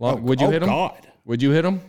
Long, 0.00 0.24
would 0.24 0.40
you 0.40 0.48
oh, 0.48 0.50
hit 0.50 0.62
him? 0.64 0.68
God. 0.68 1.06
Would 1.26 1.40
you 1.42 1.52
hit 1.52 1.64
him? 1.64 1.80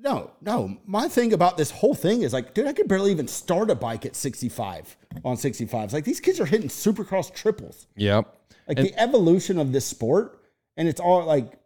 No, 0.00 0.30
no. 0.40 0.76
My 0.86 1.08
thing 1.08 1.32
about 1.32 1.56
this 1.56 1.70
whole 1.70 1.94
thing 1.94 2.22
is 2.22 2.32
like, 2.32 2.54
dude, 2.54 2.66
I 2.66 2.72
could 2.72 2.88
barely 2.88 3.10
even 3.10 3.26
start 3.26 3.70
a 3.70 3.74
bike 3.74 4.06
at 4.06 4.14
65 4.14 4.96
on 5.24 5.36
65s. 5.36 5.92
Like 5.92 6.04
these 6.04 6.20
kids 6.20 6.40
are 6.40 6.46
hitting 6.46 6.68
supercross 6.68 7.34
triples. 7.34 7.86
Yep. 7.96 8.32
Like 8.68 8.76
the 8.78 8.94
evolution 8.98 9.58
of 9.58 9.72
this 9.72 9.84
sport, 9.84 10.40
and 10.76 10.88
it's 10.88 11.00
all 11.00 11.24
like 11.24 11.58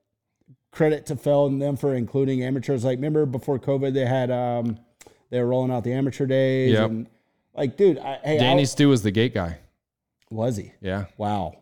credit 0.71 1.07
to 1.07 1.17
Feld 1.17 1.53
and 1.53 1.63
them 1.63 1.77
for 1.77 1.95
including 1.95 2.43
amateurs. 2.43 2.85
Like, 2.85 2.99
remember 2.99 3.27
before 3.27 3.59
COVID, 3.59 3.95
they 3.95 4.07
had 4.07 4.31
um 4.31 4.79
they 5.31 5.41
were 5.41 5.47
rolling 5.47 5.71
out 5.71 5.85
the 5.85 5.93
amateur 5.93 6.27
days. 6.27 6.73
Yep. 6.73 6.91
And 6.91 7.07
like, 7.55 7.77
dude, 7.77 7.99
I, 7.99 8.19
hey, 8.25 8.39
Danny 8.39 8.65
Stu 8.65 8.89
was 8.89 9.03
the 9.03 9.11
gate 9.11 9.35
guy. 9.35 9.59
was 10.31 10.57
he? 10.57 10.73
Yeah. 10.81 11.07
Wow, 11.17 11.57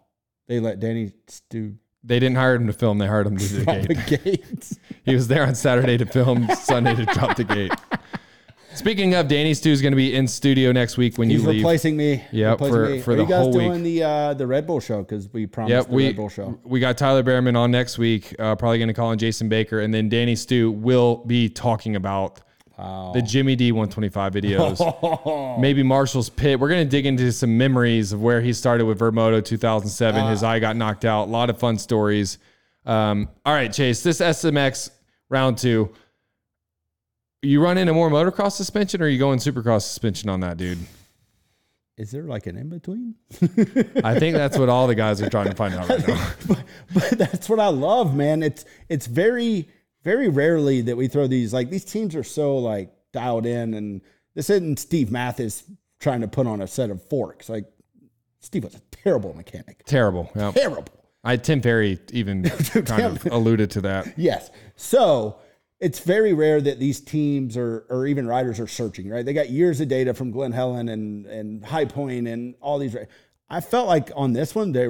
they 0.46 0.60
let 0.60 0.80
Danny 0.80 1.12
do 1.50 1.74
They 2.06 2.20
didn't 2.20 2.36
hire 2.36 2.54
him 2.54 2.68
to 2.68 2.72
film. 2.72 2.98
They 2.98 3.06
hired 3.08 3.26
him 3.26 3.36
to 3.36 3.48
do 3.48 3.58
the 3.58 3.64
gate. 3.64 3.88
the 3.88 4.16
gates. 4.18 4.78
He 5.04 5.14
was 5.14 5.28
there 5.28 5.44
on 5.46 5.54
Saturday 5.54 5.96
to 5.98 6.06
film, 6.06 6.48
Sunday 6.56 6.94
to 6.96 7.04
drop 7.06 7.36
the 7.36 7.44
gate. 7.44 7.70
Speaking 8.74 9.14
of, 9.14 9.26
Danny 9.28 9.54
Stu 9.54 9.70
is 9.70 9.80
going 9.80 9.92
to 9.92 9.96
be 9.96 10.14
in 10.14 10.26
studio 10.28 10.70
next 10.72 10.96
week 10.98 11.16
when 11.16 11.30
He's 11.30 11.42
you 11.42 11.48
leave. 11.48 11.58
replacing 11.60 11.96
me. 11.96 12.22
Yep, 12.32 12.60
replacing 12.60 12.72
for- 12.74 12.88
me. 12.90 13.00
for 13.00 13.12
Are 13.12 13.16
the 13.16 13.22
you 13.22 13.28
guys 13.28 13.38
whole 13.42 13.52
doing 13.52 13.72
week. 13.74 13.82
the 13.84 14.02
uh, 14.02 14.34
the 14.34 14.46
Red 14.46 14.66
Bull 14.66 14.80
show 14.80 14.98
because 15.02 15.32
we 15.32 15.46
promised 15.46 15.70
Yep, 15.70 15.86
the 15.88 15.92
we 15.94 16.06
Red 16.08 16.16
Bull 16.16 16.28
show. 16.28 16.58
we 16.64 16.80
got 16.80 16.98
Tyler 16.98 17.22
Bereman 17.22 17.56
on 17.56 17.70
next 17.70 17.96
week. 17.98 18.34
Uh, 18.38 18.54
probably 18.56 18.78
going 18.78 18.88
to 18.88 18.94
call 18.94 19.12
in 19.12 19.18
Jason 19.18 19.48
Baker, 19.48 19.80
and 19.80 19.94
then 19.94 20.08
Danny 20.08 20.34
Stu 20.36 20.70
will 20.72 21.18
be 21.24 21.48
talking 21.48 21.96
about 21.96 22.40
the 22.76 23.22
Jimmy 23.24 23.56
D 23.56 23.72
125 23.72 24.34
videos. 24.34 25.58
Maybe 25.60 25.82
Marshall's 25.82 26.28
pit. 26.28 26.60
We're 26.60 26.68
going 26.68 26.84
to 26.84 26.90
dig 26.90 27.06
into 27.06 27.32
some 27.32 27.56
memories 27.56 28.12
of 28.12 28.20
where 28.20 28.40
he 28.40 28.52
started 28.52 28.84
with 28.84 28.98
Vurbmoto 28.98 29.44
2007. 29.44 30.26
His 30.28 30.42
eye 30.42 30.58
got 30.58 30.76
knocked 30.76 31.04
out. 31.04 31.24
A 31.24 31.30
lot 31.30 31.48
of 31.48 31.58
fun 31.58 31.78
stories. 31.78 32.38
Um, 32.84 33.28
all 33.44 33.54
right, 33.54 33.72
Chase. 33.72 34.02
This 34.02 34.20
SMX 34.20 34.90
round 35.28 35.58
two. 35.58 35.92
You 37.42 37.62
run 37.62 37.78
into 37.78 37.92
more 37.94 38.10
motocross 38.10 38.52
suspension, 38.52 39.00
or 39.00 39.04
are 39.04 39.08
you 39.08 39.18
going 39.18 39.38
supercross 39.38 39.82
suspension 39.82 40.28
on 40.28 40.40
that, 40.40 40.56
dude? 40.56 40.78
Is 41.96 42.10
there 42.10 42.24
like 42.24 42.46
an 42.46 42.58
in 42.58 42.68
between? 42.68 43.14
I 44.04 44.18
think 44.18 44.36
that's 44.36 44.58
what 44.58 44.68
all 44.68 44.86
the 44.86 44.94
guys 44.94 45.22
are 45.22 45.30
trying 45.30 45.46
to 45.46 45.54
find 45.54 45.74
out 45.74 45.88
right 45.88 46.06
now. 46.06 46.30
but, 46.48 46.62
but 46.92 47.10
that's 47.12 47.48
what 47.48 47.58
I 47.58 47.68
love, 47.68 48.14
man. 48.14 48.42
It's 48.42 48.66
it's 48.90 49.06
very 49.06 49.68
very 50.06 50.28
rarely 50.28 50.82
that 50.82 50.96
we 50.96 51.08
throw 51.08 51.26
these 51.26 51.52
like 51.52 51.68
these 51.68 51.84
teams 51.84 52.14
are 52.14 52.22
so 52.22 52.56
like 52.58 52.92
dialed 53.12 53.44
in, 53.44 53.74
and 53.74 54.00
this 54.36 54.48
isn't 54.48 54.78
Steve 54.78 55.10
Matthes 55.10 55.64
trying 55.98 56.20
to 56.20 56.28
put 56.28 56.46
on 56.46 56.62
a 56.62 56.66
set 56.68 56.90
of 56.90 57.02
forks. 57.08 57.48
Like 57.48 57.64
Steve 58.38 58.62
was 58.62 58.76
a 58.76 58.80
terrible 58.92 59.34
mechanic, 59.34 59.84
Terrible. 59.84 60.30
Yeah. 60.36 60.52
terrible. 60.52 60.84
I 61.24 61.36
Tim 61.36 61.60
Ferry 61.60 61.98
even 62.12 62.44
kind 62.84 63.02
of 63.02 63.26
alluded 63.26 63.72
to 63.72 63.80
that. 63.80 64.16
Yes. 64.16 64.50
So 64.76 65.40
it's 65.80 65.98
very 65.98 66.32
rare 66.34 66.60
that 66.60 66.78
these 66.78 67.00
teams 67.00 67.56
or 67.56 67.84
or 67.90 68.06
even 68.06 68.28
riders 68.28 68.60
are 68.60 68.68
searching, 68.68 69.10
right? 69.10 69.26
They 69.26 69.32
got 69.32 69.50
years 69.50 69.80
of 69.80 69.88
data 69.88 70.14
from 70.14 70.30
Glen 70.30 70.52
Helen 70.52 70.88
and 70.88 71.26
and 71.26 71.64
High 71.66 71.84
Point 71.84 72.28
and 72.28 72.54
all 72.60 72.78
these. 72.78 72.96
I 73.50 73.60
felt 73.60 73.88
like 73.88 74.12
on 74.14 74.34
this 74.34 74.54
one 74.54 74.70
they 74.70 74.88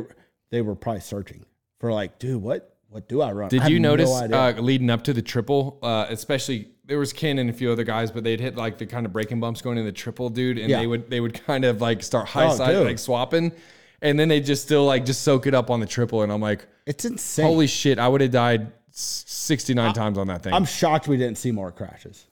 they 0.51 0.61
were 0.61 0.75
probably 0.75 1.01
searching 1.01 1.47
for 1.81 1.91
like, 1.91 2.19
dude, 2.19 2.43
what 2.43 2.76
what 2.89 3.09
do 3.09 3.21
I 3.23 3.33
run? 3.33 3.49
Did 3.49 3.63
have 3.63 3.71
you 3.71 3.81
notice 3.81 4.13
idea. 4.15 4.37
uh, 4.37 4.53
leading 4.61 4.91
up 4.91 5.03
to 5.05 5.13
the 5.13 5.23
triple, 5.23 5.79
uh, 5.83 6.07
especially 6.09 6.69
there 6.85 6.99
was 6.99 7.13
Ken 7.13 7.39
and 7.39 7.51
a 7.51 7.53
few 7.53 7.71
other 7.71 7.85
guys, 7.85 8.11
but 8.11 8.23
they'd 8.25 8.41
hit 8.41 8.57
like 8.57 8.79
the 8.79 8.87
kind 8.87 9.05
of 9.07 9.13
breaking 9.13 9.41
bumps 9.41 9.61
going 9.61 9.77
in 9.79 9.85
the 9.85 9.93
triple, 9.93 10.29
dude, 10.31 10.57
and 10.59 10.71
Yeah. 10.71 10.81
they 10.81 10.87
would 10.87 11.11
they 11.11 11.21
would 11.21 11.35
kind 11.45 11.65
of 11.65 11.81
like 11.81 12.03
start 12.03 12.29
high 12.29 12.47
Oh, 12.47 12.55
side 12.57 12.73
dude. 12.73 12.87
like 12.87 12.99
swapping, 12.99 13.53
and 14.03 14.19
then 14.19 14.29
they 14.29 14.41
just 14.41 14.63
still 14.63 14.85
like 14.87 15.05
just 15.05 15.23
soak 15.23 15.47
it 15.47 15.55
up 15.55 15.71
on 15.71 15.81
the 15.81 15.87
triple, 15.87 16.23
and 16.23 16.31
I'm 16.33 16.41
like, 16.41 16.67
it's 16.87 17.05
insane. 17.05 17.45
holy 17.47 17.67
shit, 17.67 17.99
I 17.99 18.07
would 18.09 18.21
have 18.21 18.31
died 18.31 18.73
sixty 18.93 19.75
nine 19.75 19.93
times 19.95 20.17
on 20.17 20.29
that 20.29 20.43
thing. 20.43 20.53
I'm 20.55 20.65
shocked 20.65 21.09
we 21.09 21.17
didn't 21.17 21.39
see 21.39 21.51
more 21.51 21.73
crashes, 21.73 22.27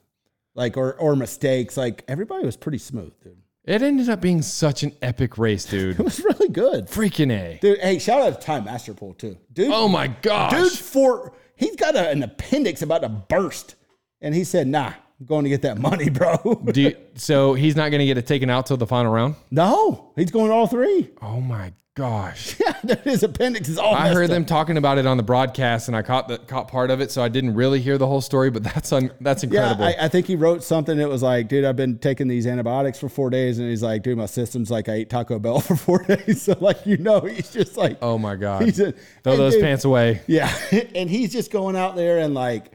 like 0.55 0.77
or 0.77 0.95
or 0.95 1.17
mistakes. 1.17 1.77
Like 1.77 2.05
everybody 2.09 2.47
was 2.47 2.57
pretty 2.57 2.79
smooth, 2.79 3.13
dude. 3.23 3.37
It 3.67 3.81
ended 3.83 4.09
up 4.11 4.21
being 4.21 4.43
such 4.43 4.83
an 4.83 4.93
epic 5.01 5.39
race, 5.39 5.65
dude. 5.71 5.99
It 5.99 6.05
was 6.05 6.21
really 6.21 6.49
good. 6.49 6.87
Freaking 6.89 7.33
A. 7.33 7.59
Dude, 7.61 7.79
hey, 7.81 7.99
shout 7.99 8.21
out 8.23 8.39
to 8.41 8.47
Time 8.47 8.65
Master 8.65 8.93
Pool 8.95 9.15
too. 9.15 9.37
Dude, 9.53 9.71
Oh 9.73 9.89
my 9.89 10.09
gosh. 10.09 10.53
dude, 10.53 10.73
for 10.79 11.33
he's 11.57 11.77
got 11.77 11.97
a, 11.97 12.11
an 12.11 12.23
appendix 12.23 12.83
about 12.83 13.03
to 13.03 13.09
burst, 13.09 13.75
and 14.21 14.35
he 14.35 14.45
said, 14.45 14.67
"Nah, 14.67 14.93
going 15.25 15.45
to 15.45 15.51
get 15.51 15.63
that 15.63 15.79
money, 15.79 16.11
bro." 16.11 16.37
Do 16.73 16.81
you- 16.83 16.97
so 17.17 17.55
he's 17.55 17.77
not 17.77 17.91
going 17.91 18.01
to 18.01 18.07
get 18.07 18.19
it 18.19 18.27
taken 18.27 18.51
out 18.51 18.67
till 18.67 18.77
the 18.77 18.87
final 18.87 19.13
round? 19.13 19.37
no, 19.51 20.13
he's 20.17 20.31
going 20.31 20.51
all 20.51 20.67
three. 20.67 21.11
Oh 21.23 21.41
my 21.41 21.73
gosh. 21.95 22.57
Yeah, 22.87 22.97
his 23.03 23.23
appendix 23.23 23.71
is 23.71 23.79
all. 23.79 23.95
I 23.95 24.09
heard 24.13 24.25
up. 24.25 24.31
them 24.31 24.45
talking 24.45 24.77
about 24.77 24.99
it 24.99 25.07
on 25.07 25.17
the 25.17 25.23
broadcast 25.23 25.89
and 25.89 25.97
I 25.97 26.03
caught 26.03 26.29
the 26.29 26.37
caught 26.37 26.69
part 26.69 26.91
of 26.91 27.01
it, 27.01 27.11
so 27.11 27.23
I 27.23 27.29
didn't 27.31 27.55
really 27.55 27.81
hear 27.81 27.97
the 27.97 28.07
whole 28.07 28.21
story, 28.21 28.51
but 28.51 28.63
that's 28.63 28.93
un, 28.93 29.11
that's 29.23 29.43
Yeah, 29.43 29.71
incredible. 29.71 29.85
I, 29.85 29.97
I 30.05 30.09
think 30.09 30.27
he 30.27 30.37
wrote 30.37 30.63
something 30.63 30.99
that 30.99 31.09
was 31.09 31.23
like, 31.23 31.49
dude, 31.49 31.65
I've 31.65 31.77
been 31.77 31.99
taking 31.99 32.29
these 32.29 32.47
antibiotics 32.47 32.99
for 32.99 33.09
four 33.09 33.31
days. 33.31 33.59
And 33.59 33.71
he's 33.71 33.83
like, 33.83 34.03
dude, 34.03 34.19
my 34.19 34.27
system's 34.27 34.71
like 34.71 34.91
I 34.91 34.95
ate 34.95 35.09
Taco 35.11 35.39
Bell 35.39 35.61
for 35.63 35.77
four 35.77 36.03
days. 36.03 36.43
So, 36.43 36.55
like, 36.61 36.85
you 36.85 36.99
know, 36.99 37.21
he's 37.21 37.51
just 37.51 37.79
like, 37.79 37.97
oh 38.03 38.19
my 38.19 38.37
god. 38.37 38.65
he's 38.65 38.81
a, 38.81 38.93
Throw 39.23 39.37
those 39.39 39.55
dude, 39.55 39.63
pants 39.63 39.85
away. 39.87 40.21
Yeah. 40.27 40.53
and 40.95 41.09
he's 41.09 41.33
just 41.33 41.51
going 41.51 41.75
out 41.77 41.97
there 41.97 42.19
and 42.19 42.35
like, 42.35 42.73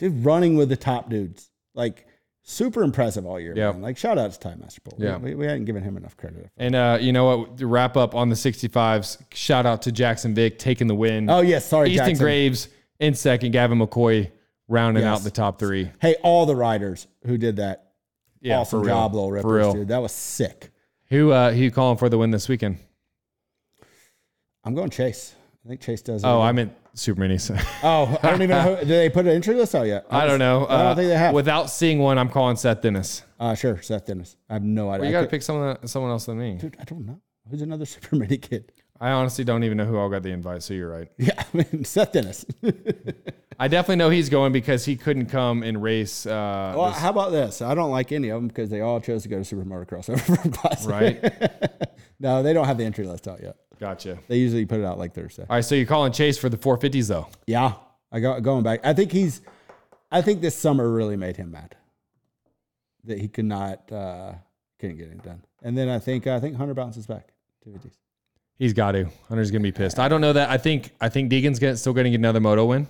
dude, 0.00 0.24
running 0.24 0.56
with 0.56 0.70
the 0.70 0.76
top 0.76 1.08
dudes. 1.08 1.49
Like, 1.80 2.06
super 2.42 2.82
impressive 2.82 3.24
all 3.26 3.40
year. 3.40 3.54
Yeah. 3.56 3.72
Man. 3.72 3.80
Like, 3.82 3.96
shout 3.96 4.18
out 4.18 4.30
to 4.32 4.38
Time 4.38 4.60
Master 4.60 4.80
Pool. 4.82 4.96
Yeah. 4.98 5.16
We, 5.16 5.34
we 5.34 5.46
hadn't 5.46 5.64
given 5.64 5.82
him 5.82 5.96
enough 5.96 6.16
credit. 6.16 6.50
And 6.58 6.74
uh, 6.74 6.98
you 7.00 7.12
know 7.12 7.38
what? 7.38 7.56
To 7.58 7.66
wrap 7.66 7.96
up 7.96 8.14
on 8.14 8.28
the 8.28 8.34
65s, 8.34 9.22
shout 9.34 9.64
out 9.66 9.82
to 9.82 9.92
Jackson 9.92 10.34
Vick 10.34 10.58
taking 10.58 10.86
the 10.86 10.94
win. 10.94 11.30
Oh, 11.30 11.40
yes. 11.40 11.66
Sorry, 11.66 11.90
Easton 11.90 12.08
Jackson. 12.10 12.24
Graves 12.24 12.68
in 12.98 13.14
second, 13.14 13.52
Gavin 13.52 13.78
McCoy 13.78 14.30
rounding 14.68 15.02
Yes. 15.04 15.18
out 15.20 15.24
the 15.24 15.30
top 15.30 15.58
three. 15.58 15.90
Hey, 16.00 16.16
all 16.22 16.44
the 16.46 16.54
riders 16.56 17.06
who 17.26 17.38
did 17.38 17.56
that. 17.56 17.86
Yeah, 18.42 18.58
awesome 18.58 18.84
job, 18.84 19.14
little 19.14 19.28
For 19.28 19.34
rippers, 19.34 19.52
real. 19.52 19.72
dude. 19.74 19.88
That 19.88 20.00
was 20.02 20.12
sick. 20.12 20.70
Who 21.08 21.30
uh, 21.32 21.52
who 21.52 21.60
you 21.60 21.70
calling 21.70 21.98
for 21.98 22.08
the 22.08 22.16
win 22.16 22.30
this 22.30 22.48
weekend? 22.48 22.78
I'm 24.64 24.74
going 24.74 24.90
Chase. 24.90 25.34
I 25.64 25.68
think 25.68 25.80
Chase 25.80 26.02
does. 26.02 26.24
Oh. 26.24 26.40
I 26.40 26.52
meant 26.52 26.72
Super 26.94 27.20
Minis. 27.22 27.50
oh, 27.82 28.18
I 28.22 28.30
don't 28.30 28.42
even 28.42 28.50
know. 28.50 28.74
Who, 28.74 28.76
did 28.76 28.88
they 28.88 29.10
put 29.10 29.26
an 29.26 29.32
entry 29.32 29.54
list 29.54 29.74
out 29.74 29.86
yet? 29.86 30.06
I 30.10 30.26
don't 30.26 30.38
know. 30.38 30.66
I 30.66 30.76
don't 30.78 30.86
Uh, 30.86 30.94
think 30.96 31.08
they 31.08 31.16
have. 31.16 31.34
Without 31.34 31.70
seeing 31.70 31.98
one, 31.98 32.18
I'm 32.18 32.28
calling 32.28 32.56
Seth 32.56 32.82
Dennis. 32.82 33.22
Uh, 33.38 33.54
sure, 33.54 33.80
Seth 33.80 34.06
Dennis. 34.06 34.36
I 34.48 34.54
have 34.54 34.62
no 34.64 34.90
idea. 34.90 35.06
You 35.06 35.12
got 35.12 35.22
to 35.22 35.26
pick 35.28 35.42
someone 35.42 35.78
someone 35.86 36.10
else 36.10 36.26
than 36.26 36.38
me. 36.38 36.56
Dude, 36.60 36.76
I 36.80 36.84
don't 36.84 37.06
know. 37.06 37.20
Who's 37.50 37.62
another 37.62 37.84
super 37.86 38.16
mini 38.16 38.36
kid? 38.38 38.72
I 39.02 39.12
honestly 39.12 39.44
don't 39.44 39.64
even 39.64 39.78
know 39.78 39.86
who 39.86 39.96
all 39.96 40.10
got 40.10 40.22
the 40.22 40.28
invite. 40.30 40.62
So 40.62 40.74
you're 40.74 40.90
right. 40.90 41.08
Yeah, 41.18 41.32
I 41.38 41.56
mean, 41.56 41.84
Seth 41.84 42.12
Dennis. 42.12 42.44
I 43.58 43.68
definitely 43.68 43.96
know 43.96 44.10
he's 44.10 44.28
going 44.28 44.52
because 44.52 44.84
he 44.84 44.96
couldn't 44.96 45.26
come 45.26 45.62
and 45.62 45.82
race. 45.82 46.26
Uh, 46.26 46.74
well, 46.76 46.90
how 46.90 47.10
about 47.10 47.30
this? 47.30 47.62
I 47.62 47.74
don't 47.74 47.90
like 47.90 48.10
any 48.12 48.28
of 48.28 48.36
them 48.36 48.48
because 48.48 48.68
they 48.70 48.80
all 48.82 49.00
chose 49.00 49.22
to 49.22 49.28
go 49.28 49.38
to 49.38 49.44
Super 49.44 49.64
Motocross 49.64 50.10
over 50.10 50.20
Vurb 50.36 50.52
Classic. 50.52 50.90
right? 50.90 51.88
No, 52.18 52.42
they 52.42 52.52
don't 52.52 52.66
have 52.66 52.76
the 52.78 52.84
entry 52.84 53.06
list 53.06 53.26
out 53.28 53.42
yet. 53.42 53.56
Gotcha. 53.80 54.18
They 54.28 54.36
usually 54.38 54.66
put 54.66 54.78
it 54.78 54.84
out 54.84 54.98
like 54.98 55.14
Thursday. 55.14 55.42
All 55.48 55.56
right, 55.56 55.64
so 55.64 55.74
you're 55.74 55.86
calling 55.86 56.12
Chase 56.12 56.36
for 56.38 56.48
the 56.50 56.58
450s 56.58 57.08
though. 57.08 57.28
Yeah, 57.46 57.72
I 58.12 58.20
got 58.20 58.40
going 58.42 58.62
back. 58.62 58.80
I 58.84 58.92
think 58.92 59.10
he's. 59.10 59.40
I 60.12 60.20
think 60.22 60.40
this 60.42 60.54
summer 60.56 60.88
really 60.90 61.16
made 61.16 61.36
him 61.36 61.50
mad 61.52 61.76
that 63.04 63.18
he 63.18 63.28
could 63.28 63.44
not 63.46 63.90
uh, 63.90 64.34
couldn't 64.78 64.98
get 64.98 65.08
it 65.08 65.22
done. 65.22 65.42
And 65.62 65.76
then 65.78 65.88
I 65.88 65.98
think 65.98 66.26
I 66.26 66.38
think 66.40 66.56
Hunter 66.56 66.74
bounces 66.74 67.06
back. 67.06 67.28
He's 68.58 68.72
got 68.74 68.92
to. 68.92 69.06
Hunter's 69.28 69.50
gonna 69.50 69.62
be 69.62 69.72
pissed. 69.72 69.98
I 69.98 70.08
don't 70.08 70.20
know 70.20 70.32
that. 70.34 70.50
I 70.50 70.58
think 70.58 70.90
I 71.00 71.08
think 71.08 71.30
Deegan's 71.32 71.58
gonna, 71.58 71.76
still 71.76 71.92
gonna 71.94 72.10
get 72.10 72.16
another 72.16 72.40
moto 72.40 72.66
win. 72.66 72.86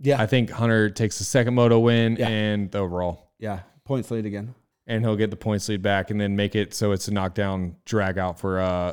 Yeah, 0.00 0.20
I 0.20 0.26
think 0.26 0.50
Hunter 0.50 0.90
takes 0.90 1.18
the 1.18 1.24
second 1.24 1.54
moto 1.54 1.78
win 1.78 2.16
Yeah. 2.16 2.28
and 2.28 2.70
the 2.70 2.78
overall, 2.78 3.30
yeah, 3.38 3.60
points 3.84 4.10
lead 4.10 4.26
again. 4.26 4.54
and 4.88 5.02
he'll 5.04 5.16
get 5.16 5.30
the 5.30 5.36
points 5.36 5.68
lead 5.68 5.82
back, 5.82 6.10
and 6.10 6.20
then 6.20 6.34
make 6.36 6.54
it 6.56 6.74
so 6.74 6.92
it's 6.92 7.06
a 7.08 7.12
knockdown 7.12 7.76
drag 7.84 8.18
out 8.18 8.38
for 8.40 8.58
uh 8.60 8.92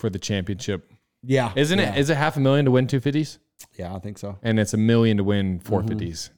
for 0.00 0.10
the 0.10 0.18
championship. 0.18 0.90
Yeah, 1.22 1.52
Isn't 1.54 1.78
yeah. 1.78 1.94
it? 1.94 1.98
Is 1.98 2.10
it 2.10 2.16
half 2.16 2.36
a 2.36 2.40
million 2.40 2.64
to 2.64 2.70
win 2.70 2.86
250s? 2.86 3.38
Yeah, 3.76 3.94
I 3.94 3.98
think 3.98 4.16
so. 4.16 4.38
And 4.42 4.58
it's 4.58 4.72
a 4.72 4.78
million 4.78 5.18
to 5.18 5.24
win 5.24 5.60
450s. 5.60 6.30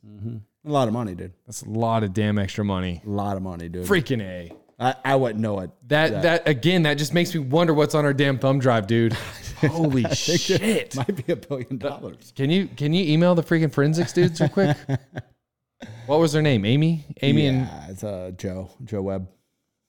A 0.65 0.71
lot 0.71 0.89
of 0.89 0.95
money, 0.95 1.15
dude. 1.15 1.33
That's 1.47 1.63
a 1.63 1.69
lot 1.69 2.03
of 2.03 2.13
damn 2.13 2.39
extra 2.39 2.65
money. 2.65 3.01
A 3.07 3.09
lot 3.09 3.37
of 3.37 3.43
money, 3.43 3.69
dude. 3.69 3.87
Freaking 3.87 4.21
a. 4.21 4.53
I, 4.79 4.95
I 5.05 5.17
wouldn't 5.17 5.41
know 5.41 5.61
it. 5.61 5.71
That 5.89 6.23
that 6.23 6.49
again, 6.49 6.83
that 6.85 6.95
just 6.95 7.15
makes 7.15 7.33
me 7.35 7.41
wonder 7.41 7.73
what's 7.75 7.95
on 7.95 8.05
our 8.05 8.13
damn 8.13 8.39
thumb 8.39 8.59
drive, 8.59 8.87
dude. 8.89 9.13
Holy 9.61 10.05
shit! 10.13 10.97
Might 10.97 11.25
be 11.27 11.33
a 11.33 11.37
billion 11.37 11.79
dollars. 11.79 12.33
Can 12.35 12.51
you 12.51 12.67
can 12.67 12.93
you 12.93 13.13
email 13.13 13.35
the 13.37 13.43
freaking 13.43 13.73
forensics 13.73 14.13
dudes 14.13 14.41
real 14.41 14.51
quick? 14.51 14.77
what 16.07 16.19
was 16.19 16.33
their 16.33 16.43
name? 16.43 16.65
Amy. 16.65 17.05
Amy 17.23 17.47
and 17.47 17.59
yeah, 17.67 17.91
it's 17.91 18.03
uh, 18.03 18.33
Joe, 18.37 18.71
Joe 18.85 19.03
Webb. 19.03 19.29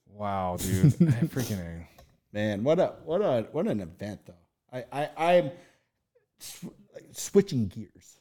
wow, 0.07 0.57
dude, 0.59 0.93
freaking 0.93 1.59
a. 1.59 1.87
Man, 2.33 2.63
what 2.63 2.79
a 2.79 2.93
what 3.05 3.21
a 3.21 3.47
what 3.51 3.67
an 3.67 3.79
event 3.79 4.21
though. 4.25 4.33
I 4.91 5.09
I 5.17 5.35
I'm 5.37 5.51
sw- 6.39 6.63
like, 6.93 7.05
switching 7.11 7.67
gears. 7.67 8.19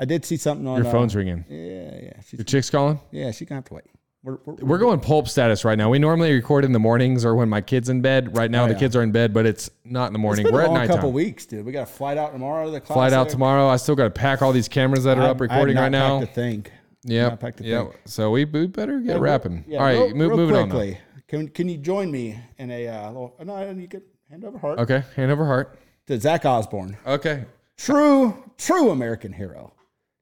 I 0.00 0.04
did 0.04 0.24
see 0.24 0.36
something 0.36 0.66
on 0.66 0.78
Your 0.78 0.86
uh, 0.86 0.90
phone's 0.90 1.14
ringing. 1.14 1.44
Yeah, 1.48 2.00
yeah, 2.04 2.20
she's, 2.26 2.38
Your 2.40 2.44
chick's 2.44 2.70
calling. 2.70 2.98
yeah. 3.12 3.30
She's 3.30 3.46
gonna 3.48 3.58
have 3.58 3.66
to 3.66 3.74
wait. 3.74 3.84
We're, 4.24 4.38
we're, 4.44 4.54
We're 4.54 4.78
going 4.78 5.00
pulp 5.00 5.26
status 5.28 5.64
right 5.64 5.76
now. 5.76 5.90
We 5.90 5.98
normally 5.98 6.32
record 6.32 6.64
in 6.64 6.70
the 6.72 6.78
mornings 6.78 7.24
or 7.24 7.34
when 7.34 7.48
my 7.48 7.60
kids 7.60 7.88
in 7.88 8.02
bed. 8.02 8.36
Right 8.36 8.50
now, 8.52 8.64
Oh, 8.64 8.68
the 8.68 8.74
kids 8.76 8.94
are 8.94 9.02
in 9.02 9.10
bed, 9.10 9.34
but 9.34 9.46
it's 9.46 9.68
not 9.84 10.06
in 10.06 10.12
the 10.12 10.18
morning. 10.20 10.46
We're 10.50 10.60
a 10.60 10.64
at 10.64 10.68
long 10.68 10.74
nighttime. 10.78 10.94
couple 10.96 11.10
weeks, 11.12 11.44
dude. 11.44 11.66
We 11.66 11.72
got 11.72 11.88
to 11.88 11.92
flight 11.92 12.16
out 12.16 12.32
tomorrow 12.32 12.66
to 12.66 12.70
the 12.70 12.80
class. 12.80 12.94
Flight 12.96 13.12
out 13.12 13.28
tomorrow. 13.28 13.66
I 13.66 13.76
still 13.76 13.96
got 13.96 14.04
to 14.04 14.10
pack 14.10 14.40
all 14.40 14.52
these 14.52 14.68
cameras 14.68 15.02
that 15.04 15.18
are 15.18 15.24
up 15.24 15.40
recording 15.40 15.76
right 15.76 15.90
now. 15.90 16.20
To 16.20 16.26
think. 16.26 16.70
Yeah, 17.02 17.30
Not 17.30 17.40
packed 17.40 17.58
to 17.58 17.64
yeah. 17.64 17.88
So 18.04 18.30
we, 18.30 18.44
we 18.44 18.68
better 18.68 19.00
get 19.00 19.18
wrapping. 19.18 19.64
Yeah, 19.66 19.78
all 19.78 19.84
right, 19.86 19.94
real, 19.98 20.14
move, 20.14 20.28
real 20.30 20.36
moving 20.36 20.56
on. 20.56 20.68
though. 20.68 20.94
Can 21.32 21.48
can 21.48 21.66
you 21.66 21.78
join 21.78 22.10
me 22.10 22.38
in 22.58 22.70
a 22.70 22.88
uh, 22.88 23.06
little? 23.08 23.34
No, 23.42 23.70
you 23.70 23.88
could 23.88 24.02
hand 24.28 24.44
over 24.44 24.58
heart 24.58 24.78
Okay, 24.80 25.02
hand 25.16 25.30
over 25.30 25.46
heart. 25.46 25.78
to 26.06 26.20
Zach 26.20 26.44
Osborne. 26.44 26.98
Okay. 27.06 27.46
True, 27.78 28.52
true 28.58 28.90
American 28.90 29.32
hero. 29.32 29.72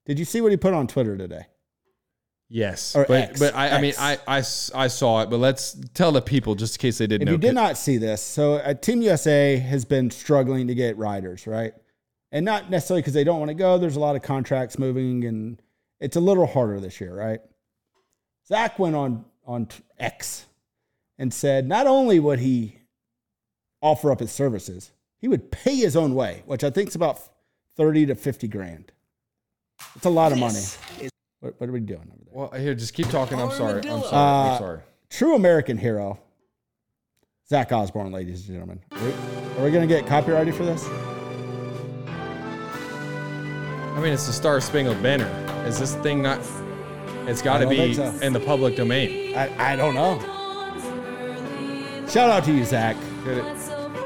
Did 0.06 0.20
you 0.20 0.24
see 0.24 0.40
what 0.40 0.52
he 0.52 0.56
put 0.56 0.72
on 0.72 0.86
Twitter 0.86 1.18
today? 1.18 1.46
Yes, 2.48 2.94
Or 2.94 3.06
but 3.06 3.22
X, 3.30 3.40
but 3.40 3.56
I, 3.56 3.70
I 3.70 3.80
mean. 3.80 3.94
I, 3.98 4.18
I 4.28 4.36
I 4.38 4.86
saw 4.86 5.22
it, 5.22 5.30
but 5.30 5.38
let's 5.38 5.76
tell 5.94 6.12
the 6.12 6.22
people 6.22 6.54
just 6.54 6.76
in 6.76 6.80
case 6.80 6.98
they 6.98 7.08
didn't 7.08 7.22
If 7.22 7.26
know. 7.26 7.32
you 7.32 7.38
did 7.38 7.56
not 7.56 7.76
see 7.76 7.96
this, 7.96 8.22
so 8.22 8.54
uh, 8.54 8.74
Team 8.74 9.02
USA 9.02 9.56
has 9.56 9.84
been 9.84 10.12
struggling 10.12 10.68
to 10.68 10.76
get 10.76 10.96
riders, 10.96 11.44
right? 11.44 11.72
And 12.30 12.44
not 12.44 12.70
necessarily 12.70 13.02
because 13.02 13.14
they 13.14 13.24
don't 13.24 13.40
want 13.40 13.48
to 13.48 13.54
go. 13.54 13.78
There's 13.78 13.96
a 13.96 14.00
lot 14.00 14.14
of 14.14 14.22
contracts 14.22 14.78
moving, 14.78 15.24
and 15.24 15.60
it's 15.98 16.14
a 16.14 16.20
little 16.20 16.46
harder 16.46 16.78
this 16.78 17.00
year, 17.00 17.12
right? 17.16 17.40
Zach 18.46 18.78
went 18.78 18.94
on 18.94 19.24
on 19.44 19.66
X 19.98 20.46
and 21.20 21.32
said 21.32 21.68
not 21.68 21.86
only 21.86 22.18
would 22.18 22.40
he 22.40 22.78
offer 23.82 24.10
up 24.10 24.18
his 24.20 24.32
services, 24.32 24.90
he 25.18 25.28
would 25.28 25.52
pay 25.52 25.76
his 25.76 25.94
own 25.94 26.14
way, 26.14 26.42
which 26.46 26.64
I 26.64 26.70
think 26.70 26.88
is 26.88 26.94
about 26.96 27.20
thirty 27.76 28.06
to 28.06 28.14
fifty 28.14 28.48
grand. 28.48 28.90
It's 29.94 30.06
a 30.06 30.10
lot 30.10 30.32
of 30.32 30.38
money. 30.38 30.58
What, 31.40 31.60
what 31.60 31.68
are 31.68 31.72
we 31.72 31.80
doing 31.80 32.00
over 32.00 32.24
there? 32.24 32.32
Well, 32.32 32.50
here, 32.58 32.74
just 32.74 32.94
keep 32.94 33.08
talking. 33.10 33.38
I'm 33.40 33.50
sorry. 33.50 33.82
I'm 33.82 34.00
sorry. 34.00 34.12
Uh, 34.12 34.52
I'm 34.52 34.58
sorry. 34.58 34.80
True 35.10 35.34
American 35.34 35.76
hero, 35.76 36.18
Zach 37.48 37.70
Osborne, 37.70 38.12
ladies 38.12 38.48
and 38.48 38.56
gentlemen. 38.56 38.80
Are 38.92 39.04
we, 39.04 39.12
are 39.58 39.64
we 39.64 39.70
going 39.70 39.86
to 39.86 39.94
get 39.94 40.06
copyrighted 40.06 40.54
for 40.54 40.64
this? 40.64 40.86
I 43.92 44.00
mean, 44.02 44.12
it's 44.14 44.26
the 44.26 44.32
Star 44.32 44.60
Spangled 44.62 45.02
Banner. 45.02 45.28
Is 45.66 45.78
this 45.78 45.94
thing 45.96 46.22
not? 46.22 46.40
It's 47.26 47.42
got 47.42 47.58
to 47.58 47.68
be 47.68 47.92
so. 47.92 48.04
in 48.22 48.32
the 48.32 48.40
public 48.40 48.76
domain. 48.76 49.36
I, 49.36 49.72
I 49.72 49.76
don't 49.76 49.94
know. 49.94 50.18
Shout 52.10 52.28
out 52.30 52.44
to 52.44 52.52
you, 52.52 52.64
Zach. 52.64 52.96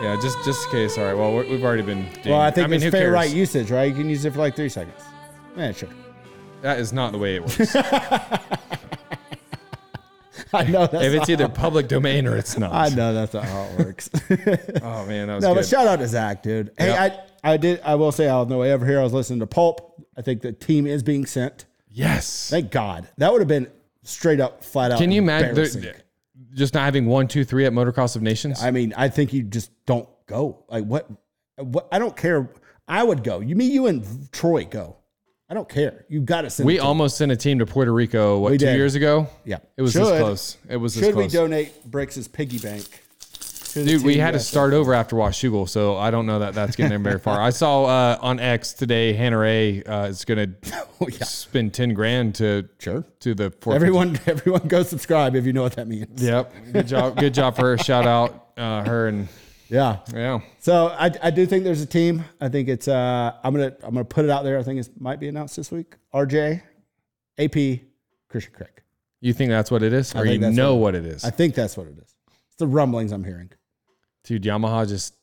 Yeah, 0.02 0.18
just 0.20 0.36
just 0.44 0.66
in 0.66 0.70
case. 0.72 0.98
All 0.98 1.04
right. 1.04 1.14
Well, 1.14 1.32
we're, 1.32 1.48
we've 1.48 1.64
already 1.64 1.82
been. 1.82 2.02
Dinged. 2.12 2.26
Well, 2.26 2.40
I 2.40 2.50
think 2.50 2.68
mean, 2.68 2.82
it's 2.82 2.90
fair 2.90 3.04
cares? 3.04 3.12
right 3.14 3.30
usage, 3.30 3.70
right? 3.70 3.84
You 3.88 3.94
can 3.94 4.10
use 4.10 4.24
it 4.26 4.32
for 4.32 4.40
like 4.40 4.54
three 4.54 4.68
seconds. 4.68 5.00
Yeah, 5.56 5.72
sure. 5.72 5.88
That 6.60 6.78
is 6.78 6.92
not 6.92 7.12
the 7.12 7.18
way 7.18 7.36
it 7.36 7.42
works. 7.42 7.74
I 10.52 10.64
know 10.64 10.86
that's 10.86 11.04
if 11.04 11.14
it's 11.14 11.28
either 11.30 11.48
public 11.48 11.88
domain 11.88 12.26
or 12.26 12.36
it's 12.36 12.58
not. 12.58 12.72
I 12.72 12.88
know 12.94 13.12
that's 13.14 13.34
not 13.34 13.44
how 13.44 13.62
it 13.72 13.78
works. 13.78 14.10
Oh 14.82 15.06
man, 15.06 15.28
that 15.28 15.36
was 15.36 15.42
no, 15.42 15.50
good. 15.50 15.60
but 15.60 15.66
shout 15.66 15.86
out 15.86 15.98
to 16.00 16.06
Zach, 16.08 16.42
dude. 16.42 16.70
Hey, 16.78 16.88
Yeah. 16.88 17.18
I 17.44 17.52
I 17.52 17.56
did. 17.56 17.80
I 17.82 17.94
will 17.94 18.12
say 18.12 18.28
on 18.28 18.48
the 18.48 18.56
way 18.58 18.72
over 18.72 18.84
here, 18.86 19.00
I 19.00 19.02
was 19.02 19.12
listening 19.12 19.40
to 19.40 19.46
Pulp. 19.46 19.94
I 20.16 20.22
think 20.22 20.42
the 20.42 20.52
team 20.52 20.86
is 20.86 21.02
being 21.02 21.24
sent. 21.26 21.64
yes. 21.90 22.50
Thank 22.50 22.70
God. 22.70 23.08
That 23.18 23.32
would 23.32 23.40
have 23.40 23.48
been 23.48 23.68
straight 24.02 24.40
up, 24.40 24.62
flat 24.62 24.92
out. 24.92 24.98
Can 24.98 25.10
you 25.10 25.22
imagine 25.22 25.54
just 26.54 26.74
not 26.74 26.84
having 26.84 27.06
one, 27.06 27.28
two, 27.28 27.44
three 27.44 27.66
at 27.66 27.72
Motocross 27.72 28.16
of 28.16 28.22
Nations? 28.22 28.62
I 28.62 28.70
mean, 28.70 28.94
I 28.96 29.08
think 29.08 29.32
you 29.32 29.42
just 29.42 29.70
don't 29.86 30.08
go. 30.26 30.64
Like 30.68 30.84
what? 30.84 31.10
What? 31.56 31.88
I 31.92 31.98
don't 31.98 32.16
care. 32.16 32.50
I 32.88 33.02
would 33.02 33.22
go. 33.24 33.40
You, 33.40 33.56
me, 33.56 33.66
you, 33.66 33.86
and 33.86 34.30
Troy 34.32 34.64
go. 34.64 34.96
I 35.48 35.54
don't 35.54 35.68
care. 35.68 36.04
You 36.08 36.20
got 36.20 36.42
to 36.42 36.50
send. 36.50 36.66
we 36.66 36.78
almost 36.78 37.18
sent 37.18 37.30
a 37.30 37.36
team 37.36 37.58
to 37.58 37.66
Puerto 37.66 37.92
Rico. 37.92 38.38
What 38.38 38.52
We 38.52 38.58
two 38.58 38.66
did. 38.66 38.76
years 38.76 38.94
ago? 38.94 39.28
Yeah, 39.44 39.58
It 39.76 39.82
was 39.82 39.92
this 39.92 40.08
close. 40.08 40.56
It 40.68 40.78
was 40.78 40.94
this 40.94 41.04
Should 41.04 41.14
we 41.14 41.28
donate 41.28 41.84
Brix's 41.84 42.28
piggy 42.28 42.58
bank 42.58 42.88
Dude, 43.74 44.02
we 44.04 44.16
had 44.16 44.30
to 44.32 44.38
start 44.40 44.72
over 44.72 44.94
after 44.94 45.16
Washougal, 45.16 45.68
so 45.68 45.96
I 45.96 46.10
don't 46.10 46.26
know 46.26 46.38
that 46.38 46.54
that's 46.54 46.76
getting 46.76 46.92
them 46.92 47.02
very 47.02 47.18
far. 47.18 47.40
I 47.40 47.50
saw 47.50 47.84
uh, 47.84 48.18
on 48.20 48.38
X 48.40 48.72
today, 48.72 49.12
Hannah 49.12 49.38
Ray 49.38 49.82
uh, 49.82 50.06
is 50.06 50.24
going 50.24 50.38
to 50.62 50.86
Oh, 51.00 51.08
yeah. 51.08 51.24
spend 51.24 51.74
ten 51.74 51.92
grand 51.94 52.36
to 52.36 52.68
Sure. 52.78 53.04
to 53.20 53.34
the. 53.34 53.52
Everyone, 53.66 54.18
everyone, 54.26 54.66
go 54.68 54.82
subscribe 54.82 55.34
if 55.36 55.44
you 55.44 55.52
know 55.52 55.62
what 55.62 55.76
that 55.76 55.88
means. 55.88 56.22
Yep, 56.22 56.52
good 56.72 56.86
job, 56.86 57.16
good 57.18 57.34
job 57.34 57.56
for 57.56 57.76
her. 57.76 57.78
Shout 57.78 58.06
out 58.06 58.50
uh, 58.56 58.84
her 58.84 59.08
and 59.08 59.28
Yeah. 59.68 59.98
yeah. 60.14 60.40
So 60.60 60.88
I, 60.88 61.10
I 61.22 61.30
do 61.30 61.44
think 61.46 61.64
there's 61.64 61.82
a 61.82 61.86
team. 61.86 62.24
I 62.40 62.48
think 62.48 62.68
it's 62.68 62.86
uh 62.88 63.32
I'm 63.42 63.52
gonna 63.54 63.72
I'm 63.82 63.92
gonna 63.94 64.04
put 64.04 64.24
it 64.24 64.30
out 64.30 64.44
there. 64.44 64.58
I 64.58 64.62
think 64.62 64.78
it 64.80 64.88
might 65.00 65.18
be 65.20 65.28
announced 65.28 65.56
this 65.56 65.70
week. 65.72 65.96
RJ, 66.14 66.62
AP, 67.38 67.80
Christian 68.28 68.52
Craig. 68.54 68.70
You 69.20 69.32
think 69.32 69.50
that's 69.50 69.70
what 69.70 69.82
it 69.82 69.92
is, 69.92 70.14
or 70.14 70.26
you 70.26 70.38
know 70.38 70.76
what 70.76 70.94
it 70.94 71.04
is? 71.06 71.24
I 71.24 71.30
think 71.30 71.54
that's 71.54 71.76
what 71.76 71.86
it 71.86 71.96
is. 71.98 72.14
It's 72.48 72.56
the 72.58 72.66
rumblings 72.66 73.10
I'm 73.10 73.24
hearing. 73.24 73.50
Dude, 74.24 74.42
Yamaha 74.42 74.88
just 74.88 75.14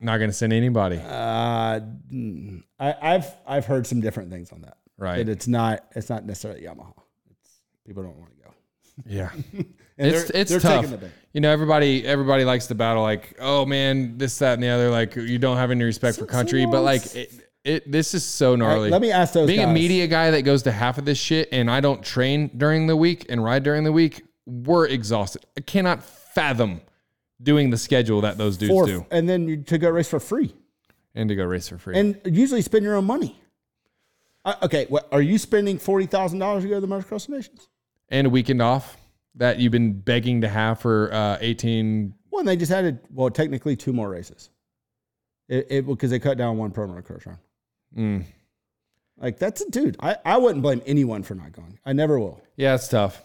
not 0.00 0.18
going 0.18 0.30
to 0.30 0.34
send 0.36 0.52
anybody, 0.52 0.96
Uh, 0.98 1.80
I, 2.78 2.94
I've 3.00 3.26
I've 3.46 3.66
heard 3.66 3.86
some 3.86 4.00
different 4.00 4.30
things 4.30 4.52
on 4.52 4.62
that. 4.62 4.76
right? 4.98 5.24
That 5.24 5.28
it's 5.32 5.46
not 5.48 5.84
it's 5.94 6.08
not 6.10 6.24
necessarily 6.26 6.62
Yamaha. 6.62 6.92
It's 7.30 7.50
people 7.86 8.02
don't 8.02 8.18
want 8.18 8.30
to 8.36 8.42
go. 8.44 8.54
yeah. 9.06 9.30
It's 9.96 10.24
they're- 10.24 10.40
it's 10.40 10.50
they're 10.50 10.58
tough. 10.58 10.80
taking 10.82 10.90
the 10.90 10.96
bait. 11.06 11.12
You 11.32 11.40
know, 11.40 11.52
everybody 11.52 12.04
everybody 12.04 12.44
likes 12.44 12.66
to 12.66 12.74
battle 12.74 13.02
like, 13.04 13.36
oh 13.40 13.64
man, 13.64 14.18
this 14.18 14.36
that 14.40 14.54
and 14.54 14.62
the 14.62 14.68
other. 14.68 14.90
Like 14.90 15.14
you 15.14 15.38
don't 15.38 15.56
have 15.56 15.70
any 15.70 15.84
respect 15.84 16.18
for 16.18 16.26
country, 16.26 16.66
but 16.66 16.82
like 16.82 17.14
it, 17.14 17.32
it 17.62 17.92
this 17.92 18.12
is 18.12 18.24
so 18.24 18.50
All 18.50 18.52
right, 18.56 18.58
gnarly. 18.58 18.90
let 18.90 19.00
me 19.00 19.12
ask 19.12 19.34
those 19.34 19.46
Being 19.46 19.60
guys. 19.60 19.68
a 19.68 19.72
media 19.72 20.08
guy 20.08 20.32
that 20.32 20.42
goes 20.42 20.64
to 20.64 20.72
half 20.72 20.98
of 20.98 21.04
this 21.04 21.16
shit, 21.18 21.48
and 21.52 21.70
I 21.70 21.80
don't 21.80 22.02
train 22.02 22.50
during 22.56 22.88
the 22.88 22.96
week 22.96 23.26
and 23.28 23.44
ride 23.44 23.62
during 23.62 23.84
the 23.84 23.92
week, 23.92 24.22
we're 24.46 24.88
exhausted. 24.88 25.46
I 25.56 25.60
cannot 25.60 26.02
fathom 26.02 26.80
doing 27.42 27.70
the 27.70 27.76
schedule 27.76 28.20
that 28.22 28.38
those 28.38 28.56
dudes 28.56 28.72
for, 28.72 28.86
do, 28.86 29.06
and 29.10 29.28
then 29.28 29.48
you, 29.48 29.56
to 29.58 29.78
go 29.78 29.90
race 29.90 30.08
for 30.08 30.20
free. 30.20 30.54
and 31.14 31.28
to 31.28 31.34
go 31.34 31.44
race 31.44 31.68
for 31.68 31.78
free. 31.78 31.98
and 31.98 32.20
usually 32.24 32.62
spend 32.62 32.84
your 32.84 32.94
own 32.96 33.04
money. 33.04 33.40
Uh, 34.44 34.54
okay, 34.62 34.86
what 34.88 35.08
are 35.12 35.22
you 35.22 35.38
spending 35.38 35.78
forty 35.78 36.06
thousand 36.06 36.38
dollars 36.38 36.62
to 36.64 36.68
go 36.68 36.74
to 36.76 36.80
the 36.80 36.86
Motocross 36.86 37.28
Nations? 37.28 37.68
and 38.10 38.26
a 38.26 38.30
weekend 38.30 38.60
off 38.60 38.96
that 39.36 39.58
you've 39.58 39.72
been 39.72 39.92
begging 39.92 40.42
to 40.42 40.48
have 40.48 40.78
for 40.78 41.12
uh, 41.12 41.38
18 41.40 42.14
Well, 42.30 42.44
they 42.44 42.54
just 42.54 42.70
added 42.70 43.00
well, 43.10 43.30
technically 43.30 43.74
two 43.76 43.92
more 43.92 44.08
races. 44.08 44.50
It, 45.48 45.86
because 45.86 46.10
they 46.10 46.18
cut 46.18 46.38
down 46.38 46.56
one 46.58 46.70
pro 46.70 46.86
motocross 46.86 47.26
round. 47.26 47.38
mm. 47.96 48.24
Like 49.18 49.38
that's 49.38 49.62
a 49.62 49.70
dude. 49.70 49.96
I, 50.00 50.16
I 50.24 50.36
wouldn't 50.36 50.62
blame 50.62 50.82
anyone 50.86 51.22
for 51.22 51.34
not 51.34 51.52
going. 51.52 51.78
I 51.84 51.92
never 51.94 52.18
will. 52.20 52.40
yeah 52.56 52.74
it's 52.74 52.88
tough 52.88 53.22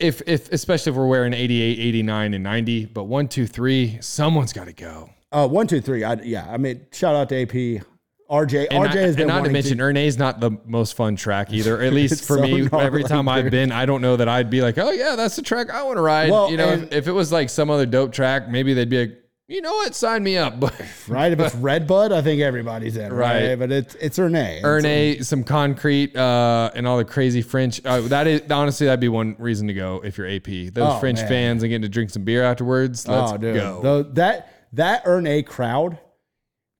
if 0.00 0.22
if 0.26 0.50
especially 0.52 0.90
if 0.90 0.96
we're 0.96 1.06
wearing 1.06 1.32
88 1.34 1.78
89 1.78 2.34
and 2.34 2.44
90 2.44 2.84
but 2.86 3.04
one 3.04 3.28
two 3.28 3.46
three 3.46 3.98
someone's 4.00 4.52
got 4.52 4.66
to 4.66 4.72
go 4.72 5.10
Uh, 5.30 5.46
one, 5.46 5.66
two, 5.66 5.80
three. 5.80 6.04
I, 6.04 6.14
yeah, 6.14 6.46
I 6.48 6.56
mean, 6.56 6.86
shout 6.90 7.14
out 7.14 7.28
to 7.28 7.42
AP, 7.42 7.84
RJ. 8.30 8.68
and, 8.70 8.84
RJ 8.84 8.96
I- 8.96 9.00
has 9.00 9.14
been 9.16 9.22
and 9.22 9.28
not 9.28 9.44
to 9.44 9.50
mention 9.50 9.78
Ernée's 9.78 10.16
not 10.18 10.40
the 10.40 10.52
most 10.66 10.94
fun 10.94 11.16
track 11.16 11.52
either 11.52 11.80
at 11.82 11.92
least 11.92 12.24
for 12.26 12.36
so 12.38 12.42
me 12.42 12.68
every 12.72 13.02
time 13.04 13.28
i've 13.28 13.44
dude. 13.44 13.52
been 13.52 13.72
i 13.72 13.84
don't 13.86 14.00
know 14.02 14.16
that 14.16 14.28
i'd 14.28 14.50
be 14.50 14.60
like 14.62 14.76
oh 14.78 14.90
yeah 14.90 15.16
that's 15.16 15.36
the 15.36 15.42
track 15.42 15.70
i 15.70 15.82
want 15.82 15.96
to 15.96 16.02
ride 16.02 16.30
Well, 16.30 16.50
you 16.50 16.56
know 16.56 16.68
and- 16.70 16.84
if, 16.84 16.92
if 16.92 17.08
it 17.08 17.12
was 17.12 17.30
like 17.32 17.48
some 17.50 17.68
other 17.70 17.86
dope 17.86 18.12
track 18.12 18.48
maybe 18.48 18.74
they'd 18.74 18.88
be 18.90 19.00
like 19.06 19.18
you 19.48 19.62
know 19.62 19.72
what 19.72 19.94
sign 19.94 20.22
me 20.22 20.36
up 20.36 20.54
right. 21.08 21.32
If 21.32 21.40
it's 21.40 21.54
Red 21.54 21.86
Bud, 21.86 22.12
I 22.12 22.20
think 22.22 22.42
everybody's 22.42 22.96
in. 22.98 23.12
Right, 23.12 23.48
Right. 23.50 23.58
but 23.58 23.72
it's 23.72 23.94
it's 23.96 24.18
Ernée. 24.18 24.60
Ernée, 24.62 25.24
some 25.24 25.42
concrete, 25.42 26.14
uh, 26.16 26.70
and 26.74 26.86
all 26.86 26.98
the 26.98 27.04
crazy 27.04 27.40
French. 27.42 27.80
Uh, 27.84 28.02
that 28.02 28.26
is 28.26 28.42
honestly, 28.50 28.86
that'd 28.86 29.00
be 29.00 29.08
one 29.08 29.36
reason 29.38 29.66
to 29.68 29.74
go 29.74 30.00
if 30.04 30.18
you're 30.18 30.28
AP. 30.28 30.44
Those 30.72 30.92
Oh, 30.94 30.98
French 31.00 31.18
man. 31.20 31.28
fans 31.28 31.62
and 31.62 31.70
getting 31.70 31.82
to 31.82 31.88
drink 31.88 32.10
some 32.10 32.24
beer 32.24 32.42
afterwards. 32.44 33.08
Let's 33.08 33.32
oh, 33.32 33.36
dude. 33.38 33.54
go. 33.56 33.80
Though 33.82 34.02
that 34.02 34.52
that 34.74 35.04
Ernée 35.06 35.46
crowd, 35.46 35.98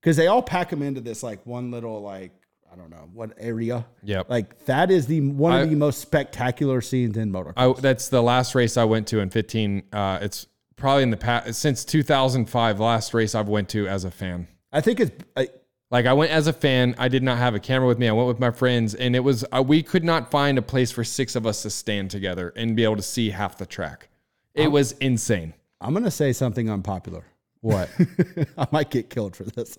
because 0.02 0.16
they 0.18 0.26
all 0.26 0.42
pack 0.42 0.68
them 0.70 0.82
into 0.82 1.00
this 1.00 1.22
like 1.22 1.46
one 1.46 1.70
little 1.70 2.02
like 2.02 2.32
I 2.70 2.76
don't 2.76 2.90
know 2.90 3.08
what 3.14 3.32
area. 3.38 3.86
Yeah, 4.02 4.24
Like 4.28 4.66
that 4.66 4.90
is 4.90 5.06
the 5.06 5.22
one 5.22 5.52
I- 5.54 5.60
of 5.60 5.70
the 5.70 5.76
most 5.76 6.00
spectacular 6.02 6.82
scenes 6.82 7.16
in 7.16 7.32
motocross. 7.32 7.54
I, 7.56 7.80
that's 7.80 8.10
the 8.10 8.22
last 8.22 8.54
race 8.54 8.76
I 8.76 8.84
went 8.84 9.06
to 9.08 9.20
in 9.20 9.30
15. 9.30 9.84
Uh, 9.90 10.18
it's 10.20 10.46
probably 10.78 11.02
in 11.02 11.10
the 11.10 11.16
past 11.16 11.54
since 11.54 11.84
2005. 11.84 12.80
Last 12.80 13.12
race 13.14 13.34
I've 13.34 13.48
went 13.48 13.68
to 13.70 13.86
as 13.88 14.04
a 14.04 14.10
fan. 14.10 14.48
I 14.72 14.80
think 14.80 15.00
it's 15.00 15.24
I, 15.36 15.48
Like 15.90 16.06
I 16.06 16.12
went 16.12 16.30
as 16.30 16.46
a 16.46 16.52
fan. 16.52 16.94
I 16.98 17.08
did 17.08 17.22
not 17.22 17.38
have 17.38 17.54
a 17.54 17.60
camera 17.60 17.88
with 17.88 17.98
me. 17.98 18.08
I 18.08 18.12
went 18.12 18.28
with 18.28 18.38
my 18.40 18.50
friends, 18.50 18.94
and 18.94 19.14
it 19.16 19.20
was 19.20 19.44
uh, 19.52 19.62
we 19.62 19.82
could 19.82 20.04
not 20.04 20.30
find 20.30 20.58
a 20.58 20.62
place 20.62 20.90
for 20.90 21.04
six 21.04 21.36
of 21.36 21.46
us 21.46 21.62
to 21.62 21.70
stand 21.70 22.10
together 22.10 22.52
and 22.56 22.76
be 22.76 22.84
able 22.84 22.96
to 22.96 23.02
see 23.02 23.30
half 23.30 23.58
the 23.58 23.66
track. 23.66 24.08
It 24.54 24.68
was 24.68 24.92
insane. 24.92 25.54
I'm 25.80 25.94
gonna 25.94 26.10
say 26.10 26.32
something 26.32 26.68
unpopular. 26.70 27.24
What? 27.60 27.88
I 28.58 28.66
might 28.70 28.90
get 28.90 29.10
killed 29.10 29.36
for 29.36 29.44
this. 29.44 29.76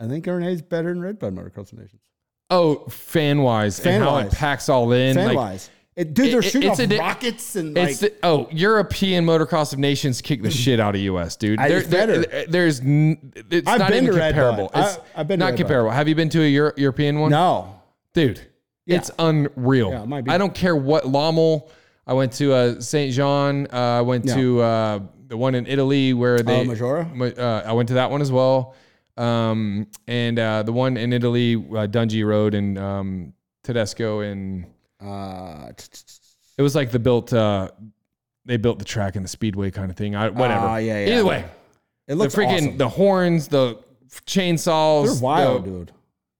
I 0.00 0.06
think 0.08 0.24
Ernée's 0.24 0.62
better 0.62 0.88
than 0.88 1.02
Red 1.02 1.18
Bud 1.18 1.34
Motocross 1.34 1.72
Nations. 1.72 2.00
Oh, 2.50 2.86
fan 2.88 3.42
wise, 3.42 3.78
and 3.80 4.02
how 4.02 4.16
it 4.16 4.22
Fan-wise. 4.22 4.34
packs 4.34 4.68
all 4.68 4.92
in. 4.92 5.14
Fan 5.14 5.28
like, 5.28 5.36
wise, 5.36 5.70
it, 5.96 6.14
dude, 6.14 6.32
they're 6.32 6.38
it- 6.40 6.42
shooting 6.44 6.70
it's 6.70 6.80
off 6.80 6.98
rockets 6.98 7.56
and 7.56 7.74
like 7.74 7.90
It's 7.90 8.00
the, 8.00 8.14
oh 8.22 8.48
European 8.50 9.24
motocross 9.26 9.72
of 9.72 9.78
nations 9.78 10.20
kick 10.22 10.42
the 10.42 10.50
shit 10.50 10.80
out 10.80 10.94
of 10.94 11.00
US, 11.02 11.36
dude. 11.36 11.58
I- 11.60 11.68
There- 11.68 11.78
it's 11.78 11.88
there- 11.88 12.06
better. 12.06 12.44
there's 12.50 12.80
n- 12.80 13.32
it's 13.50 13.68
I've 13.68 13.78
not 13.78 13.90
been 13.90 14.04
even 14.04 14.18
comparable. 14.18 14.70
Bud. 14.72 14.78
I- 14.80 14.88
It's 14.88 14.98
I've 15.16 15.28
been 15.28 15.38
not 15.40 15.56
comparable. 15.56 15.90
Have 15.90 16.08
you 16.08 16.14
been 16.14 16.28
to 16.30 16.42
a 16.42 16.46
Euro- 16.48 16.72
European 16.76 17.20
one? 17.20 17.30
no. 17.30 17.80
dude. 18.14 18.40
It's 18.86 19.10
unreal. 19.18 19.90
Yeah, 19.90 20.02
it 20.02 20.06
might 20.08 20.24
be. 20.24 20.30
I 20.32 20.38
don't 20.38 20.54
care 20.54 20.74
what 20.76 21.04
Lommel. 21.04 21.70
I 22.06 22.14
went 22.14 22.32
to 22.34 22.52
uh, 22.52 22.80
Saint 22.80 23.14
Jean. 23.14 23.66
Uh, 23.72 23.76
I 23.76 24.00
went 24.00 24.24
Yeah. 24.26 24.34
to 24.34 24.60
uh, 24.60 24.98
the 25.28 25.36
one 25.36 25.54
in 25.54 25.66
Italy 25.66 26.12
where 26.12 26.40
they. 26.40 26.64
Maggiora? 26.66 27.38
Uh, 27.38 27.62
I 27.64 27.72
went 27.72 27.88
to 27.88 27.94
that 27.94 28.10
one 28.10 28.20
as 28.20 28.32
well. 28.32 28.74
Um, 29.16 29.86
and 30.08 30.38
uh, 30.38 30.62
the 30.64 30.72
one 30.72 30.96
in 30.96 31.12
Italy, 31.12 31.54
uh, 31.54 31.86
Dungy 31.86 32.26
Road 32.26 32.54
and 32.54 32.76
um, 32.76 33.32
Tedesco 33.62 34.20
and 34.20 34.66
Uh, 35.02 35.72
it 36.58 36.62
was 36.62 36.74
like 36.74 36.90
the 36.90 36.98
built. 36.98 37.32
Uh, 37.32 37.70
they 38.44 38.56
built 38.56 38.78
the 38.78 38.84
track 38.84 39.16
and 39.16 39.24
the 39.24 39.28
speedway 39.28 39.70
kind 39.70 39.90
of 39.90 39.96
thing. 39.96 40.14
I 40.14 40.28
whatever. 40.28 40.66
Ah, 40.66 40.76
yeah, 40.76 41.04
yeah. 41.04 41.14
Either 41.14 41.24
way, 41.24 41.38
it 41.38 41.48
the 42.08 42.14
looks 42.16 42.34
freaking 42.34 42.56
awesome. 42.68 42.76
the 42.76 42.88
horns, 42.88 43.48
the 43.48 43.78
chainsaws, 44.26 45.06
They're 45.14 45.22
wild, 45.22 45.64
the- 45.64 45.70
dude. 45.70 45.92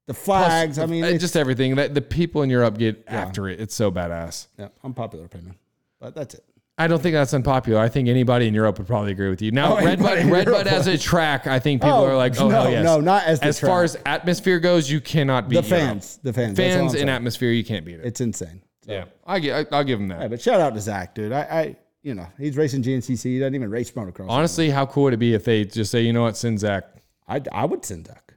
The 0.06 0.14
flags. 0.14 0.78
I 0.80 0.86
mean, 0.86 1.04
uh, 1.04 1.12
just 1.16 1.36
everything. 1.36 1.76
That 1.76 1.94
the 1.94 2.00
people 2.02 2.42
in 2.42 2.50
Europe 2.50 2.76
get 2.76 3.04
after 3.06 3.48
it. 3.48 3.60
It's 3.60 3.74
so 3.74 3.90
badass. 3.92 4.48
yeah, 4.58 4.68
unpopular 4.82 5.24
opinion, 5.24 5.54
but 6.00 6.14
that's 6.14 6.34
it. 6.34 6.44
I 6.78 6.86
don't 6.86 7.02
think 7.02 7.12
that's 7.12 7.34
unpopular. 7.34 7.78
I 7.78 7.88
think 7.88 8.08
anybody 8.08 8.48
in 8.48 8.54
Europe 8.54 8.78
would 8.78 8.86
probably 8.86 9.12
agree 9.12 9.28
with 9.28 9.42
you. 9.42 9.50
Now, 9.52 9.76
Oh, 9.78 9.84
Red 9.84 9.98
Bud, 9.98 10.24
Red 10.26 10.46
Bud 10.46 10.66
as 10.66 10.86
a 10.86 10.96
track, 10.96 11.46
I 11.46 11.58
think 11.58 11.82
people 11.82 11.98
Oh, 11.98 12.06
are 12.06 12.16
like, 12.16 12.38
oh 12.40 12.48
no, 12.48 12.62
hell 12.62 12.70
yes. 12.70 12.82
no, 12.84 12.98
not 13.00 13.24
as 13.24 13.40
the 13.40 13.46
as 13.46 13.60
far 13.60 13.84
as 13.84 13.96
atmosphere 14.06 14.58
goes, 14.58 14.90
you 14.90 15.00
cannot 15.00 15.48
beat 15.50 15.56
The 15.56 15.62
fans, 15.64 16.18
the 16.22 16.32
fans, 16.32 16.56
Fans 16.56 16.94
in 16.94 17.08
atmosphere, 17.10 17.50
you 17.50 17.62
can't 17.64 17.84
beat 17.84 17.96
it. 18.00 18.06
It's 18.06 18.20
insane. 18.22 18.62
yeah, 18.86 19.04
I, 19.26 19.38
gi- 19.38 19.52
I, 19.52 19.66
I'll 19.70 19.84
give 19.84 19.98
them 19.98 20.08
that. 20.08 20.20
Yeah, 20.22 20.28
but 20.28 20.40
shout 20.40 20.60
out 20.60 20.74
to 20.74 20.80
Zach, 20.80 21.14
dude. 21.14 21.30
I, 21.30 21.40
I, 21.42 21.76
you 22.02 22.14
know, 22.14 22.26
he's 22.38 22.56
racing 22.56 22.82
GNCC. 22.82 23.22
He 23.22 23.38
doesn't 23.38 23.54
even 23.54 23.70
race 23.70 23.90
motocross. 23.92 24.28
Honestly, 24.30 24.70
how 24.70 24.86
cool 24.86 25.04
would 25.04 25.14
it 25.14 25.18
be 25.18 25.34
if 25.34 25.44
they 25.44 25.64
just 25.66 25.90
say, 25.90 26.00
you 26.00 26.12
know 26.14 26.22
what, 26.22 26.36
send 26.38 26.58
Zach. 26.58 26.84
I, 27.28 27.42
I 27.52 27.66
would 27.66 27.84
send 27.84 28.06
Zach. 28.06 28.32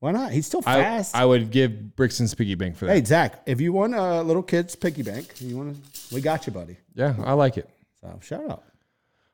Why 0.00 0.12
not? 0.12 0.30
He's 0.30 0.46
still 0.46 0.60
I, 0.66 0.80
fast. 0.82 1.16
I 1.16 1.24
would 1.24 1.50
give 1.50 1.96
Brixton's 1.96 2.32
piggy 2.34 2.54
bank 2.54 2.76
for 2.76 2.84
that. 2.86 2.94
hey, 2.94 3.02
Zach, 3.04 3.42
if 3.46 3.60
you 3.60 3.72
want 3.72 3.94
a 3.96 4.22
little 4.22 4.44
kid's 4.44 4.76
piggy 4.76 5.02
bank, 5.02 5.40
you 5.40 5.56
want 5.56 5.74
to, 5.74 6.14
we 6.14 6.20
got 6.20 6.46
you, 6.46 6.52
buddy. 6.52 6.76
Yeah, 6.94 7.14
I 7.24 7.32
like 7.32 7.56
it. 7.56 7.68
So 8.00 8.18
shout 8.22 8.50
out. 8.50 8.64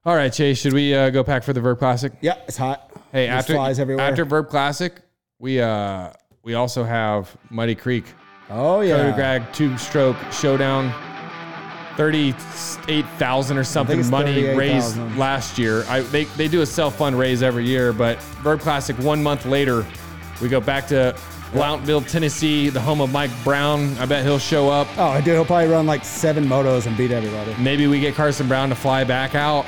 All 0.06 0.14
right, 0.14 0.32
Chase, 0.32 0.58
should 0.60 0.72
we 0.74 0.94
uh, 0.94 1.10
go 1.10 1.24
pack 1.24 1.42
for 1.42 1.52
the 1.52 1.60
Vurb 1.60 1.78
Classic? 1.78 2.12
Yeah, 2.20 2.36
it's 2.46 2.56
hot. 2.58 2.90
Hey, 3.12 3.26
There's 3.26 3.38
after 3.40 3.54
flies 3.54 3.78
everywhere. 3.78 4.04
after 4.04 4.26
Vurb 4.26 4.48
Classic, 4.48 5.00
we 5.38 5.60
uh 5.60 6.10
we 6.42 6.54
also 6.54 6.84
have 6.84 7.34
Muddy 7.50 7.74
Creek 7.74 8.04
oh 8.50 8.76
Cody 8.76 8.88
yeah, 8.88 9.14
Grag 9.14 9.52
two 9.52 9.76
stroke 9.78 10.16
showdown. 10.32 10.92
Thirty-eight 11.96 13.06
thousand 13.18 13.56
or 13.56 13.62
something 13.62 13.98
money 14.10 14.42
38,000. 14.42 14.56
raised 14.58 15.16
last 15.16 15.58
year. 15.58 15.84
I 15.88 16.00
they, 16.00 16.24
they 16.24 16.48
do 16.48 16.62
a 16.62 16.66
self 16.66 16.96
fund 16.96 17.16
raise 17.16 17.40
every 17.42 17.64
year, 17.66 17.92
but 17.92 18.18
Vurb 18.42 18.60
Classic 18.60 18.96
one 18.98 19.22
month 19.22 19.46
later, 19.46 19.86
we 20.42 20.48
go 20.48 20.60
back 20.60 20.88
to 20.88 21.16
Blountville, 21.54 22.06
Tennessee, 22.08 22.68
the 22.68 22.80
home 22.80 23.00
of 23.00 23.12
Mike 23.12 23.30
Brown. 23.44 23.96
I 23.98 24.06
bet 24.06 24.24
he'll 24.24 24.38
show 24.38 24.68
up. 24.68 24.88
Oh, 24.98 25.14
dude, 25.18 25.34
he'll 25.34 25.44
probably 25.44 25.68
run 25.68 25.86
like 25.86 26.04
seven 26.04 26.44
motos 26.46 26.86
and 26.86 26.96
beat 26.96 27.10
everybody. 27.12 27.54
Maybe 27.62 27.86
we 27.86 28.00
get 28.00 28.14
Carson 28.14 28.48
Brown 28.48 28.68
to 28.70 28.74
fly 28.74 29.04
back 29.04 29.34
out, 29.34 29.64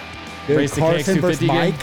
Dude, 0.46 0.56
race 0.56 0.74
Carson 0.74 1.20
versus 1.20 1.40
KX250 1.40 1.44
again. 1.44 1.70
Mike. 1.72 1.82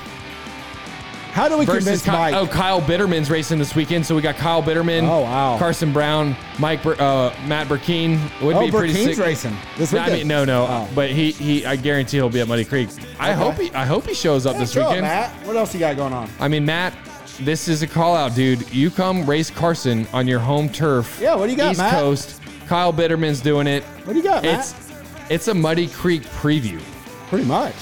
How 1.31 1.49
do 1.49 1.57
we 1.57 1.65
Versus 1.65 1.83
convince 1.85 2.03
Ky- 2.05 2.11
Mike? 2.11 2.35
oh 2.35 2.45
Kyle 2.45 2.79
Bitterman's 2.79 3.31
racing 3.31 3.57
this 3.57 3.75
weekend, 3.75 4.05
so 4.05 4.13
we 4.13 4.21
got 4.21 4.35
Kyle 4.35 4.61
Bitterman, 4.61 5.09
Oh, 5.09 5.21
wow. 5.21 5.57
Carson 5.57 5.91
Brown, 5.91 6.35
Mike, 6.59 6.83
Bur- 6.83 6.95
uh, 6.99 7.33
Matt 7.47 7.67
Burkeen 7.67 8.19
would 8.43 8.55
oh, 8.55 8.59
be 8.65 8.69
pretty 8.69 8.93
Burkeen's 8.93 9.15
sick. 9.15 9.25
racing 9.25 9.57
this 9.75 9.91
No, 9.91 9.97
I 9.97 10.03
weekend. 10.03 10.19
mean, 10.19 10.27
no, 10.27 10.45
no, 10.45 10.67
Oh. 10.69 10.89
but 10.93 11.09
he, 11.09 11.31
he, 11.31 11.65
I 11.65 11.75
guarantee 11.75 12.17
he'll 12.17 12.29
be 12.29 12.41
at 12.41 12.47
Muddy 12.47 12.65
Creek. 12.65 12.89
I 13.19 13.31
Okay. 13.31 13.39
hope 13.39 13.55
he, 13.55 13.71
I 13.71 13.83
hope 13.83 14.05
he 14.05 14.13
shows 14.13 14.45
up 14.45 14.57
this 14.57 14.75
weekend. 14.75 15.01
Matt. 15.01 15.31
What 15.47 15.55
else 15.55 15.73
you 15.73 15.79
got 15.79 15.95
going 15.95 16.13
on? 16.13 16.29
I 16.39 16.47
mean, 16.49 16.65
Matt, 16.65 16.93
this 17.39 17.67
is 17.67 17.81
a 17.81 17.87
call 17.87 18.15
out, 18.15 18.35
dude. 18.35 18.71
You 18.71 18.91
come 18.91 19.25
race 19.25 19.49
Carson 19.49 20.07
on 20.13 20.27
your 20.27 20.39
home 20.39 20.69
turf. 20.69 21.19
Yeah, 21.21 21.35
what 21.35 21.45
do 21.45 21.51
you 21.51 21.57
got, 21.57 21.71
East 21.71 21.79
Matt? 21.79 21.93
Coast. 21.93 22.41
Kyle 22.67 22.93
Bitterman's 22.93 23.41
doing 23.41 23.67
it. 23.67 23.83
What 23.83 24.13
do 24.13 24.19
you 24.19 24.23
got, 24.23 24.43
Matt? 24.43 24.59
It's, 24.59 24.91
it's 25.29 25.47
a 25.47 25.53
Muddy 25.53 25.87
Creek 25.87 26.23
preview. 26.23 26.81
Pretty 27.27 27.45
much. 27.45 27.75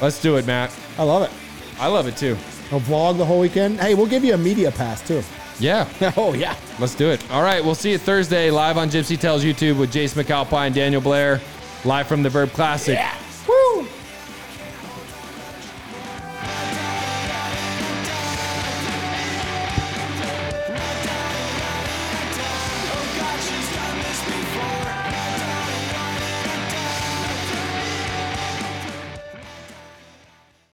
Let's 0.00 0.20
do 0.20 0.36
it, 0.36 0.46
Matt. 0.46 0.74
I 0.96 1.02
love 1.02 1.22
it. 1.22 1.30
I 1.80 1.86
love 1.88 2.06
it 2.06 2.16
too. 2.16 2.36
I'll 2.70 2.80
vlog 2.80 3.18
the 3.18 3.24
whole 3.24 3.40
weekend. 3.40 3.80
Hey, 3.80 3.94
we'll 3.94 4.06
give 4.06 4.24
you 4.24 4.34
a 4.34 4.38
media 4.38 4.70
pass 4.70 5.06
too. 5.06 5.22
Yeah. 5.58 5.88
oh 6.16 6.34
yeah. 6.34 6.56
Let's 6.78 6.94
do 6.94 7.10
it. 7.10 7.24
All 7.30 7.42
right, 7.42 7.64
we'll 7.64 7.74
see 7.74 7.92
you 7.92 7.98
Thursday 7.98 8.50
live 8.50 8.76
on 8.76 8.88
Gypsy 8.88 9.18
Tales 9.18 9.44
YouTube 9.44 9.78
with 9.78 9.92
Jace 9.92 10.20
McAlpine, 10.20 10.72
Daniel 10.72 11.00
Blair, 11.00 11.40
live 11.84 12.06
from 12.06 12.22
the 12.22 12.28
Vurb 12.28 12.52
Classic. 12.52 12.94
Yeah. 12.94 13.16